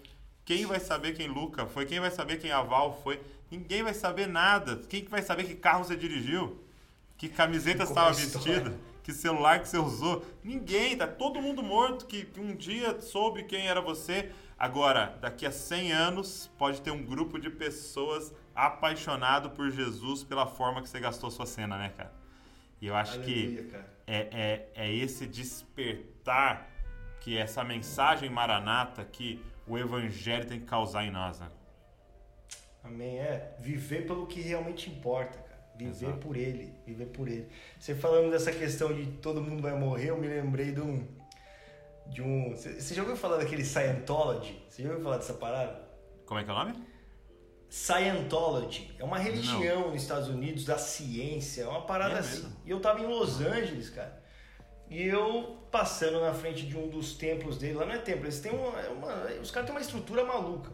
Quem 0.44 0.66
vai 0.66 0.80
saber 0.80 1.14
quem 1.14 1.26
Luca 1.26 1.66
foi? 1.66 1.86
Quem 1.86 2.00
vai 2.00 2.10
saber 2.10 2.38
quem 2.38 2.50
Aval 2.50 3.00
foi? 3.02 3.20
Ninguém 3.50 3.82
vai 3.82 3.94
saber 3.94 4.26
nada. 4.26 4.76
Quem 4.88 5.04
vai 5.04 5.22
saber 5.22 5.44
que 5.44 5.54
carro 5.54 5.84
você 5.84 5.96
dirigiu? 5.96 6.60
Que 7.16 7.28
camiseta 7.28 7.84
estava 7.84 8.12
vestida? 8.12 8.74
Que 9.02 9.12
celular 9.12 9.60
que 9.60 9.68
você 9.68 9.78
usou? 9.78 10.24
Ninguém, 10.42 10.96
tá 10.96 11.06
todo 11.06 11.40
mundo 11.40 11.62
morto 11.62 12.06
que, 12.06 12.24
que 12.24 12.40
um 12.40 12.54
dia 12.54 13.00
soube 13.00 13.44
quem 13.44 13.68
era 13.68 13.80
você. 13.80 14.30
Agora, 14.58 15.18
daqui 15.20 15.44
a 15.44 15.52
100 15.52 15.92
anos, 15.92 16.50
pode 16.58 16.80
ter 16.80 16.90
um 16.90 17.04
grupo 17.04 17.38
de 17.38 17.50
pessoas 17.50 18.32
apaixonado 18.54 19.50
por 19.50 19.70
Jesus 19.70 20.22
pela 20.22 20.46
forma 20.46 20.82
que 20.82 20.88
você 20.88 21.00
gastou 21.00 21.30
sua 21.30 21.46
cena, 21.46 21.76
né, 21.76 21.92
cara? 21.96 22.12
E 22.80 22.86
eu 22.86 22.94
acho 22.94 23.14
Aleluia, 23.14 23.62
que 23.62 23.76
é, 24.06 24.68
é, 24.74 24.86
é 24.86 24.94
esse 24.94 25.26
despertar 25.26 26.70
que 27.20 27.38
essa 27.38 27.64
mensagem 27.64 28.28
maranata 28.28 29.04
que 29.04 29.42
o 29.66 29.78
evangelho 29.78 30.46
tem 30.46 30.60
que 30.60 30.66
causar 30.66 31.04
em 31.04 31.10
nós, 31.10 31.40
né? 31.40 31.48
Amém. 32.82 33.18
É, 33.18 33.56
viver 33.58 34.06
pelo 34.06 34.26
que 34.26 34.40
realmente 34.40 34.90
importa, 34.90 35.38
cara. 35.38 35.54
Viver 35.76 36.06
Exato. 36.06 36.18
por 36.18 36.36
ele, 36.36 36.72
viver 36.86 37.06
por 37.06 37.26
ele. 37.26 37.48
Você 37.80 37.94
falando 37.94 38.30
dessa 38.30 38.52
questão 38.52 38.92
de 38.92 39.06
todo 39.06 39.40
mundo 39.40 39.62
vai 39.62 39.74
morrer, 39.74 40.10
eu 40.10 40.18
me 40.18 40.28
lembrei 40.28 40.72
de 40.72 40.80
um. 40.80 41.08
De 42.06 42.20
um 42.20 42.50
você 42.50 42.94
já 42.94 43.00
ouviu 43.00 43.16
falar 43.16 43.38
daquele 43.38 43.64
Scientology? 43.64 44.62
Você 44.68 44.82
já 44.82 44.90
ouviu 44.90 45.02
falar 45.02 45.16
dessa 45.16 45.32
parada? 45.32 45.82
Como 46.26 46.38
é 46.38 46.44
que 46.44 46.50
é 46.50 46.52
o 46.52 46.56
nome? 46.56 46.93
Scientology. 47.74 48.94
É 49.00 49.02
uma 49.02 49.18
religião 49.18 49.80
Não. 49.80 49.90
nos 49.90 50.02
Estados 50.02 50.28
Unidos 50.28 50.64
da 50.64 50.78
ciência, 50.78 51.62
é 51.62 51.66
uma 51.66 51.82
parada 51.82 52.14
é 52.14 52.18
assim. 52.20 52.42
Mesmo? 52.44 52.56
E 52.64 52.70
eu 52.70 52.78
tava 52.78 53.00
em 53.00 53.06
Los 53.06 53.40
Angeles, 53.40 53.90
cara. 53.90 54.22
E 54.88 55.02
eu 55.02 55.58
passando 55.72 56.20
na 56.20 56.32
frente 56.32 56.64
de 56.64 56.78
um 56.78 56.88
dos 56.88 57.14
templos 57.14 57.58
dele, 57.58 57.74
lá 57.74 57.84
não 57.84 57.94
é 57.94 57.98
templo, 57.98 58.26
eles 58.26 58.38
têm 58.38 58.52
uma, 58.52 58.80
é 58.80 58.88
uma 58.90 59.24
os 59.42 59.50
caras 59.50 59.66
têm 59.66 59.74
uma 59.74 59.80
estrutura 59.80 60.24
maluca. 60.24 60.70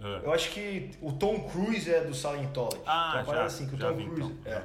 É. 0.00 0.26
Eu 0.26 0.32
acho 0.32 0.50
que 0.50 0.90
o 1.00 1.12
Tom 1.12 1.48
Cruise 1.48 1.88
é 1.88 2.00
do 2.00 2.12
Scientology. 2.12 2.82
Ah, 2.84 3.20
então, 3.22 3.32
já, 3.32 3.44
assim, 3.44 3.68
que 3.68 3.76
o 3.76 3.78
Tom 3.78 3.94
Cruise. 3.94 4.32
Então. 4.40 4.52
É. 4.52 4.62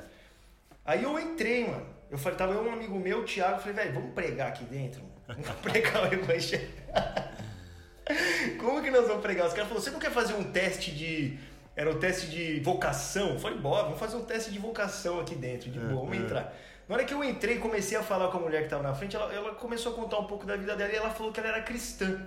Aí 0.84 1.04
eu 1.04 1.20
entrei, 1.20 1.68
mano. 1.68 1.86
Eu 2.10 2.18
falei, 2.18 2.36
tava 2.36 2.54
eu 2.54 2.64
um 2.64 2.74
amigo 2.74 2.98
meu, 2.98 3.20
o 3.20 3.26
Thiago, 3.26 3.60
falei, 3.60 3.76
velho, 3.76 3.94
vamos 3.94 4.14
pregar 4.16 4.48
aqui 4.48 4.64
dentro, 4.64 5.04
mano. 5.04 5.20
Vamos 5.46 5.62
pregar 5.62 6.10
o 6.10 6.12
evangelho. 6.12 6.68
Como 8.58 8.82
que 8.82 8.90
nós 8.90 9.08
vamos 9.08 9.22
pregar? 9.22 9.48
Os 9.48 9.54
caras 9.54 9.70
falaram, 9.70 9.84
você 9.84 9.92
não 9.92 10.00
quer 10.00 10.12
fazer 10.12 10.34
um 10.34 10.52
teste 10.52 10.92
de. 10.92 11.38
Era 11.80 11.92
um 11.92 11.98
teste 11.98 12.28
de 12.28 12.60
vocação? 12.60 13.30
Eu 13.30 13.40
falei, 13.40 13.58
bora, 13.58 13.84
vamos 13.84 14.00
fazer 14.00 14.18
um 14.18 14.26
teste 14.26 14.52
de 14.52 14.60
vocação 14.60 15.18
aqui 15.22 15.34
dentro, 15.34 15.72
de 15.72 15.80
é, 15.80 15.82
boa, 15.82 16.02
vamos 16.02 16.18
é. 16.18 16.20
entrar. 16.20 16.54
Na 16.90 16.96
hora 16.96 17.06
que 17.06 17.14
eu 17.14 17.24
entrei 17.24 17.56
e 17.56 17.60
comecei 17.60 17.98
a 17.98 18.04
falar 18.04 18.28
com 18.28 18.38
a 18.38 18.42
mulher 18.42 18.58
que 18.58 18.64
estava 18.66 18.84
na 18.84 18.94
frente, 18.94 19.16
ela, 19.16 19.34
ela, 19.34 19.56
começou 19.56 19.94
a 19.94 19.96
contar 19.96 20.20
um 20.20 20.26
pouco 20.26 20.46
da 20.46 20.58
vida 20.58 20.76
dela 20.76 20.92
e 20.92 20.96
ela 20.98 21.10
falou 21.10 21.32
que 21.32 21.40
ela 21.40 21.48
era 21.48 21.62
cristã 21.62 22.22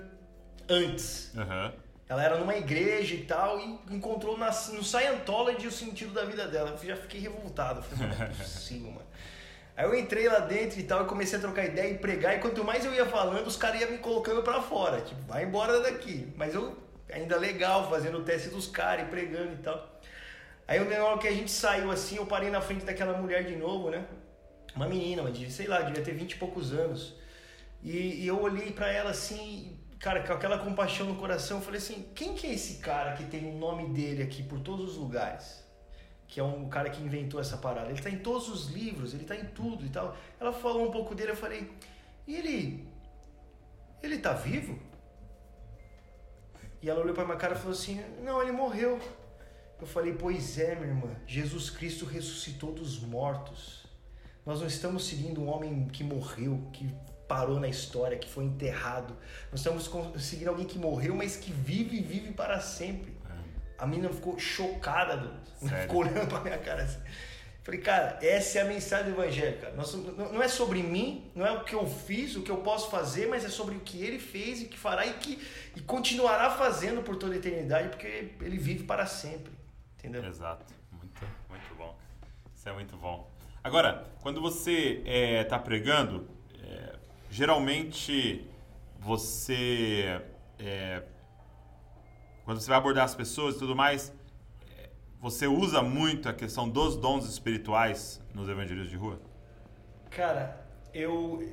antes. 0.66 1.34
Uhum. 1.34 1.70
Ela 2.08 2.24
era 2.24 2.38
numa 2.38 2.56
igreja 2.56 3.14
e 3.14 3.24
tal, 3.24 3.60
e 3.60 3.78
encontrou 3.90 4.38
na, 4.38 4.46
no 4.46 4.82
Scientology 4.82 5.66
o 5.66 5.70
sentido 5.70 6.14
da 6.14 6.24
vida 6.24 6.48
dela. 6.48 6.70
Eu 6.70 6.88
já 6.88 6.96
fiquei 6.96 7.20
revoltado. 7.20 7.82
Falei, 7.82 8.16
não 8.16 8.24
é 8.24 8.28
possível, 8.30 8.90
mano. 8.90 9.06
Aí 9.76 9.84
eu 9.84 9.94
entrei 9.94 10.30
lá 10.30 10.38
dentro 10.38 10.80
e 10.80 10.84
tal, 10.84 11.02
e 11.02 11.06
comecei 11.06 11.36
a 11.38 11.42
trocar 11.42 11.66
ideia 11.66 11.92
e 11.92 11.98
pregar, 11.98 12.38
e 12.38 12.38
quanto 12.38 12.64
mais 12.64 12.86
eu 12.86 12.94
ia 12.94 13.04
falando, 13.04 13.46
os 13.46 13.56
caras 13.56 13.82
iam 13.82 13.90
me 13.90 13.98
colocando 13.98 14.42
para 14.42 14.62
fora. 14.62 15.02
Tipo, 15.02 15.20
vai 15.24 15.44
embora 15.44 15.78
daqui. 15.82 16.32
Mas 16.38 16.54
eu, 16.54 16.74
ainda 17.12 17.36
legal, 17.38 17.88
fazendo 17.88 18.18
o 18.18 18.24
teste 18.24 18.48
dos 18.48 18.66
caras 18.66 19.06
e 19.06 19.10
pregando 19.10 19.52
e 19.54 19.56
tal. 19.56 20.00
Aí 20.66 20.82
na 20.84 21.04
hora 21.04 21.18
que 21.18 21.28
a 21.28 21.32
gente 21.32 21.50
saiu 21.50 21.90
assim, 21.90 22.16
eu 22.16 22.26
parei 22.26 22.50
na 22.50 22.60
frente 22.60 22.84
daquela 22.84 23.16
mulher 23.18 23.44
de 23.44 23.56
novo, 23.56 23.90
né? 23.90 24.04
Uma 24.74 24.88
menina, 24.88 25.22
mas 25.22 25.52
sei 25.52 25.66
lá, 25.66 25.82
devia 25.82 26.02
ter 26.02 26.14
vinte 26.14 26.32
e 26.32 26.36
poucos 26.36 26.72
anos. 26.72 27.14
E, 27.82 28.22
e 28.22 28.26
eu 28.26 28.40
olhei 28.40 28.70
para 28.72 28.90
ela 28.90 29.10
assim, 29.10 29.78
cara, 29.98 30.22
com 30.22 30.32
aquela 30.32 30.58
compaixão 30.58 31.06
no 31.06 31.16
coração, 31.16 31.58
eu 31.58 31.62
falei 31.62 31.78
assim: 31.78 32.10
quem 32.14 32.34
que 32.34 32.46
é 32.46 32.54
esse 32.54 32.78
cara 32.78 33.12
que 33.12 33.24
tem 33.24 33.48
o 33.50 33.58
nome 33.58 33.88
dele 33.88 34.22
aqui 34.22 34.42
por 34.42 34.60
todos 34.60 34.92
os 34.92 34.96
lugares? 34.96 35.62
Que 36.26 36.40
é 36.40 36.44
um 36.44 36.68
cara 36.68 36.88
que 36.88 37.02
inventou 37.02 37.40
essa 37.40 37.58
parada. 37.58 37.90
Ele 37.90 38.00
tá 38.00 38.08
em 38.08 38.18
todos 38.18 38.48
os 38.48 38.68
livros, 38.68 39.12
ele 39.12 39.24
tá 39.24 39.36
em 39.36 39.44
tudo 39.46 39.84
e 39.84 39.90
tal. 39.90 40.16
Ela 40.40 40.52
falou 40.52 40.88
um 40.88 40.90
pouco 40.90 41.14
dele, 41.14 41.32
eu 41.32 41.36
falei: 41.36 41.70
e 42.26 42.36
ele. 42.36 42.88
Ele 44.02 44.18
tá 44.18 44.32
vivo? 44.32 44.78
E 46.82 46.90
ela 46.90 47.00
olhou 47.00 47.14
para 47.14 47.24
minha 47.24 47.36
cara 47.36 47.54
e 47.54 47.56
falou 47.56 47.72
assim: 47.72 48.02
não, 48.22 48.42
ele 48.42 48.52
morreu. 48.52 49.00
Eu 49.80 49.86
falei: 49.86 50.12
pois 50.12 50.58
é, 50.58 50.74
minha 50.74 50.88
irmã, 50.88 51.10
Jesus 51.26 51.70
Cristo 51.70 52.04
ressuscitou 52.04 52.72
dos 52.72 53.00
mortos. 53.00 53.86
Nós 54.44 54.60
não 54.60 54.66
estamos 54.66 55.06
seguindo 55.06 55.40
um 55.40 55.48
homem 55.48 55.86
que 55.86 56.02
morreu, 56.02 56.68
que 56.72 56.92
parou 57.28 57.60
na 57.60 57.68
história, 57.68 58.18
que 58.18 58.28
foi 58.28 58.44
enterrado. 58.44 59.16
Nós 59.50 59.60
estamos 59.60 59.86
conseguindo 59.86 60.50
alguém 60.50 60.66
que 60.66 60.78
morreu, 60.78 61.14
mas 61.14 61.36
que 61.36 61.52
vive 61.52 61.96
e 61.96 62.02
vive 62.02 62.32
para 62.32 62.60
sempre. 62.60 63.16
É. 63.30 63.82
A 63.82 63.86
menina 63.86 64.08
ficou 64.10 64.38
chocada, 64.38 65.40
ficou 65.82 66.00
olhando 66.00 66.28
para 66.28 66.40
minha 66.40 66.58
cara 66.58 66.82
assim. 66.82 67.00
Falei, 67.62 67.80
cara, 67.80 68.18
essa 68.20 68.58
é 68.58 68.62
a 68.62 68.64
mensagem 68.64 69.14
cara. 69.60 69.74
Nós, 69.74 69.94
não 69.94 70.42
é 70.42 70.48
sobre 70.48 70.82
mim, 70.82 71.30
não 71.34 71.46
é 71.46 71.52
o 71.52 71.62
que 71.62 71.74
eu 71.74 71.86
fiz, 71.86 72.34
o 72.34 72.42
que 72.42 72.50
eu 72.50 72.56
posso 72.56 72.90
fazer, 72.90 73.28
mas 73.28 73.44
é 73.44 73.48
sobre 73.48 73.76
o 73.76 73.80
que 73.80 74.02
ele 74.02 74.18
fez 74.18 74.60
e 74.62 74.64
que 74.64 74.76
fará 74.76 75.06
e 75.06 75.12
que 75.14 75.40
e 75.76 75.80
continuará 75.80 76.50
fazendo 76.50 77.02
por 77.02 77.16
toda 77.16 77.34
a 77.34 77.36
eternidade, 77.36 77.88
porque 77.90 78.32
ele 78.40 78.58
vive 78.58 78.82
para 78.82 79.06
sempre. 79.06 79.52
Entendeu? 79.96 80.24
Exato. 80.24 80.66
Muito, 80.90 81.22
muito 81.48 81.74
bom. 81.76 81.96
Isso 82.52 82.68
é 82.68 82.72
muito 82.72 82.96
bom. 82.96 83.30
Agora, 83.62 84.08
quando 84.20 84.40
você 84.40 85.00
está 85.44 85.56
é, 85.56 85.60
pregando, 85.60 86.28
geralmente 87.30 88.44
você 88.98 90.20
é, 90.58 91.02
quando 92.44 92.60
você 92.60 92.68
vai 92.68 92.78
abordar 92.78 93.04
as 93.04 93.14
pessoas 93.14 93.56
e 93.56 93.58
tudo 93.58 93.74
mais 93.74 94.12
é, 94.12 94.21
você 95.22 95.46
usa 95.46 95.80
muito 95.80 96.28
a 96.28 96.34
questão 96.34 96.68
dos 96.68 96.96
dons 96.96 97.24
espirituais 97.26 98.20
nos 98.34 98.46
evangelhos 98.48 98.90
de 98.90 98.96
rua 98.96 99.18
cara 100.10 100.66
eu, 100.92 101.48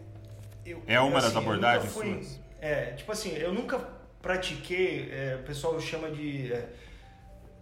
eu 0.66 0.84
é 0.86 1.00
uma 1.00 1.20
assim, 1.20 1.28
das 1.28 1.38
abordagens 1.38 1.94
fui, 1.94 2.24
suas 2.24 2.40
é 2.60 2.94
tipo 2.94 3.12
assim 3.12 3.34
eu 3.38 3.54
nunca 3.54 3.80
pratiquei 4.22 5.10
é, 5.12 5.38
o 5.40 5.44
pessoal 5.46 5.80
chama 5.80 6.12
de 6.12 6.52
é, 6.52 6.70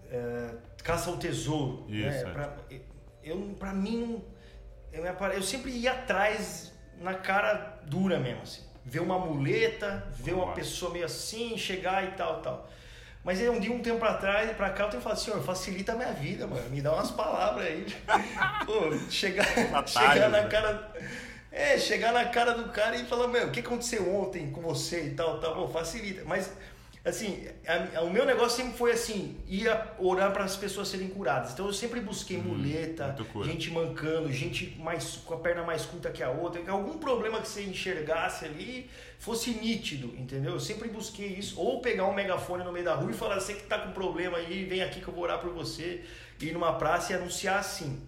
é, 0.10 0.56
caça 0.84 1.12
ao 1.12 1.18
tesouro 1.18 1.86
Isso, 1.88 2.26
né? 2.26 2.32
Pra, 2.32 2.58
eu 3.24 3.56
para 3.60 3.74
mim 3.74 4.24
eu, 4.92 5.04
eu 5.04 5.44
sempre 5.44 5.72
ia 5.72 5.92
atrás 5.92 6.74
na 7.00 7.14
cara 7.14 7.80
dura 7.86 8.20
mesmo, 8.20 8.42
assim. 8.42 8.62
Ver 8.84 9.02
uma 9.02 9.20
muleta, 9.20 10.08
ver 10.16 10.34
uma 10.34 10.54
pessoa 10.54 10.92
meio 10.92 11.06
assim, 11.06 11.58
chegar 11.58 12.04
e 12.06 12.12
tal, 12.12 12.42
tal. 12.42 12.70
Mas 13.28 13.42
um 13.42 13.60
dia, 13.60 13.74
um 13.74 13.82
tempo 13.82 14.00
pra 14.00 14.14
trás, 14.14 14.50
pra 14.56 14.70
cá, 14.70 14.86
eu 14.86 14.90
tenho 14.90 15.04
falado, 15.04 15.18
senhor, 15.20 15.44
facilita 15.44 15.92
a 15.92 15.96
minha 15.96 16.14
vida, 16.14 16.48
mano. 16.48 16.70
Me 16.70 16.80
dá 16.80 16.94
umas 16.94 17.12
palavras 17.12 17.68
aí. 17.68 17.86
Pô, 18.66 18.98
chegar, 19.10 19.46
chegar 19.86 20.30
na 20.30 20.44
né? 20.44 20.48
cara. 20.48 20.94
É, 21.52 21.78
chegar 21.78 22.14
na 22.14 22.24
cara 22.24 22.54
do 22.54 22.70
cara 22.72 22.96
e 22.96 23.04
falar, 23.04 23.28
meu, 23.28 23.48
o 23.48 23.52
que 23.52 23.60
aconteceu 23.60 24.16
ontem 24.16 24.50
com 24.50 24.62
você 24.62 25.08
e 25.08 25.10
tal, 25.10 25.42
tal. 25.42 25.56
Pô, 25.56 25.68
facilita. 25.68 26.22
Mas 26.24 26.54
assim, 27.08 27.48
a, 27.66 28.00
a, 28.00 28.02
o 28.04 28.12
meu 28.12 28.26
negócio 28.26 28.58
sempre 28.58 28.78
foi 28.78 28.92
assim, 28.92 29.38
ia 29.48 29.94
orar 29.98 30.32
para 30.34 30.44
as 30.44 30.56
pessoas 30.56 30.88
serem 30.88 31.08
curadas. 31.08 31.54
Então 31.54 31.68
eu 31.68 31.74
sempre 31.74 32.02
busquei 32.02 32.38
hum, 32.38 32.44
muleta, 32.44 33.16
gente 33.46 33.72
mancando, 33.72 34.32
gente 34.32 34.78
mais 34.80 35.18
com 35.26 35.34
a 35.34 35.38
perna 35.38 35.64
mais 35.64 35.86
curta 35.86 36.10
que 36.10 36.22
a 36.22 36.30
outra, 36.30 36.62
algum 36.70 36.98
problema 36.98 37.40
que 37.40 37.48
você 37.48 37.64
enxergasse 37.64 38.46
ali 38.46 38.90
fosse 39.20 39.52
nítido, 39.52 40.14
entendeu? 40.18 40.54
Eu 40.54 40.60
sempre 40.60 40.90
busquei 40.90 41.28
isso, 41.28 41.60
ou 41.60 41.82
pegar 41.82 42.06
um 42.06 42.14
megafone 42.14 42.64
no 42.64 42.72
meio 42.72 42.86
da 42.86 42.94
rua 42.94 43.12
e 43.12 43.14
falar, 43.14 43.40
você 43.40 43.54
que 43.54 43.64
tá 43.64 43.80
com 43.80 43.92
problema 43.92 44.38
aí, 44.38 44.66
vem 44.66 44.84
aqui 44.84 45.00
que 45.00 45.08
eu 45.08 45.14
vou 45.14 45.24
orar 45.24 45.40
por 45.40 45.52
você, 45.52 46.04
ir 46.40 46.52
numa 46.52 46.74
praça 46.74 47.14
e 47.14 47.16
anunciar 47.16 47.60
assim. 47.60 48.02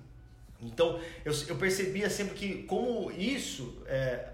Então, 0.62 1.00
eu, 1.24 1.34
eu 1.48 1.56
percebia 1.56 2.10
sempre 2.10 2.36
que 2.36 2.64
como 2.64 3.10
isso, 3.12 3.82
é, 3.88 4.28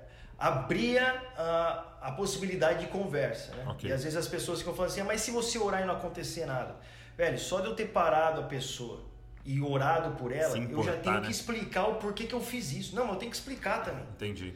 abria 0.45 1.23
a, 1.35 1.85
a 2.01 2.11
possibilidade 2.11 2.81
de 2.81 2.87
conversa, 2.91 3.55
né? 3.55 3.65
Ok. 3.67 3.89
E 3.89 3.93
às 3.93 4.03
vezes 4.03 4.15
as 4.17 4.27
pessoas 4.27 4.59
ficam 4.59 4.75
falando 4.75 4.91
assim, 4.91 5.01
ah, 5.01 5.05
mas 5.05 5.21
se 5.21 5.31
você 5.31 5.57
orar 5.57 5.81
e 5.81 5.85
não 5.85 5.95
acontecer 5.95 6.45
nada? 6.45 6.75
Velho, 7.17 7.39
só 7.39 7.61
de 7.61 7.67
eu 7.67 7.75
ter 7.75 7.87
parado 7.87 8.41
a 8.41 8.43
pessoa 8.43 9.01
e 9.43 9.59
orado 9.59 10.11
por 10.15 10.31
ela, 10.31 10.51
Se 10.51 10.57
eu 10.59 10.63
já 10.63 10.69
importar, 10.69 11.01
tenho 11.01 11.15
né? 11.15 11.21
que 11.25 11.31
explicar 11.31 11.87
o 11.87 11.95
porquê 11.95 12.25
que 12.25 12.35
eu 12.35 12.41
fiz 12.41 12.71
isso. 12.73 12.95
Não, 12.95 13.05
mas 13.05 13.13
eu 13.13 13.19
tenho 13.19 13.31
que 13.31 13.37
explicar 13.37 13.83
também. 13.83 14.03
Entendi. 14.15 14.53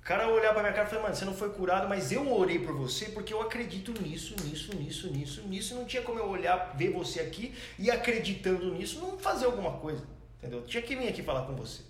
O 0.00 0.02
cara 0.02 0.26
olhar 0.28 0.54
pra 0.54 0.62
minha 0.62 0.72
cara 0.72 0.86
e 0.86 0.90
falar, 0.90 1.02
mano, 1.02 1.14
você 1.14 1.24
não 1.26 1.34
foi 1.34 1.50
curado, 1.50 1.86
mas 1.86 2.10
eu 2.10 2.32
orei 2.32 2.58
por 2.58 2.74
você 2.74 3.06
porque 3.10 3.34
eu 3.34 3.42
acredito 3.42 3.92
nisso, 4.00 4.34
nisso, 4.42 4.74
nisso, 4.74 5.10
nisso, 5.12 5.42
nisso. 5.42 5.74
Não 5.74 5.84
tinha 5.84 6.02
como 6.02 6.18
eu 6.18 6.28
olhar, 6.28 6.74
ver 6.74 6.92
você 6.92 7.20
aqui 7.20 7.54
e 7.78 7.90
acreditando 7.90 8.72
nisso, 8.72 8.98
não 9.00 9.18
fazer 9.18 9.44
alguma 9.44 9.72
coisa. 9.72 10.02
Entendeu? 10.38 10.62
Tinha 10.62 10.82
que 10.82 10.96
vir 10.96 11.08
aqui 11.08 11.22
falar 11.22 11.42
com 11.42 11.54
você. 11.54 11.82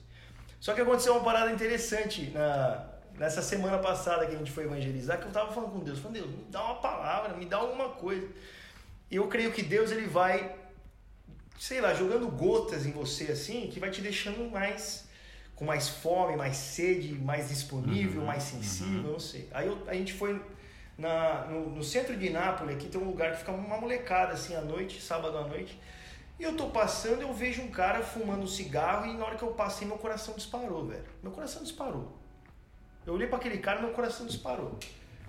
Só 0.58 0.74
que 0.74 0.80
aconteceu 0.80 1.14
uma 1.14 1.22
parada 1.24 1.52
interessante 1.52 2.30
na, 2.30 2.89
nessa 3.20 3.42
semana 3.42 3.78
passada 3.78 4.26
que 4.26 4.34
a 4.34 4.38
gente 4.38 4.50
foi 4.50 4.64
evangelizar, 4.64 5.18
que 5.20 5.26
eu 5.26 5.32
tava 5.38 5.52
falando 5.52 5.72
com 5.72 5.80
Deus. 5.80 5.98
Falei, 5.98 6.22
Deus, 6.22 6.34
me 6.34 6.44
dá 6.50 6.64
uma 6.64 6.76
palavra, 6.76 7.34
me 7.36 7.44
dá 7.44 7.58
alguma 7.58 7.90
coisa. 7.90 8.26
E 9.10 9.16
eu 9.16 9.28
creio 9.28 9.52
que 9.52 9.62
Deus, 9.62 9.90
ele 9.90 10.06
vai, 10.06 10.56
sei 11.58 11.80
lá, 11.80 11.92
jogando 11.94 12.26
gotas 12.28 12.86
em 12.86 12.92
você 12.92 13.24
assim, 13.32 13.68
que 13.70 13.78
vai 13.78 13.90
te 13.90 14.00
deixando 14.00 14.50
mais 14.50 15.08
com 15.54 15.66
mais 15.66 15.90
fome, 15.90 16.34
mais 16.36 16.56
sede, 16.56 17.12
mais 17.12 17.50
disponível, 17.50 18.22
Uhum, 18.22 18.26
mais 18.26 18.42
sensível, 18.44 19.02
não 19.12 19.18
sei. 19.20 19.46
Aí 19.52 19.66
eu- 19.66 19.82
a 19.86 19.92
gente 19.92 20.14
foi 20.14 20.42
na, 20.96 21.44
no, 21.50 21.68
no 21.76 21.84
centro 21.84 22.16
de 22.16 22.30
Nápoles, 22.30 22.74
aqui 22.76 22.88
tem 22.88 22.98
um 22.98 23.04
lugar 23.04 23.32
que 23.32 23.40
fica 23.40 23.52
uma 23.52 23.76
molecada 23.76 24.32
assim 24.32 24.54
à 24.56 24.62
noite, 24.62 25.02
sábado 25.02 25.36
à 25.36 25.46
noite. 25.46 25.78
E 26.38 26.42
eu 26.42 26.56
tô 26.56 26.68
passando, 26.70 27.20
eu 27.20 27.34
vejo 27.34 27.60
um 27.60 27.70
cara 27.70 28.02
fumando 28.02 28.44
um 28.44 28.46
cigarro 28.46 29.04
e 29.04 29.12
na 29.14 29.26
hora 29.26 29.36
que 29.36 29.42
eu 29.42 29.52
passei 29.52 29.86
meu 29.86 29.98
coração 29.98 30.32
disparou, 30.34 30.86
velho. 30.86 31.04
Meu 31.22 31.30
coração 31.30 31.62
disparou. 31.62 32.18
Eu 33.06 33.14
olhei 33.14 33.26
para 33.26 33.38
aquele 33.38 33.58
cara 33.58 33.78
e 33.78 33.82
meu 33.82 33.92
coração 33.92 34.26
disparou. 34.26 34.78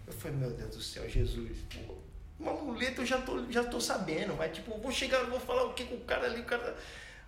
Eu 0.05 0.13
falei, 0.13 0.37
meu 0.37 0.51
Deus 0.51 0.75
do 0.75 0.81
céu, 0.81 1.07
Jesus. 1.07 1.57
Pô, 1.69 1.95
uma 2.39 2.53
muleta 2.53 3.01
eu 3.01 3.05
já 3.05 3.21
tô, 3.21 3.49
já 3.51 3.63
tô 3.63 3.79
sabendo, 3.79 4.35
mas 4.35 4.53
tipo, 4.55 4.77
vou 4.77 4.91
chegar, 4.91 5.23
vou 5.25 5.39
falar 5.39 5.63
o 5.63 5.73
que 5.73 5.85
com 5.85 5.95
o 5.95 6.01
cara 6.01 6.25
ali, 6.25 6.41
o 6.41 6.45
cara. 6.45 6.75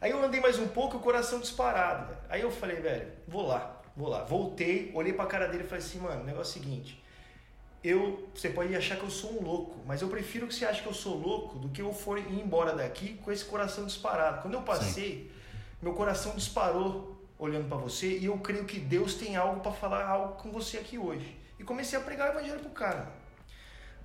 Aí 0.02 0.12
eu 0.12 0.22
andei 0.22 0.42
mais 0.42 0.60
um 0.60 0.68
pouco 0.68 0.98
e 0.98 1.00
o 1.00 1.02
coração 1.02 1.40
disparado, 1.40 2.08
velho. 2.08 2.20
Aí 2.30 2.42
eu 2.42 2.52
falei, 2.52 2.78
velho, 2.78 3.08
vou 3.28 3.48
lá, 3.48 3.82
vou 3.96 4.10
lá. 4.10 4.24
Voltei, 4.24 4.92
olhei 4.94 5.14
pra 5.14 5.26
cara 5.26 5.48
dele 5.48 5.64
e 5.64 5.68
falei 5.68 5.84
assim, 5.84 6.00
mano, 6.00 6.22
o 6.22 6.26
negócio 6.26 6.58
é 6.58 6.60
o 6.60 6.64
seguinte. 6.64 7.02
Eu, 7.84 8.30
você 8.34 8.50
pode 8.50 8.76
achar 8.76 8.98
que 8.98 9.04
eu 9.04 9.10
sou 9.10 9.40
um 9.40 9.44
louco, 9.44 9.80
mas 9.86 10.02
eu 10.02 10.08
prefiro 10.08 10.48
que 10.48 10.56
você 10.56 10.66
ache 10.66 10.82
que 10.82 10.88
eu 10.88 10.94
sou 10.94 11.18
louco 11.18 11.60
do 11.60 11.70
que 11.70 11.82
eu 11.82 11.94
for 11.94 12.18
ir 12.18 12.40
embora 12.40 12.74
daqui 12.74 13.16
com 13.16 13.32
esse 13.32 13.46
coração 13.46 13.86
disparado. 13.86 14.42
Quando 14.42 14.54
eu 14.56 14.62
passei, 14.62 15.32
meu 15.82 15.94
coração 15.94 16.34
disparou 16.36 17.13
olhando 17.38 17.68
pra 17.68 17.78
você 17.78 18.18
e 18.18 18.26
eu 18.26 18.38
creio 18.38 18.66
que 18.66 18.80
Deus 18.80 19.16
tem 19.16 19.36
algo 19.36 19.60
pra 19.62 19.72
falar 19.72 20.06
algo 20.06 20.36
com 20.42 20.52
você 20.52 20.78
aqui 20.78 20.98
hoje. 20.98 21.38
E 21.60 21.64
comecei 21.64 21.98
a 21.98 22.02
pregar 22.02 22.30
o 22.30 22.38
evangelho 22.38 22.60
pro 22.60 22.70
cara. 22.70 23.24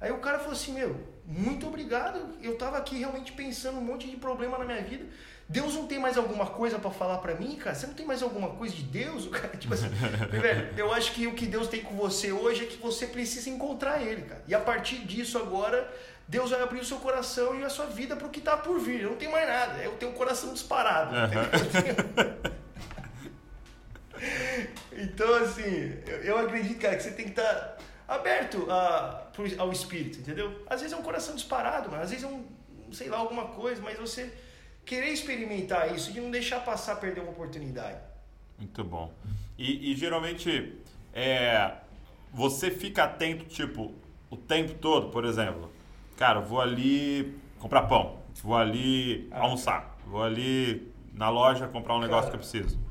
Aí 0.01 0.13
o 0.13 0.19
cara 0.19 0.39
falou 0.39 0.53
assim: 0.53 0.73
Meu, 0.73 0.97
muito 1.27 1.67
obrigado. 1.67 2.37
Eu 2.43 2.57
tava 2.57 2.79
aqui 2.79 2.97
realmente 2.97 3.33
pensando 3.33 3.79
um 3.79 3.85
monte 3.85 4.09
de 4.09 4.17
problema 4.17 4.59
na 4.59 4.65
minha 4.65 4.83
vida. 4.83 5.07
Deus 5.49 5.75
não 5.75 5.87
tem 5.87 5.99
mais 5.99 6.19
alguma 6.19 6.47
coisa 6.47 6.79
pra 6.79 6.91
falar 6.91 7.19
pra 7.19 7.35
mim, 7.35 7.57
cara? 7.57 7.75
Você 7.75 7.87
não 7.87 7.95
tem 7.95 8.05
mais 8.05 8.23
alguma 8.23 8.51
coisa 8.51 8.75
de 8.75 8.83
Deus? 8.83 9.27
O 9.29 9.31
cara, 9.31 9.57
tipo 9.57 9.73
assim, 9.73 9.89
velho, 9.89 10.75
eu 10.77 10.93
acho 10.93 11.13
que 11.13 11.27
o 11.27 11.35
que 11.35 11.47
Deus 11.47 11.69
tem 11.69 11.83
com 11.83 11.97
você 11.97 12.31
hoje 12.31 12.65
é 12.65 12.67
que 12.67 12.77
você 12.77 13.07
precisa 13.07 13.49
encontrar 13.49 14.03
Ele, 14.03 14.23
cara. 14.23 14.45
E 14.47 14.55
a 14.55 14.61
partir 14.61 14.99
disso 14.99 15.39
agora, 15.39 15.91
Deus 16.29 16.51
vai 16.51 16.61
abrir 16.63 16.81
o 16.81 16.85
seu 16.85 16.99
coração 16.99 17.59
e 17.59 17.65
a 17.65 17.71
sua 17.71 17.87
vida 17.87 18.15
pro 18.15 18.29
que 18.29 18.41
tá 18.41 18.57
por 18.57 18.79
vir. 18.79 19.01
Eu 19.01 19.11
não 19.11 19.17
tenho 19.17 19.33
mais 19.33 19.49
nada. 19.49 19.79
Eu 19.83 19.93
tenho 19.93 20.13
o 20.13 20.15
coração 20.15 20.53
disparado. 20.53 21.15
Então, 24.93 25.33
assim, 25.35 25.95
eu, 26.07 26.17
eu 26.25 26.39
acredito, 26.39 26.81
cara, 26.81 26.97
que 26.97 27.03
você 27.03 27.13
tem 27.13 27.27
que 27.27 27.31
estar 27.39 27.79
aberto 28.07 28.67
a, 28.71 29.29
ao 29.59 29.71
espírito, 29.71 30.19
entendeu? 30.19 30.65
Às 30.69 30.81
vezes 30.81 30.97
é 30.97 31.01
um 31.01 31.03
coração 31.05 31.35
disparado, 31.35 31.89
mas 31.91 32.03
às 32.03 32.11
vezes 32.11 32.25
é 32.25 32.29
um, 32.29 32.45
sei 32.93 33.09
lá, 33.09 33.19
alguma 33.19 33.47
coisa, 33.47 33.81
mas 33.83 33.99
você 33.99 34.33
querer 34.85 35.11
experimentar 35.11 35.95
isso, 35.95 36.13
de 36.13 36.21
não 36.21 36.31
deixar 36.31 36.61
passar, 36.65 36.97
perder 36.97 37.21
uma 37.21 37.31
oportunidade. 37.31 37.99
Muito 38.59 38.83
bom. 38.83 39.13
E, 39.57 39.93
e 39.93 39.97
geralmente, 39.97 40.75
é, 41.13 41.73
você 42.33 42.71
fica 42.71 43.05
atento, 43.05 43.45
tipo, 43.45 43.95
o 44.31 44.37
tempo 44.37 44.75
todo, 44.75 45.11
por 45.11 45.25
exemplo. 45.25 45.71
Cara, 46.17 46.41
vou 46.41 46.61
ali 46.61 47.39
comprar 47.61 47.83
pão, 47.83 48.19
vou 48.43 48.57
ali 48.57 49.29
Ah. 49.31 49.43
almoçar, 49.43 49.97
vou 50.07 50.23
ali 50.23 50.91
na 51.13 51.29
loja 51.29 51.69
comprar 51.69 51.95
um 51.95 52.01
negócio 52.01 52.31
Cara, 52.31 52.39
que 52.39 52.47
eu 52.47 52.51
preciso. 52.51 52.88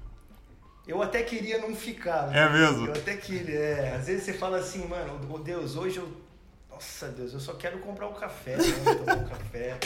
Eu 0.88 1.02
até 1.02 1.22
queria 1.22 1.58
não 1.58 1.76
ficar, 1.76 2.28
né? 2.28 2.40
É 2.40 2.50
mesmo? 2.50 2.88
Eu 2.88 2.94
até 2.94 3.18
queria, 3.18 3.60
é. 3.60 3.96
Às 3.96 4.08
vezes 4.08 4.24
você 4.24 4.34
fala 4.34 4.58
assim, 4.58 4.88
mano, 4.88 5.20
oh, 5.30 5.38
Deus, 5.38 5.76
hoje 5.76 5.98
eu. 5.98 6.10
Nossa, 6.70 7.10
Deus, 7.10 7.34
eu 7.34 7.40
só 7.40 7.54
quero 7.56 7.80
comprar 7.80 8.08
um 8.08 8.14
café, 8.14 8.56
né? 8.56 8.64
tomar 8.98 9.18
um 9.18 9.26
café. 9.26 9.78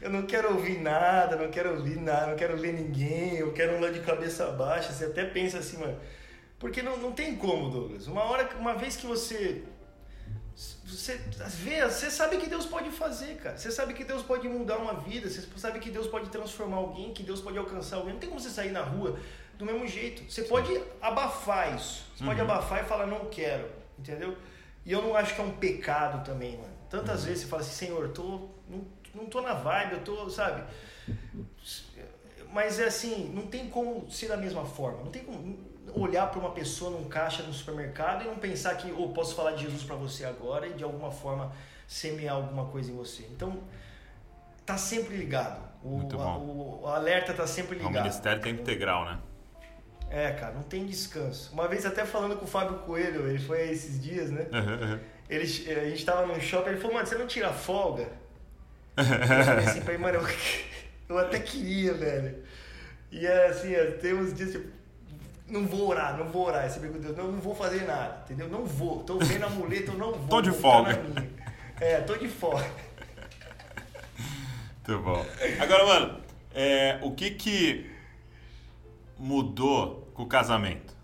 Eu 0.00 0.10
não 0.10 0.22
quero 0.22 0.54
ouvir 0.54 0.80
nada, 0.80 1.36
não 1.36 1.50
quero 1.50 1.74
ouvir 1.74 2.00
nada, 2.00 2.28
não 2.28 2.36
quero 2.36 2.56
ver 2.56 2.72
ninguém, 2.72 3.36
eu 3.36 3.52
quero 3.52 3.74
um 3.74 3.80
lá 3.80 3.90
de 3.90 4.00
cabeça 4.00 4.50
baixa. 4.52 4.92
Você 4.92 5.04
até 5.04 5.24
pensa 5.24 5.58
assim, 5.58 5.76
mano. 5.76 5.98
Porque 6.58 6.80
não, 6.82 6.96
não 6.96 7.12
tem 7.12 7.36
como, 7.36 7.68
Douglas. 7.68 8.06
Uma 8.06 8.22
hora, 8.24 8.48
uma 8.58 8.74
vez 8.74 8.96
que 8.96 9.06
você. 9.06 9.62
Você 10.56 11.16
vê, 11.62 11.82
você 11.84 12.10
sabe 12.10 12.36
que 12.36 12.48
Deus 12.48 12.64
pode 12.66 12.90
fazer, 12.90 13.36
cara. 13.36 13.56
Você 13.56 13.70
sabe 13.72 13.92
que 13.94 14.04
Deus 14.04 14.22
pode 14.22 14.48
mudar 14.48 14.78
uma 14.78 14.94
vida, 14.94 15.28
você 15.28 15.42
sabe 15.56 15.80
que 15.80 15.90
Deus 15.90 16.06
pode 16.06 16.30
transformar 16.30 16.76
alguém, 16.76 17.12
que 17.12 17.22
Deus 17.24 17.40
pode 17.40 17.58
alcançar 17.58 17.96
alguém. 17.96 18.12
Não 18.12 18.20
tem 18.20 18.28
como 18.28 18.40
você 18.40 18.50
sair 18.50 18.70
na 18.70 18.82
rua 18.82 19.18
do 19.58 19.64
mesmo 19.64 19.86
jeito. 19.86 20.30
Você 20.30 20.42
pode 20.42 20.80
abafar 21.00 21.74
isso. 21.76 22.04
Você 22.16 22.24
pode 22.24 22.40
Uhum. 22.40 22.46
abafar 22.50 22.84
e 22.84 22.86
falar, 22.86 23.06
não 23.06 23.24
quero, 23.26 23.68
entendeu? 23.98 24.36
E 24.86 24.92
eu 24.92 25.02
não 25.02 25.16
acho 25.16 25.34
que 25.34 25.40
é 25.40 25.44
um 25.44 25.56
pecado 25.56 26.24
também, 26.24 26.56
mano. 26.56 26.72
Tantas 26.88 27.24
vezes 27.24 27.42
você 27.42 27.48
fala 27.48 27.62
assim, 27.62 27.86
Senhor, 27.86 28.04
eu 28.04 28.12
tô, 28.12 28.48
não, 28.68 28.86
não 29.14 29.26
tô 29.26 29.40
na 29.40 29.54
vibe, 29.54 29.94
eu 29.94 30.04
tô, 30.04 30.30
sabe? 30.30 30.62
Mas 32.52 32.78
é 32.78 32.84
assim, 32.86 33.30
não 33.34 33.46
tem 33.48 33.68
como 33.68 34.08
ser 34.10 34.28
da 34.28 34.36
mesma 34.36 34.64
forma. 34.64 35.02
Não 35.02 35.10
tem 35.10 35.24
como 35.24 35.58
olhar 35.92 36.30
para 36.30 36.38
uma 36.40 36.50
pessoa 36.52 36.90
num 36.90 37.04
caixa 37.08 37.42
no 37.42 37.52
supermercado 37.52 38.22
e 38.24 38.26
não 38.26 38.36
pensar 38.36 38.74
que 38.76 38.92
oh, 38.92 39.08
posso 39.10 39.34
falar 39.34 39.52
de 39.52 39.62
Jesus 39.64 39.82
para 39.82 39.96
você 39.96 40.24
agora 40.24 40.66
e 40.66 40.72
de 40.74 40.84
alguma 40.84 41.10
forma 41.10 41.52
semear 41.86 42.36
alguma 42.36 42.66
coisa 42.66 42.90
em 42.90 42.96
você. 42.96 43.22
Então, 43.30 43.58
tá 44.64 44.76
sempre 44.76 45.16
ligado. 45.16 45.62
O, 45.82 46.00
a- 46.18 46.38
o- 46.38 46.82
o 46.82 46.86
alerta 46.86 47.34
tá 47.34 47.46
sempre 47.46 47.76
É 47.76 47.82
ligado. 47.82 48.02
ministério 48.02 48.40
tempo 48.42 48.62
integral, 48.62 49.04
né? 49.04 49.18
É, 50.10 50.30
cara, 50.32 50.54
não 50.54 50.62
tem 50.62 50.86
descanso. 50.86 51.52
Uma 51.52 51.66
vez 51.68 51.84
até 51.84 52.04
falando 52.04 52.36
com 52.36 52.44
o 52.44 52.48
Fábio 52.48 52.78
Coelho, 52.80 53.28
ele 53.28 53.38
foi 53.38 53.68
esses 53.70 54.00
dias, 54.00 54.30
né? 54.30 54.46
Ele, 55.28 55.42
a 55.44 55.88
gente 55.88 56.04
tava 56.04 56.26
num 56.26 56.40
shopping, 56.40 56.70
ele 56.70 56.78
falou, 56.80 56.94
mano, 56.94 57.06
você 57.06 57.16
não 57.16 57.26
tira 57.26 57.52
folga? 57.52 58.08
Eu 58.96 59.44
falei 59.44 59.64
assim 59.66 59.80
pra 59.80 59.94
ele, 59.94 60.02
mano, 60.02 60.18
eu, 60.18 60.26
eu 61.08 61.18
até 61.18 61.40
queria, 61.40 61.94
velho. 61.94 62.44
E 63.10 63.26
é 63.26 63.46
assim, 63.48 63.74
é, 63.74 63.86
tem 63.92 64.14
uns 64.14 64.32
dias, 64.32 64.52
tipo, 64.52 64.68
não 65.46 65.66
vou 65.66 65.88
orar, 65.88 66.16
não 66.16 66.26
vou 66.28 66.46
orar. 66.46 66.68
Você 66.68 66.80
pergunta, 66.80 67.00
Deus, 67.02 67.16
não, 67.16 67.32
não 67.32 67.40
vou 67.40 67.54
fazer 67.54 67.84
nada, 67.86 68.22
entendeu? 68.24 68.48
Não 68.48 68.64
vou. 68.64 69.02
Tô 69.04 69.18
vendo 69.18 69.44
a 69.44 69.50
muleta, 69.50 69.92
eu 69.92 69.98
não 69.98 70.12
vou. 70.12 70.28
Tô 70.28 70.40
de 70.40 70.50
vou 70.50 70.60
folga. 70.60 71.04
É, 71.80 72.00
tô 72.00 72.16
de 72.16 72.28
folga. 72.28 72.70
Muito 74.86 75.02
bom. 75.02 75.24
Agora, 75.60 75.86
mano, 75.86 76.20
é, 76.54 76.98
o 77.02 77.12
que 77.12 77.30
que 77.32 77.90
mudou 79.18 80.10
com 80.14 80.22
o 80.22 80.26
casamento? 80.26 80.94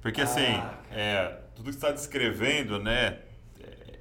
Porque 0.00 0.20
assim, 0.20 0.54
Ah, 0.54 0.78
é, 0.90 1.38
tudo 1.54 1.66
que 1.66 1.72
você 1.72 1.78
está 1.78 1.90
descrevendo, 1.90 2.78
né, 2.78 3.18
é, 3.60 3.98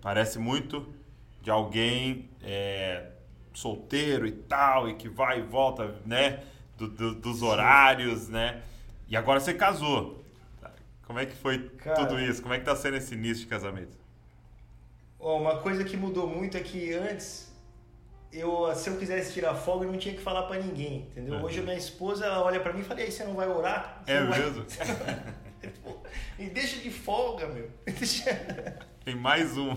parece 0.00 0.38
muito 0.38 0.94
de 1.42 1.50
alguém 1.50 2.30
é, 2.42 3.10
solteiro 3.52 4.26
e 4.26 4.32
tal, 4.32 4.88
e 4.88 4.94
que 4.94 5.08
vai 5.08 5.40
e 5.40 5.42
volta, 5.42 5.96
né, 6.04 6.44
do- 6.76 6.88
do- 6.88 7.14
dos 7.14 7.42
horários, 7.42 8.28
né, 8.28 8.62
e 9.08 9.16
agora 9.16 9.40
você 9.40 9.54
casou. 9.54 10.24
Como 11.06 11.18
é 11.20 11.26
que 11.26 11.36
foi 11.36 11.68
Cara. 11.78 12.04
tudo 12.04 12.20
isso? 12.20 12.42
Como 12.42 12.52
é 12.52 12.58
que 12.58 12.64
tá 12.64 12.74
sendo 12.74 12.96
esse 12.96 13.14
início 13.14 13.44
de 13.44 13.46
casamento? 13.46 13.96
Ó, 15.20 15.38
uma 15.40 15.58
coisa 15.58 15.84
que 15.84 15.96
mudou 15.96 16.26
muito 16.28 16.56
é 16.56 16.60
que 16.60 16.92
antes, 16.94 17.52
eu, 18.32 18.74
se 18.74 18.90
eu 18.90 18.96
quisesse 18.96 19.32
tirar 19.32 19.54
folga, 19.54 19.86
eu 19.86 19.92
não 19.92 19.98
tinha 19.98 20.14
que 20.14 20.20
falar 20.20 20.42
pra 20.42 20.58
ninguém, 20.58 21.06
entendeu? 21.12 21.34
Uhum. 21.36 21.44
Hoje 21.44 21.60
a 21.60 21.62
minha 21.62 21.76
esposa, 21.76 22.26
ela 22.26 22.42
olha 22.42 22.58
pra 22.58 22.72
mim 22.72 22.80
e 22.80 22.84
fala, 22.84 23.00
e 23.00 23.04
aí, 23.04 23.12
você 23.12 23.22
não 23.24 23.34
vai 23.34 23.48
orar? 23.48 24.02
Você 24.04 24.12
É 24.12 24.24
vai- 24.24 24.38
mesmo? 24.40 24.64
Me 26.38 26.50
deixa 26.50 26.76
de 26.80 26.90
folga, 26.90 27.46
meu. 27.48 27.70
Tem 29.04 29.14
mais 29.14 29.56
um, 29.56 29.72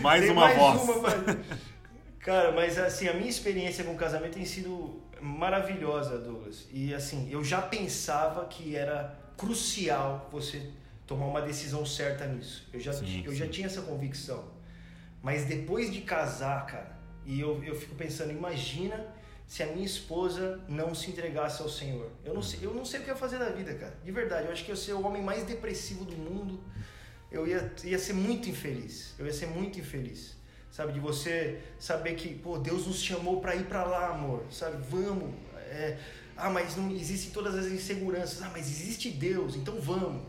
mais 0.00 0.22
Tem 0.22 0.30
uma 0.32 0.46
mais 0.46 0.58
voz. 0.58 0.82
uma, 0.82 0.96
mano. 1.02 1.44
Cara, 2.20 2.52
mas 2.52 2.78
assim, 2.78 3.08
a 3.08 3.14
minha 3.14 3.30
experiência 3.30 3.82
com 3.82 3.92
o 3.92 3.96
casamento 3.96 4.34
tem 4.34 4.44
sido 4.44 5.00
maravilhosa, 5.20 6.18
Douglas. 6.18 6.66
E 6.70 6.94
assim, 6.94 7.28
eu 7.30 7.42
já 7.42 7.62
pensava 7.62 8.44
que 8.46 8.76
era 8.76 9.18
crucial 9.36 10.28
você 10.30 10.70
tomar 11.06 11.26
uma 11.26 11.40
decisão 11.40 11.84
certa 11.84 12.26
nisso. 12.26 12.68
Eu 12.72 12.78
já, 12.78 12.92
Sim, 12.92 13.22
eu 13.24 13.34
já 13.34 13.46
sim. 13.46 13.50
tinha 13.50 13.66
essa 13.66 13.82
convicção. 13.82 14.44
Mas 15.22 15.44
depois 15.46 15.92
de 15.92 16.02
casar, 16.02 16.66
cara, 16.66 16.98
e 17.24 17.40
eu, 17.40 17.62
eu 17.64 17.74
fico 17.74 17.94
pensando, 17.94 18.30
imagina 18.32 19.06
se 19.46 19.62
a 19.62 19.66
minha 19.66 19.84
esposa 19.84 20.60
não 20.68 20.94
se 20.94 21.10
entregasse 21.10 21.60
ao 21.62 21.68
Senhor. 21.68 22.10
Eu 22.24 22.34
não 22.34 22.42
sei, 22.42 22.60
eu 22.62 22.72
não 22.72 22.84
sei 22.84 23.00
o 23.00 23.02
que 23.02 23.08
ia 23.08 23.16
fazer 23.16 23.38
da 23.38 23.48
vida, 23.50 23.74
cara. 23.74 23.98
De 24.04 24.12
verdade, 24.12 24.46
eu 24.46 24.52
acho 24.52 24.64
que 24.64 24.70
eu 24.70 24.76
ia 24.76 24.80
ser 24.80 24.92
o 24.92 25.04
homem 25.04 25.22
mais 25.22 25.44
depressivo 25.44 26.04
do 26.04 26.16
mundo. 26.16 26.62
Eu 27.32 27.46
ia, 27.46 27.72
ia 27.84 27.98
ser 27.98 28.12
muito 28.12 28.48
infeliz. 28.48 29.14
Eu 29.18 29.26
ia 29.26 29.32
ser 29.32 29.46
muito 29.46 29.78
infeliz. 29.80 30.36
Sabe, 30.70 30.92
de 30.92 31.00
você 31.00 31.60
saber 31.78 32.14
que, 32.14 32.34
pô, 32.34 32.56
Deus 32.56 32.86
nos 32.86 33.02
chamou 33.02 33.40
para 33.40 33.56
ir 33.56 33.64
para 33.64 33.82
lá, 33.82 34.10
amor. 34.10 34.44
Sabe, 34.50 34.76
vamos. 34.88 35.34
É, 35.56 35.98
ah, 36.36 36.48
mas 36.48 36.76
não 36.76 36.90
existem 36.90 37.30
todas 37.30 37.54
as 37.54 37.66
inseguranças. 37.66 38.40
Ah, 38.42 38.50
mas 38.52 38.68
existe 38.68 39.10
Deus, 39.10 39.56
então 39.56 39.80
vamos. 39.80 40.22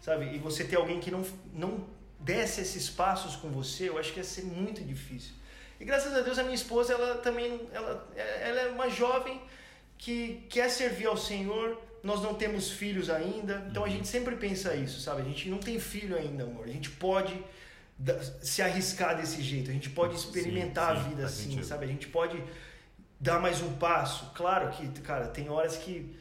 Sabe? 0.00 0.34
E 0.34 0.38
você 0.38 0.64
ter 0.64 0.76
alguém 0.76 1.00
que 1.00 1.10
não, 1.10 1.24
não 1.52 1.84
desce 2.20 2.60
esses 2.60 2.88
passos 2.88 3.36
com 3.36 3.50
você, 3.50 3.88
eu 3.88 3.98
acho 3.98 4.12
que 4.12 4.20
ia 4.20 4.24
ser 4.24 4.44
muito 4.44 4.82
difícil. 4.82 5.32
E 5.80 5.84
graças 5.84 6.14
a 6.14 6.20
Deus 6.20 6.38
a 6.38 6.42
minha 6.42 6.54
esposa, 6.54 6.92
ela 6.92 7.18
também, 7.18 7.60
ela, 7.72 8.08
ela 8.16 8.60
é 8.60 8.66
uma 8.68 8.88
jovem 8.88 9.40
que 9.96 10.44
quer 10.48 10.68
servir 10.70 11.06
ao 11.06 11.16
Senhor. 11.16 11.80
Nós 12.02 12.22
não 12.22 12.34
temos 12.34 12.70
filhos 12.70 13.10
ainda, 13.10 13.66
então 13.68 13.82
a 13.82 13.86
uhum. 13.86 13.92
gente 13.92 14.08
sempre 14.08 14.36
pensa 14.36 14.74
isso, 14.74 15.00
sabe? 15.00 15.22
A 15.22 15.24
gente 15.24 15.48
não 15.48 15.58
tem 15.58 15.80
filho 15.80 16.16
ainda, 16.16 16.44
amor. 16.44 16.64
A 16.64 16.70
gente 16.70 16.90
pode 16.90 17.36
se 18.42 18.62
arriscar 18.62 19.16
desse 19.16 19.42
jeito, 19.42 19.70
a 19.70 19.74
gente 19.74 19.90
pode 19.90 20.14
experimentar 20.14 20.96
sim, 20.96 21.02
sim, 21.02 21.06
a 21.06 21.08
vida 21.08 21.24
assim, 21.26 21.42
sentido. 21.44 21.64
sabe? 21.64 21.84
A 21.84 21.88
gente 21.88 22.08
pode 22.08 22.42
dar 23.18 23.40
mais 23.40 23.60
um 23.60 23.72
passo. 23.74 24.30
Claro 24.34 24.70
que, 24.70 24.88
cara, 25.00 25.26
tem 25.26 25.48
horas 25.48 25.76
que 25.76 26.16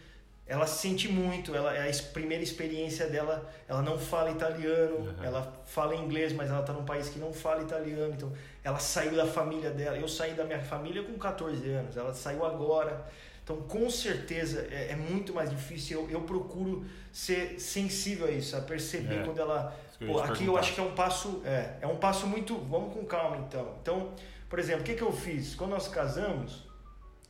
ela 0.47 0.65
sente 0.65 1.09
muito, 1.09 1.53
ela 1.53 1.75
é 1.75 1.89
a 1.89 2.03
primeira 2.13 2.41
experiência 2.41 3.07
dela, 3.07 3.47
ela 3.67 3.81
não 3.81 3.99
fala 3.99 4.31
italiano, 4.31 4.95
uhum. 4.95 5.23
ela 5.23 5.61
fala 5.65 5.93
inglês, 5.93 6.31
mas 6.31 6.49
ela 6.49 6.61
está 6.61 6.71
num 6.71 6.85
país 6.85 7.09
que 7.09 7.19
não 7.19 7.33
fala 7.33 7.61
italiano, 7.61 8.13
então 8.13 8.31
ela 8.63 8.79
saiu 8.79 9.15
da 9.15 9.27
família 9.27 9.69
dela. 9.71 9.97
Eu 9.97 10.07
saí 10.07 10.33
da 10.33 10.45
minha 10.45 10.61
família 10.61 11.03
com 11.03 11.17
14 11.17 11.69
anos, 11.69 11.97
ela 11.97 12.13
saiu 12.13 12.45
agora. 12.45 13.05
Então, 13.47 13.61
com 13.61 13.89
certeza, 13.89 14.67
é, 14.69 14.91
é 14.91 14.95
muito 14.97 15.33
mais 15.33 15.49
difícil. 15.49 16.01
Eu, 16.01 16.09
eu, 16.09 16.21
procuro 16.23 16.85
ser 17.13 17.57
sensível 17.61 18.27
a 18.27 18.31
isso, 18.31 18.57
a 18.57 18.59
perceber 18.59 19.21
é, 19.21 19.23
quando 19.23 19.39
ela. 19.39 19.73
Pô, 20.05 20.19
aqui 20.19 20.45
eu 20.45 20.57
acho 20.57 20.73
que 20.73 20.81
é 20.81 20.83
um 20.83 20.93
passo. 20.93 21.41
É, 21.45 21.77
é 21.79 21.87
um 21.87 21.95
passo 21.95 22.27
muito. 22.27 22.57
Vamos 22.57 22.93
com 22.93 23.05
calma, 23.05 23.37
então. 23.37 23.73
Então, 23.81 24.11
por 24.49 24.59
exemplo, 24.59 24.81
o 24.81 24.83
que, 24.83 24.95
que 24.95 25.01
eu 25.01 25.13
fiz? 25.13 25.55
Quando 25.55 25.69
nós 25.69 25.87
casamos, 25.87 26.67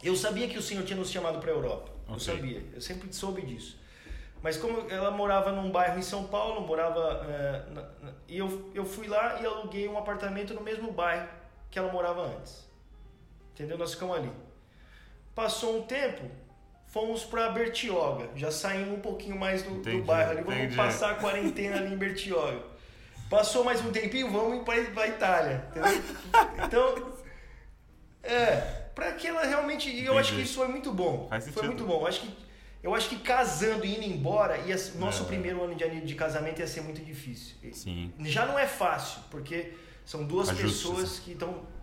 eu 0.02 0.16
sabia 0.16 0.48
que 0.48 0.58
o 0.58 0.62
Senhor 0.62 0.84
tinha 0.84 0.98
nos 0.98 1.12
chamado 1.12 1.38
para 1.38 1.52
a 1.52 1.54
Europa. 1.54 1.92
Okay. 2.06 2.16
Eu 2.16 2.20
sabia, 2.20 2.64
eu 2.74 2.82
sempre 2.82 3.14
soube 3.14 3.44
disso. 3.44 3.80
Mas 4.42 4.58
como 4.58 4.90
ela 4.90 5.12
morava 5.12 5.52
num 5.52 5.70
bairro 5.70 6.00
em 6.00 6.04
São 6.04 6.24
Paulo, 6.24 6.62
morava 6.62 7.28
é, 7.30 7.74
na, 7.74 7.82
na, 7.82 8.14
e 8.28 8.40
eu, 8.40 8.72
eu 8.74 8.86
fui 8.86 9.08
lá 9.08 9.40
e 9.40 9.46
aluguei 9.46 9.88
um 9.88 10.00
apartamento 10.00 10.56
no 10.56 10.62
mesmo 10.62 10.92
bairro 10.92 11.30
que 11.70 11.78
ela 11.78 11.92
morava 11.92 12.26
antes. 12.26 12.68
Entendeu? 13.54 13.78
Nós 13.78 13.94
ficamos 13.94 14.18
ali. 14.18 14.47
Passou 15.38 15.78
um 15.78 15.84
tempo, 15.84 16.24
fomos 16.88 17.24
para 17.24 17.52
Bertioga. 17.52 18.28
Já 18.36 18.50
saímos 18.50 18.98
um 18.98 19.02
pouquinho 19.02 19.38
mais 19.38 19.62
do, 19.62 19.84
do 19.84 20.02
bairro 20.02 20.32
ali. 20.32 20.42
Vamos 20.42 20.60
entendi. 20.60 20.76
passar 20.76 21.12
a 21.12 21.14
quarentena 21.14 21.76
ali 21.78 21.94
em 21.94 21.96
Bertioga. 21.96 22.64
Passou 23.30 23.64
mais 23.64 23.80
um 23.86 23.92
tempinho, 23.92 24.32
vamos 24.32 24.64
para 24.64 25.04
a 25.04 25.08
Itália. 25.08 25.68
Entendeu? 25.70 26.04
Então, 26.66 27.14
é, 28.24 28.56
para 28.96 29.12
que 29.12 29.28
ela 29.28 29.46
realmente. 29.46 29.92
E 29.92 30.00
eu 30.00 30.14
Entendi. 30.14 30.20
acho 30.20 30.34
que 30.34 30.42
isso 30.42 30.56
foi 30.56 30.70
muito 30.70 30.92
bom. 30.92 31.28
Faz 31.30 31.48
foi 31.50 31.68
muito 31.68 31.84
bom. 31.84 32.02
Eu 32.02 32.08
acho 32.08 32.22
que, 32.22 32.36
eu 32.82 32.96
acho 32.96 33.08
que 33.08 33.18
casando 33.18 33.86
e 33.86 33.96
indo 33.96 34.06
embora, 34.06 34.58
ia, 34.58 34.76
nosso 34.96 35.22
é. 35.22 35.28
primeiro 35.28 35.64
ano 35.64 35.76
de, 35.76 36.02
de 36.02 36.16
casamento 36.16 36.62
ia 36.62 36.68
ser 36.68 36.82
muito 36.82 37.06
difícil. 37.06 37.58
Sim. 37.74 38.12
Já 38.22 38.48
não 38.48 38.58
é 38.58 38.66
fácil, 38.66 39.22
porque 39.30 39.72
são 40.04 40.26
duas 40.26 40.52
pessoas 40.52 41.20
que 41.20 41.34
estão. 41.34 41.77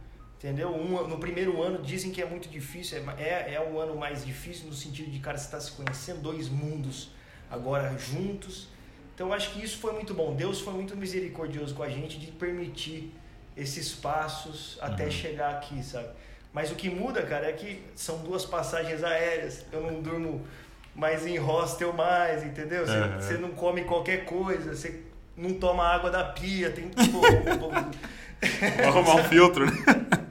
Entendeu? 0.44 0.68
Um, 0.68 1.08
no 1.08 1.16
primeiro 1.16 1.62
ano 1.62 1.82
dizem 1.82 2.10
que 2.10 2.20
é 2.20 2.26
muito 2.26 2.50
difícil, 2.50 2.98
é, 3.16 3.22
é, 3.22 3.54
é 3.54 3.60
o 3.66 3.80
ano 3.80 3.96
mais 3.96 4.26
difícil 4.26 4.66
no 4.66 4.74
sentido 4.74 5.10
de, 5.10 5.18
cara, 5.18 5.38
você 5.38 5.46
está 5.46 5.58
se 5.58 5.72
conhecendo, 5.72 6.20
dois 6.20 6.50
mundos 6.50 7.08
agora 7.50 7.96
juntos. 7.96 8.68
Então 9.14 9.32
acho 9.32 9.52
que 9.52 9.64
isso 9.64 9.78
foi 9.78 9.94
muito 9.94 10.12
bom. 10.12 10.36
Deus 10.36 10.60
foi 10.60 10.74
muito 10.74 10.94
misericordioso 10.94 11.74
com 11.74 11.82
a 11.82 11.88
gente 11.88 12.18
de 12.18 12.26
permitir 12.26 13.10
esses 13.56 13.94
passos 13.94 14.76
até 14.82 15.06
uhum. 15.06 15.10
chegar 15.10 15.50
aqui, 15.52 15.82
sabe? 15.82 16.08
Mas 16.52 16.70
o 16.70 16.74
que 16.74 16.90
muda, 16.90 17.22
cara, 17.22 17.48
é 17.48 17.52
que 17.52 17.82
são 17.94 18.18
duas 18.18 18.44
passagens 18.44 19.02
aéreas. 19.02 19.64
Eu 19.72 19.80
não 19.80 20.02
durmo 20.02 20.46
mais 20.94 21.26
em 21.26 21.38
hostel 21.38 21.90
mais, 21.94 22.44
entendeu? 22.44 22.86
Você, 22.86 22.98
uhum. 22.98 23.16
você 23.18 23.38
não 23.38 23.50
come 23.52 23.84
qualquer 23.84 24.26
coisa, 24.26 24.76
você 24.76 25.04
não 25.38 25.54
toma 25.54 25.84
água 25.84 26.10
da 26.10 26.22
pia, 26.22 26.68
tem 26.70 26.90
que 26.92 28.82
arrumar 28.84 29.14
um 29.14 29.24
filtro, 29.24 29.64
né? 29.64 29.72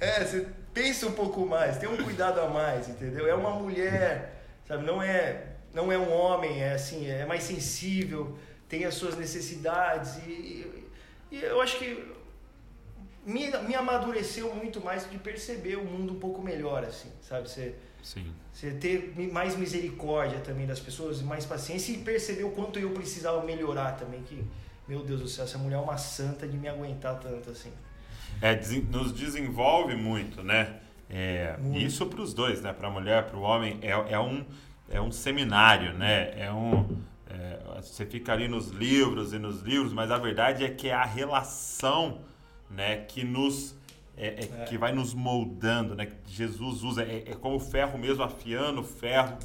É, 0.00 0.24
você 0.24 0.46
pensa 0.72 1.06
um 1.06 1.12
pouco 1.12 1.44
mais, 1.46 1.78
tem 1.78 1.88
um 1.88 1.96
cuidado 1.96 2.40
a 2.40 2.48
mais, 2.48 2.88
entendeu? 2.88 3.26
É 3.26 3.34
uma 3.34 3.50
mulher, 3.50 4.42
sabe? 4.66 4.84
Não 4.84 5.02
é, 5.02 5.46
não 5.74 5.92
é 5.92 5.98
um 5.98 6.12
homem, 6.12 6.62
é 6.62 6.72
assim, 6.72 7.08
é 7.08 7.26
mais 7.26 7.42
sensível, 7.42 8.38
tem 8.68 8.84
as 8.84 8.94
suas 8.94 9.16
necessidades 9.16 10.16
e, 10.26 10.88
e 11.30 11.42
eu 11.42 11.60
acho 11.60 11.78
que 11.78 12.12
me, 13.24 13.50
me 13.50 13.74
amadureceu 13.74 14.54
muito 14.54 14.80
mais 14.80 15.08
de 15.08 15.18
perceber 15.18 15.76
o 15.76 15.84
mundo 15.84 16.14
um 16.14 16.18
pouco 16.18 16.42
melhor, 16.42 16.84
assim, 16.84 17.10
sabe? 17.20 17.48
Você, 17.48 17.74
Sim. 18.02 18.32
você 18.52 18.72
ter 18.72 19.14
mais 19.30 19.54
misericórdia 19.56 20.40
também 20.40 20.66
das 20.66 20.80
pessoas, 20.80 21.22
mais 21.22 21.46
paciência 21.46 21.92
e 21.92 21.98
perceber 21.98 22.44
o 22.44 22.50
quanto 22.50 22.78
eu 22.78 22.90
precisava 22.90 23.44
melhorar 23.44 23.92
também, 23.92 24.22
que, 24.22 24.44
meu 24.88 25.04
Deus 25.04 25.20
do 25.20 25.28
céu, 25.28 25.44
essa 25.44 25.58
mulher 25.58 25.76
é 25.76 25.80
uma 25.80 25.98
santa 25.98 26.48
de 26.48 26.56
me 26.56 26.68
aguentar 26.68 27.20
tanto 27.20 27.50
assim. 27.50 27.72
É, 28.40 28.58
nos 28.90 29.12
desenvolve 29.12 29.94
muito, 29.94 30.42
né? 30.42 30.76
É. 31.08 31.56
Isso 31.74 32.06
para 32.06 32.22
os 32.22 32.32
dois, 32.32 32.62
né? 32.62 32.72
Para 32.72 32.88
a 32.88 32.90
mulher, 32.90 33.26
para 33.26 33.36
o 33.36 33.42
homem, 33.42 33.78
é, 33.82 33.90
é, 33.90 34.18
um, 34.18 34.44
é 34.88 35.00
um 35.00 35.12
seminário, 35.12 35.92
né? 35.92 36.32
É 36.36 36.50
um, 36.50 36.96
é, 37.28 37.80
você 37.80 38.06
fica 38.06 38.32
ali 38.32 38.48
nos 38.48 38.68
livros 38.68 39.32
e 39.32 39.38
nos 39.38 39.62
livros, 39.62 39.92
mas 39.92 40.10
a 40.10 40.18
verdade 40.18 40.64
é 40.64 40.70
que 40.70 40.88
é 40.88 40.94
a 40.94 41.04
relação 41.04 42.20
né, 42.70 42.96
que 42.96 43.24
nos 43.24 43.76
é, 44.16 44.26
é, 44.26 44.62
é. 44.62 44.64
que 44.64 44.76
vai 44.76 44.92
nos 44.92 45.14
moldando, 45.14 45.94
né? 45.94 46.08
Jesus 46.26 46.82
usa 46.82 47.02
é, 47.02 47.34
como 47.40 47.56
o 47.56 47.60
ferro 47.60 47.98
mesmo 47.98 48.22
afiando 48.22 48.82
o 48.82 48.84
ferro 48.84 49.38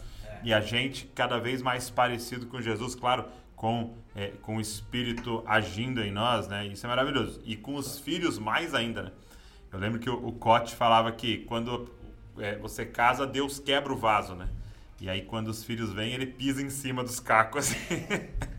e 0.44 0.54
a 0.54 0.60
gente 0.60 1.06
cada 1.16 1.40
vez 1.40 1.62
mais 1.62 1.90
parecido 1.90 2.46
com 2.48 2.62
Jesus, 2.62 2.94
claro, 2.94 3.26
com 3.58 3.98
é, 4.16 4.28
com 4.42 4.58
o 4.58 4.62
Espírito 4.62 5.44
agindo 5.46 6.02
em 6.02 6.12
nós, 6.12 6.48
né? 6.48 6.66
Isso 6.68 6.86
é 6.86 6.90
maravilhoso 6.90 7.42
e 7.44 7.58
com 7.58 7.76
os 7.76 8.00
filhos 8.00 8.40
mais 8.40 8.74
ainda. 8.74 9.02
Né? 9.04 9.12
Eu 9.74 9.80
lembro 9.80 10.00
que 10.00 10.10
o, 10.10 10.28
o 10.28 10.32
Cote 10.32 10.76
falava 10.76 11.12
que 11.12 11.40
quando 11.40 11.92
você 12.62 12.86
casa 12.86 13.26
Deus 13.28 13.60
quebra 13.60 13.92
o 13.92 13.98
vaso, 13.98 14.36
né? 14.36 14.48
E 15.02 15.10
aí 15.10 15.24
quando 15.24 15.50
os 15.50 15.64
filhos 15.64 15.92
vêm 15.92 16.14
ele 16.14 16.28
pisa 16.28 16.62
em 16.62 16.70
cima 16.70 17.04
dos 17.04 17.20
cacos. 17.20 17.72
Assim. 17.72 17.86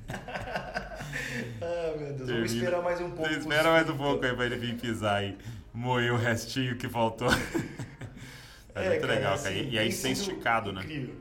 ah, 1.63 1.97
meu 1.97 2.13
Deus. 2.13 2.31
Vamos 2.31 2.53
esperar 2.53 2.83
mais 2.83 3.01
um 3.01 3.11
pouco. 3.13 3.33
Espera 3.33 3.71
mais 3.71 3.89
um 3.89 3.97
pouco 3.97 4.25
aí 4.25 4.35
pra 4.35 4.47
ele 4.47 4.57
vir 4.57 4.77
pisar 4.79 5.19
aí. 5.19 5.39
Moer 5.73 6.13
o 6.13 6.17
restinho 6.17 6.77
que 6.77 6.89
faltou. 6.89 7.29
é, 8.75 8.85
é 8.85 8.89
muito 8.89 9.01
cara, 9.01 9.15
legal, 9.15 9.39
cara. 9.39 9.49
Assim, 9.49 9.69
e 9.71 9.79
aí 9.79 9.93
sem 9.93 10.11
esticado, 10.11 10.73
né? 10.73 10.83
Incrível. 10.83 11.15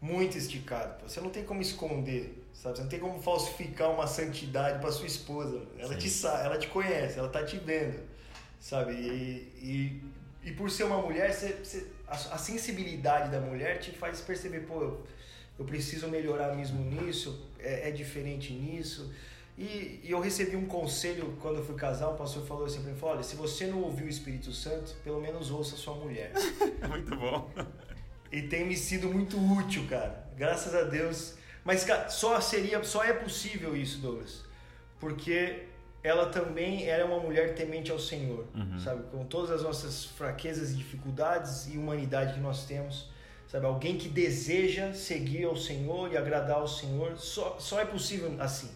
Muito 0.00 0.38
esticado. 0.38 1.02
Você 1.02 1.20
não 1.20 1.30
tem 1.30 1.44
como 1.44 1.60
esconder, 1.60 2.39
sabe? 2.60 2.76
Você 2.76 2.82
não 2.82 2.88
tem 2.90 3.00
como 3.00 3.20
falsificar 3.20 3.90
uma 3.90 4.06
santidade 4.06 4.80
para 4.80 4.92
sua 4.92 5.06
esposa. 5.06 5.62
Ela 5.78 5.96
te 5.96 6.10
sabe, 6.10 6.44
ela 6.44 6.58
te 6.58 6.68
conhece, 6.68 7.18
ela 7.18 7.28
tá 7.28 7.42
te 7.42 7.56
vendo, 7.56 7.98
sabe? 8.60 8.92
E, 8.92 10.02
e, 10.44 10.48
e 10.48 10.52
por 10.52 10.70
ser 10.70 10.84
uma 10.84 11.00
mulher, 11.00 11.32
você, 11.32 11.54
você, 11.54 11.86
a, 12.06 12.14
a 12.14 12.38
sensibilidade 12.38 13.30
da 13.30 13.40
mulher 13.40 13.78
te 13.78 13.92
faz 13.92 14.20
perceber, 14.20 14.60
pô, 14.60 14.98
eu 15.58 15.64
preciso 15.64 16.08
melhorar 16.08 16.54
mesmo 16.54 16.84
nisso, 16.84 17.48
é, 17.58 17.88
é 17.88 17.90
diferente 17.90 18.52
nisso. 18.52 19.10
E, 19.56 20.00
e, 20.04 20.10
eu 20.10 20.20
recebi 20.20 20.56
um 20.56 20.66
conselho 20.66 21.36
quando 21.40 21.56
eu 21.56 21.64
fui 21.64 21.74
casar, 21.74 22.08
o 22.08 22.14
pastor 22.14 22.46
falou 22.46 22.66
assim 22.66 22.82
para 22.82 22.92
mim, 22.92 22.98
olha, 23.02 23.22
se 23.22 23.36
você 23.36 23.66
não 23.66 23.82
ouviu 23.82 24.06
o 24.06 24.08
Espírito 24.08 24.52
Santo, 24.52 24.94
pelo 25.02 25.20
menos 25.20 25.50
ouça 25.50 25.76
sua 25.76 25.94
mulher. 25.94 26.32
muito 26.88 27.16
bom. 27.16 27.50
E 28.30 28.42
tem 28.42 28.64
me 28.64 28.76
sido 28.76 29.08
muito 29.08 29.36
útil, 29.36 29.86
cara. 29.88 30.28
Graças 30.36 30.74
a 30.74 30.82
Deus. 30.82 31.39
Mas 31.70 31.86
só 32.12 32.40
seria, 32.40 32.82
só 32.82 33.04
é 33.04 33.12
possível 33.12 33.76
isso, 33.76 34.00
Douglas, 34.00 34.44
porque 34.98 35.66
ela 36.02 36.26
também 36.26 36.88
era 36.88 37.06
uma 37.06 37.20
mulher 37.20 37.54
temente 37.54 37.92
ao 37.92 37.98
Senhor, 37.98 38.46
uhum. 38.54 38.78
sabe? 38.80 39.04
Com 39.10 39.24
todas 39.24 39.52
as 39.52 39.62
nossas 39.62 40.04
fraquezas 40.04 40.72
e 40.72 40.74
dificuldades 40.74 41.72
e 41.72 41.78
humanidade 41.78 42.34
que 42.34 42.40
nós 42.40 42.64
temos, 42.64 43.08
Sabe, 43.50 43.66
alguém 43.66 43.98
que 43.98 44.08
deseja 44.08 44.94
seguir 44.94 45.44
ao 45.44 45.56
Senhor 45.56 46.12
e 46.12 46.16
agradar 46.16 46.58
ao 46.58 46.68
Senhor, 46.68 47.18
só, 47.18 47.58
só 47.58 47.80
é 47.80 47.84
possível 47.84 48.36
assim. 48.38 48.70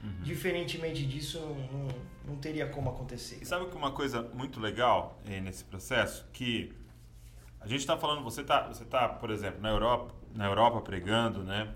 Uhum. 0.00 0.22
Diferentemente 0.22 1.04
disso, 1.04 1.40
não, 1.40 1.88
não, 2.32 2.36
teria 2.36 2.68
como 2.68 2.88
acontecer. 2.88 3.40
E 3.42 3.44
sabe 3.44 3.66
que 3.66 3.76
uma 3.76 3.90
coisa 3.90 4.22
muito 4.32 4.60
legal 4.60 5.20
é, 5.26 5.40
nesse 5.40 5.64
processo? 5.64 6.24
Que 6.32 6.72
a 7.60 7.66
gente 7.66 7.80
está 7.80 7.96
falando, 7.96 8.22
você 8.22 8.42
está, 8.42 8.68
você 8.68 8.84
tá, 8.84 9.08
por 9.08 9.30
exemplo, 9.30 9.60
na 9.60 9.70
Europa, 9.70 10.14
na 10.32 10.46
Europa 10.46 10.80
pregando, 10.80 11.42
né? 11.42 11.74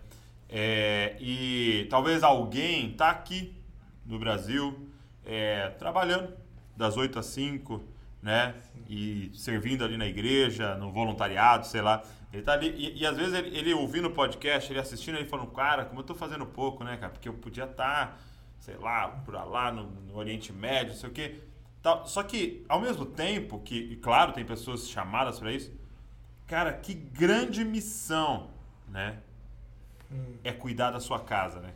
É, 0.48 1.16
e 1.20 1.86
talvez 1.90 2.22
alguém 2.22 2.90
está 2.90 3.10
aqui 3.10 3.56
no 4.04 4.18
Brasil 4.18 4.88
é, 5.24 5.70
trabalhando 5.70 6.32
das 6.76 6.96
8 6.96 7.18
às 7.18 7.26
5, 7.26 7.82
né? 8.22 8.54
E 8.88 9.30
servindo 9.34 9.84
ali 9.84 9.96
na 9.96 10.06
igreja, 10.06 10.76
no 10.76 10.92
voluntariado, 10.92 11.66
sei 11.66 11.82
lá. 11.82 12.02
Ele 12.32 12.42
tá 12.42 12.52
ali, 12.52 12.68
e, 12.76 13.00
e 13.00 13.06
às 13.06 13.16
vezes 13.16 13.34
ele, 13.34 13.56
ele 13.56 13.74
ouvindo 13.74 14.08
o 14.08 14.12
podcast, 14.12 14.70
ele 14.72 14.78
assistindo, 14.78 15.16
ele 15.16 15.26
falando, 15.26 15.50
cara, 15.50 15.84
como 15.84 16.00
eu 16.00 16.04
tô 16.04 16.14
fazendo 16.14 16.46
pouco, 16.46 16.84
né, 16.84 16.96
cara? 16.96 17.12
Porque 17.12 17.28
eu 17.28 17.34
podia 17.34 17.64
estar, 17.64 18.08
tá, 18.08 18.16
sei 18.58 18.76
lá, 18.76 19.08
por 19.08 19.34
lá, 19.34 19.72
no, 19.72 19.84
no 19.84 20.16
Oriente 20.16 20.52
Médio, 20.52 20.92
não 20.92 21.00
sei 21.00 21.08
o 21.08 21.12
quê. 21.12 21.40
Tal. 21.82 22.06
Só 22.06 22.22
que, 22.22 22.64
ao 22.68 22.80
mesmo 22.80 23.06
tempo, 23.06 23.60
que, 23.60 23.76
e 23.76 23.96
claro, 23.96 24.32
tem 24.32 24.44
pessoas 24.44 24.88
chamadas 24.88 25.38
para 25.38 25.52
isso, 25.52 25.72
cara, 26.46 26.72
que 26.72 26.94
grande 26.94 27.64
missão, 27.64 28.50
né? 28.88 29.18
Hum. 30.10 30.36
É 30.44 30.52
cuidar 30.52 30.90
da 30.90 31.00
sua 31.00 31.20
casa, 31.20 31.60
né? 31.60 31.72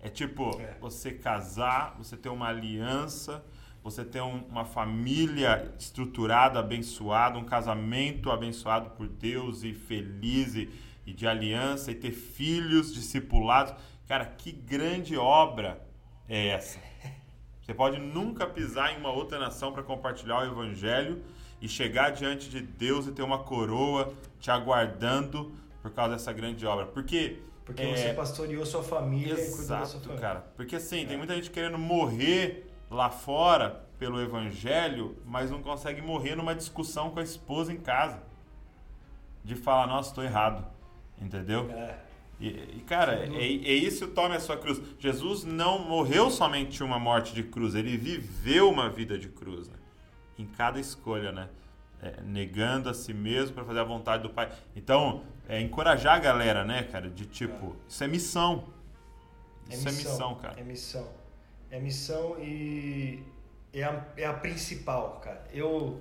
É 0.00 0.08
tipo, 0.08 0.60
é. 0.60 0.76
você 0.80 1.12
casar, 1.12 1.94
você 1.98 2.16
ter 2.16 2.28
uma 2.28 2.48
aliança, 2.48 3.44
você 3.82 4.04
ter 4.04 4.20
um, 4.20 4.44
uma 4.48 4.64
família 4.64 5.72
estruturada, 5.78 6.58
abençoada, 6.58 7.38
um 7.38 7.44
casamento 7.44 8.30
abençoado 8.30 8.90
por 8.90 9.08
Deus 9.08 9.62
e 9.62 9.72
feliz 9.72 10.54
e, 10.54 10.70
e 11.06 11.12
de 11.12 11.26
aliança, 11.26 11.90
e 11.90 11.94
ter 11.94 12.12
filhos 12.12 12.92
discipulados. 12.92 13.74
Cara, 14.06 14.26
que 14.26 14.52
grande 14.52 15.16
obra 15.16 15.80
é 16.28 16.48
essa? 16.48 16.78
Você 17.62 17.74
pode 17.74 17.98
nunca 17.98 18.46
pisar 18.46 18.94
em 18.94 18.98
uma 18.98 19.10
outra 19.10 19.40
nação 19.40 19.72
para 19.72 19.82
compartilhar 19.82 20.38
o 20.38 20.44
evangelho 20.44 21.20
e 21.60 21.68
chegar 21.68 22.10
diante 22.10 22.48
de 22.48 22.60
Deus 22.60 23.08
e 23.08 23.12
ter 23.12 23.22
uma 23.22 23.40
coroa 23.40 24.12
te 24.38 24.52
aguardando 24.52 25.52
por 25.86 25.92
causa 25.92 26.14
dessa 26.14 26.32
grande 26.32 26.66
obra. 26.66 26.86
Porque 26.86 27.38
porque 27.64 27.82
é... 27.82 27.96
você 27.96 28.12
pastoreou 28.12 28.66
sua 28.66 28.82
família 28.82 29.34
Exato, 29.34 29.48
e 29.48 29.56
cuidou 29.56 29.78
da 29.78 29.86
sua 29.86 30.00
família. 30.00 30.20
cara. 30.20 30.46
Porque 30.56 30.76
assim, 30.76 31.04
é. 31.04 31.06
tem 31.06 31.16
muita 31.16 31.34
gente 31.34 31.50
querendo 31.50 31.78
morrer 31.78 32.72
lá 32.90 33.08
fora 33.08 33.84
pelo 33.98 34.20
evangelho, 34.20 35.16
mas 35.24 35.50
não 35.50 35.62
consegue 35.62 36.02
morrer 36.02 36.34
numa 36.34 36.54
discussão 36.54 37.10
com 37.10 37.20
a 37.20 37.22
esposa 37.22 37.72
em 37.72 37.76
casa. 37.76 38.20
De 39.44 39.54
falar, 39.54 39.86
nossa, 39.86 40.10
estou 40.10 40.24
errado. 40.24 40.66
Entendeu? 41.20 41.70
É. 41.70 41.98
E, 42.40 42.48
e, 42.48 42.84
cara, 42.86 43.14
é, 43.14 43.42
é, 43.42 43.72
isso 43.72 44.08
tome 44.08 44.34
a 44.34 44.40
sua 44.40 44.56
cruz. 44.56 44.80
Jesus 44.98 45.44
não 45.44 45.78
morreu 45.78 46.30
somente 46.30 46.82
uma 46.82 46.98
morte 46.98 47.32
de 47.32 47.44
cruz, 47.44 47.76
ele 47.76 47.96
viveu 47.96 48.68
uma 48.68 48.90
vida 48.90 49.16
de 49.16 49.28
cruz. 49.28 49.68
Né? 49.68 49.76
Em 50.36 50.46
cada 50.46 50.80
escolha, 50.80 51.30
né? 51.30 51.48
É, 52.02 52.20
negando 52.22 52.90
a 52.90 52.94
si 52.94 53.14
mesmo 53.14 53.54
para 53.54 53.64
fazer 53.64 53.80
a 53.80 53.84
vontade 53.84 54.22
do 54.22 54.30
Pai. 54.30 54.52
Então, 54.74 55.24
é 55.48 55.60
encorajar 55.60 56.16
a 56.16 56.18
galera, 56.18 56.64
né, 56.64 56.82
cara? 56.84 57.08
De 57.08 57.26
tipo, 57.26 57.66
é. 57.66 57.88
isso 57.88 58.04
é 58.04 58.08
missão. 58.08 58.64
Isso 59.68 59.88
é 59.88 59.92
missão, 59.92 60.10
é 60.10 60.12
missão, 60.12 60.34
cara. 60.36 60.60
É 60.60 60.62
missão. 60.62 61.08
É 61.70 61.80
missão 61.80 62.36
e 62.40 63.22
é 63.72 63.82
a, 63.82 64.04
é 64.16 64.26
a 64.26 64.32
principal, 64.32 65.20
cara. 65.20 65.44
Eu 65.52 66.00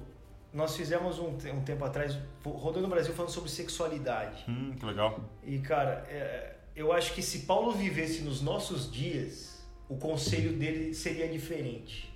nós 0.55 0.77
fizemos 0.77 1.19
um, 1.19 1.31
um 1.31 1.61
tempo 1.63 1.83
atrás, 1.83 2.17
rodando 2.45 2.85
o 2.85 2.89
Brasil, 2.89 3.13
falando 3.13 3.31
sobre 3.31 3.49
sexualidade. 3.49 4.45
Hum, 4.47 4.73
que 4.79 4.85
legal. 4.85 5.19
E, 5.43 5.59
cara, 5.59 6.05
é, 6.07 6.55
eu 6.73 6.93
acho 6.93 7.13
que 7.13 7.21
se 7.21 7.39
Paulo 7.39 7.73
vivesse 7.73 8.21
nos 8.21 8.41
nossos 8.41 8.89
dias, 8.89 9.61
o 9.89 9.97
conselho 9.97 10.53
dele 10.53 10.93
seria 10.93 11.27
diferente. 11.27 12.09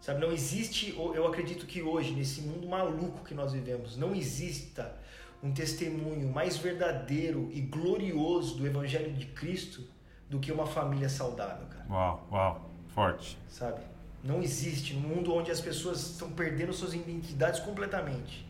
Sabe, 0.00 0.20
não 0.20 0.30
existe, 0.30 0.96
eu 0.96 1.26
acredito 1.26 1.66
que 1.66 1.82
hoje, 1.82 2.12
nesse 2.12 2.42
mundo 2.42 2.68
maluco 2.68 3.24
que 3.24 3.34
nós 3.34 3.52
vivemos, 3.52 3.96
não 3.96 4.14
exista 4.14 4.96
um 5.42 5.52
testemunho 5.52 6.28
mais 6.32 6.56
verdadeiro 6.56 7.50
e 7.52 7.60
glorioso 7.60 8.56
do 8.56 8.66
Evangelho 8.66 9.12
de 9.12 9.26
Cristo 9.26 9.82
do 10.30 10.38
que 10.38 10.52
uma 10.52 10.66
família 10.66 11.08
saudável, 11.08 11.66
cara. 11.66 11.84
Uau, 11.90 12.28
uau, 12.30 12.70
forte. 12.94 13.36
Sabe? 13.48 13.80
Não 14.22 14.40
existe. 14.40 14.94
Num 14.94 15.08
mundo 15.16 15.34
onde 15.34 15.50
as 15.50 15.60
pessoas 15.60 16.12
estão 16.12 16.30
perdendo 16.30 16.72
suas 16.72 16.94
identidades 16.94 17.60
completamente. 17.60 18.46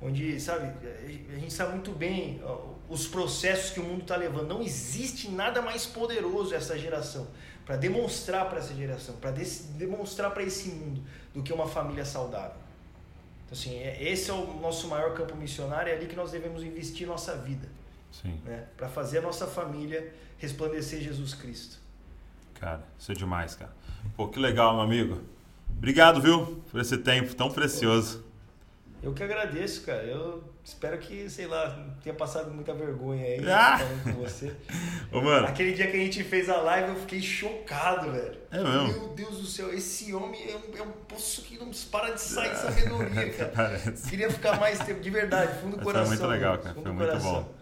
Onde, 0.00 0.40
sabe, 0.40 0.72
a 1.28 1.38
gente 1.38 1.52
sabe 1.52 1.72
muito 1.72 1.90
bem 1.90 2.40
os 2.88 3.08
processos 3.08 3.70
que 3.70 3.80
o 3.80 3.82
mundo 3.82 4.02
está 4.02 4.14
levando. 4.14 4.46
Não 4.46 4.62
existe 4.62 5.28
nada 5.28 5.60
mais 5.60 5.86
poderoso 5.86 6.54
essa 6.54 6.78
geração 6.78 7.26
para 7.66 7.76
demonstrar 7.76 8.48
para 8.48 8.58
essa 8.58 8.72
geração, 8.74 9.16
para 9.16 9.32
demonstrar 9.32 10.30
para 10.30 10.44
esse 10.44 10.68
mundo 10.68 11.02
do 11.34 11.42
que 11.42 11.52
uma 11.52 11.66
família 11.66 12.04
saudável. 12.04 12.67
Então, 13.48 13.58
assim, 13.58 13.78
é, 13.78 14.02
esse 14.02 14.30
é 14.30 14.34
o 14.34 14.60
nosso 14.60 14.88
maior 14.88 15.14
campo 15.14 15.34
missionário, 15.34 15.90
é 15.90 15.96
ali 15.96 16.06
que 16.06 16.14
nós 16.14 16.30
devemos 16.30 16.62
investir 16.62 17.06
nossa 17.06 17.34
vida. 17.34 17.66
Sim. 18.12 18.38
Né? 18.44 18.66
Para 18.76 18.88
fazer 18.88 19.18
a 19.18 19.22
nossa 19.22 19.46
família 19.46 20.12
resplandecer 20.36 21.00
Jesus 21.00 21.34
Cristo. 21.34 21.78
Cara, 22.54 22.82
isso 22.98 23.10
é 23.10 23.14
demais, 23.14 23.54
cara. 23.54 23.72
Pô, 24.16 24.28
que 24.28 24.38
legal, 24.38 24.74
meu 24.74 24.82
amigo. 24.82 25.22
Obrigado, 25.70 26.20
viu, 26.20 26.62
por 26.70 26.80
esse 26.80 26.98
tempo 26.98 27.34
tão 27.34 27.50
precioso. 27.50 28.24
Eu 29.02 29.14
que 29.14 29.22
agradeço, 29.22 29.82
cara. 29.82 30.02
Eu 30.02 30.44
espero 30.68 30.98
que, 30.98 31.30
sei 31.30 31.46
lá, 31.46 31.76
tenha 32.02 32.14
passado 32.14 32.50
muita 32.50 32.74
vergonha 32.74 33.24
aí 33.24 33.50
ah! 33.50 33.78
falando 33.78 34.02
com 34.02 34.22
você. 34.22 34.54
Ô, 35.10 35.20
mano. 35.20 35.46
Aquele 35.46 35.72
dia 35.72 35.90
que 35.90 35.96
a 35.96 36.00
gente 36.00 36.22
fez 36.22 36.48
a 36.48 36.58
live, 36.58 36.90
eu 36.90 36.96
fiquei 36.96 37.22
chocado, 37.22 38.12
velho. 38.12 38.38
É 38.50 38.62
mesmo? 38.62 38.88
Meu 38.88 39.08
Deus 39.14 39.38
do 39.38 39.46
céu, 39.46 39.72
esse 39.72 40.14
homem 40.14 40.40
é 40.50 40.56
um, 40.56 40.76
é 40.76 40.82
um 40.82 40.92
poço 41.08 41.42
que 41.42 41.58
não 41.58 41.70
para 41.90 42.10
de 42.10 42.20
sair 42.20 42.54
sabedoria, 42.56 43.32
cara. 43.32 43.52
Parece. 43.54 44.10
Queria 44.10 44.30
ficar 44.30 44.60
mais 44.60 44.78
tempo, 44.80 45.00
de 45.00 45.10
verdade, 45.10 45.58
fundo 45.60 45.78
do 45.78 45.82
coração. 45.82 46.16
Foi 46.16 46.26
muito 46.26 46.30
legal, 46.30 46.58
cara. 46.58 46.74
Foi 46.74 46.92
muito 46.92 46.98
coração. 46.98 47.32
bom. 47.32 47.54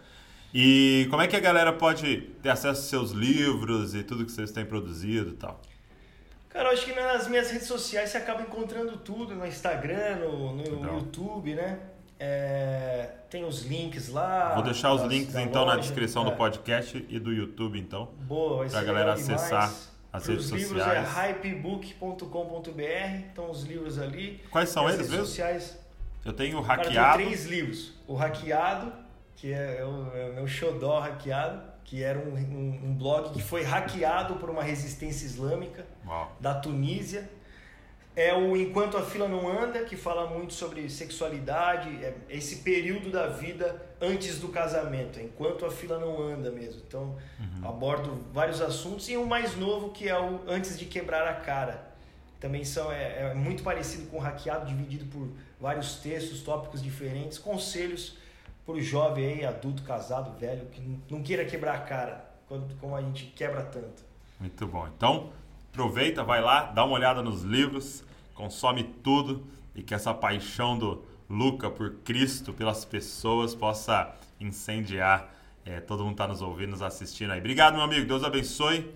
E 0.53 1.07
como 1.09 1.21
é 1.21 1.27
que 1.27 1.35
a 1.35 1.39
galera 1.39 1.71
pode 1.71 2.17
ter 2.41 2.49
acesso 2.49 2.67
aos 2.67 2.89
seus 2.89 3.11
livros 3.11 3.95
e 3.95 4.03
tudo 4.03 4.25
que 4.25 4.31
vocês 4.31 4.51
têm 4.51 4.65
produzido 4.65 5.29
e 5.29 5.37
tal? 5.37 5.61
Cara, 6.49 6.69
eu 6.69 6.73
acho 6.73 6.85
que 6.85 6.93
nas 6.93 7.27
minhas 7.27 7.51
redes 7.51 7.67
sociais 7.67 8.09
você 8.09 8.17
acaba 8.17 8.41
encontrando 8.41 8.97
tudo, 8.97 9.35
no 9.35 9.45
Instagram, 9.45 10.15
no, 10.15 10.55
no 10.55 10.93
YouTube, 10.95 11.53
né? 11.53 11.79
É, 12.19 13.09
tem 13.29 13.45
os 13.45 13.63
links 13.63 14.09
lá. 14.09 14.53
Vou 14.55 14.63
deixar 14.63 14.93
os 14.93 15.03
links 15.03 15.35
então 15.35 15.63
loja, 15.63 15.75
na 15.75 15.81
descrição 15.81 16.23
é. 16.23 16.31
do 16.31 16.35
podcast 16.35 17.05
e 17.09 17.19
do 17.19 17.31
YouTube, 17.31 17.79
então. 17.79 18.09
Boa, 18.21 18.57
vai 18.57 18.69
Pra 18.69 18.83
galera 18.83 19.13
acessar 19.13 19.71
as 20.11 20.25
redes 20.25 20.45
os 20.45 20.51
livros 20.51 20.81
é 20.81 20.99
hypebook.com.br, 20.99 22.81
estão 23.27 23.51
os 23.51 23.63
livros 23.63 23.99
ali. 23.99 24.43
Quais 24.49 24.69
são 24.69 24.89
eles 24.89 25.09
mesmo? 25.09 25.25
sociais. 25.25 25.77
Eu 26.25 26.33
tenho 26.33 26.57
o 26.57 26.61
hackeado. 26.61 27.17
tem 27.17 27.27
três 27.27 27.45
livros. 27.45 27.93
O 28.07 28.15
hackeado, 28.15 28.91
que 29.35 29.53
é 29.53 29.85
o, 29.85 30.17
é 30.17 30.29
o 30.29 30.33
meu 30.33 30.47
xodó 30.47 30.99
hackeado 30.99 31.77
que 31.87 32.03
era 32.03 32.19
um, 32.19 32.35
um, 32.35 32.89
um, 32.89 32.93
blog 32.95 33.31
que 33.31 33.41
foi 33.41 33.63
hackeado 33.63 34.35
por 34.35 34.49
uma 34.49 34.61
resistência 34.61 35.25
islâmica 35.25 35.85
Uau. 36.05 36.35
da 36.37 36.53
Tunísia. 36.53 37.29
É 38.17 38.33
o 38.33 38.57
Enquanto 38.57 38.97
a 38.97 39.03
Fila 39.03 39.27
Não 39.27 39.47
Anda, 39.47 39.83
que 39.83 39.95
fala 39.95 40.25
muito 40.25 40.51
sobre 40.51 40.89
sexualidade, 40.89 42.03
é 42.03 42.15
esse 42.27 42.63
período 42.63 43.11
da 43.11 43.27
vida 43.27 43.79
antes 44.01 44.39
do 44.39 44.47
casamento, 44.47 45.19
enquanto 45.19 45.63
a 45.67 45.69
fila 45.69 45.99
não 45.99 46.19
anda 46.19 46.49
mesmo. 46.49 46.81
Então, 46.87 47.15
uhum. 47.39 47.69
abordo 47.69 48.25
vários 48.33 48.59
assuntos. 48.59 49.07
E 49.07 49.15
o 49.15 49.23
mais 49.23 49.55
novo, 49.55 49.91
que 49.91 50.09
é 50.09 50.19
o 50.19 50.41
Antes 50.47 50.79
de 50.79 50.85
Quebrar 50.85 51.27
a 51.27 51.35
Cara. 51.35 51.93
Também 52.39 52.65
são, 52.65 52.91
é, 52.91 53.29
é 53.29 53.33
muito 53.35 53.61
parecido 53.61 54.07
com 54.07 54.17
o 54.17 54.19
Hackeado, 54.19 54.65
dividido 54.65 55.05
por 55.05 55.29
vários 55.61 55.97
textos, 55.97 56.41
tópicos 56.41 56.81
diferentes, 56.81 57.37
conselhos 57.37 58.17
pro 58.65 58.81
jovem 58.81 59.25
aí, 59.27 59.45
adulto, 59.45 59.83
casado, 59.83 60.35
velho, 60.39 60.65
que 60.71 60.81
não 61.07 61.21
queira 61.21 61.45
quebrar 61.45 61.75
a 61.75 61.81
cara, 61.81 62.25
como 62.81 62.95
a 62.95 63.01
gente 63.01 63.27
quebra 63.35 63.61
tanto. 63.61 64.03
Muito 64.39 64.65
bom. 64.65 64.87
Então, 64.87 65.31
aproveita, 65.77 66.23
vai 66.23 66.41
lá, 66.41 66.63
dá 66.63 66.83
uma 66.83 66.95
olhada 66.95 67.21
nos 67.21 67.43
livros, 67.43 68.03
consome 68.33 68.83
tudo 69.03 69.45
e 69.75 69.83
que 69.83 69.93
essa 69.93 70.11
paixão 70.11 70.75
do 70.75 71.03
Luca 71.29 71.69
por 71.69 71.97
Cristo, 72.03 72.51
pelas 72.51 72.83
pessoas, 72.83 73.53
possa 73.53 74.11
incendiar. 74.39 75.31
É, 75.63 75.79
todo 75.79 76.03
mundo 76.03 76.13
está 76.13 76.27
nos 76.27 76.41
ouvindo, 76.41 76.71
nos 76.71 76.81
assistindo 76.81 77.31
aí. 77.31 77.39
Obrigado, 77.39 77.75
meu 77.75 77.83
amigo. 77.83 78.07
Deus 78.07 78.23
abençoe 78.23 78.91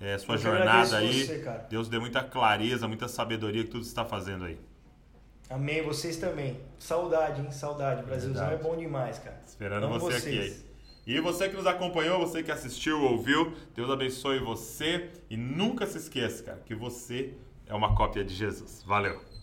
é, 0.00 0.18
sua 0.18 0.36
jornada 0.36 0.96
aí. 0.96 1.24
Você, 1.24 1.60
Deus 1.70 1.88
dê 1.88 2.00
muita 2.00 2.24
clareza, 2.24 2.88
muita 2.88 3.06
sabedoria 3.06 3.62
que 3.62 3.70
tudo 3.70 3.84
está 3.84 4.04
fazendo 4.04 4.44
aí. 4.44 4.58
Amém, 5.48 5.82
vocês 5.82 6.16
também. 6.16 6.58
Saudade, 6.80 7.42
hein? 7.42 7.52
Saudade. 7.52 8.02
O 8.02 8.06
Brasilzão 8.06 8.50
é 8.50 8.56
bom 8.56 8.76
demais, 8.76 9.18
cara. 9.20 9.38
Esperando 9.46 9.88
você 9.88 10.20
vocês. 10.20 10.24
aqui. 10.24 10.38
Aí. 10.38 10.63
E 11.06 11.20
você 11.20 11.48
que 11.48 11.56
nos 11.56 11.66
acompanhou, 11.66 12.18
você 12.18 12.42
que 12.42 12.50
assistiu, 12.50 13.02
ouviu, 13.02 13.52
Deus 13.74 13.90
abençoe 13.90 14.38
você 14.38 15.10
e 15.28 15.36
nunca 15.36 15.86
se 15.86 15.98
esqueça, 15.98 16.42
cara, 16.42 16.62
que 16.64 16.74
você 16.74 17.34
é 17.66 17.74
uma 17.74 17.94
cópia 17.94 18.24
de 18.24 18.34
Jesus. 18.34 18.82
Valeu! 18.86 19.33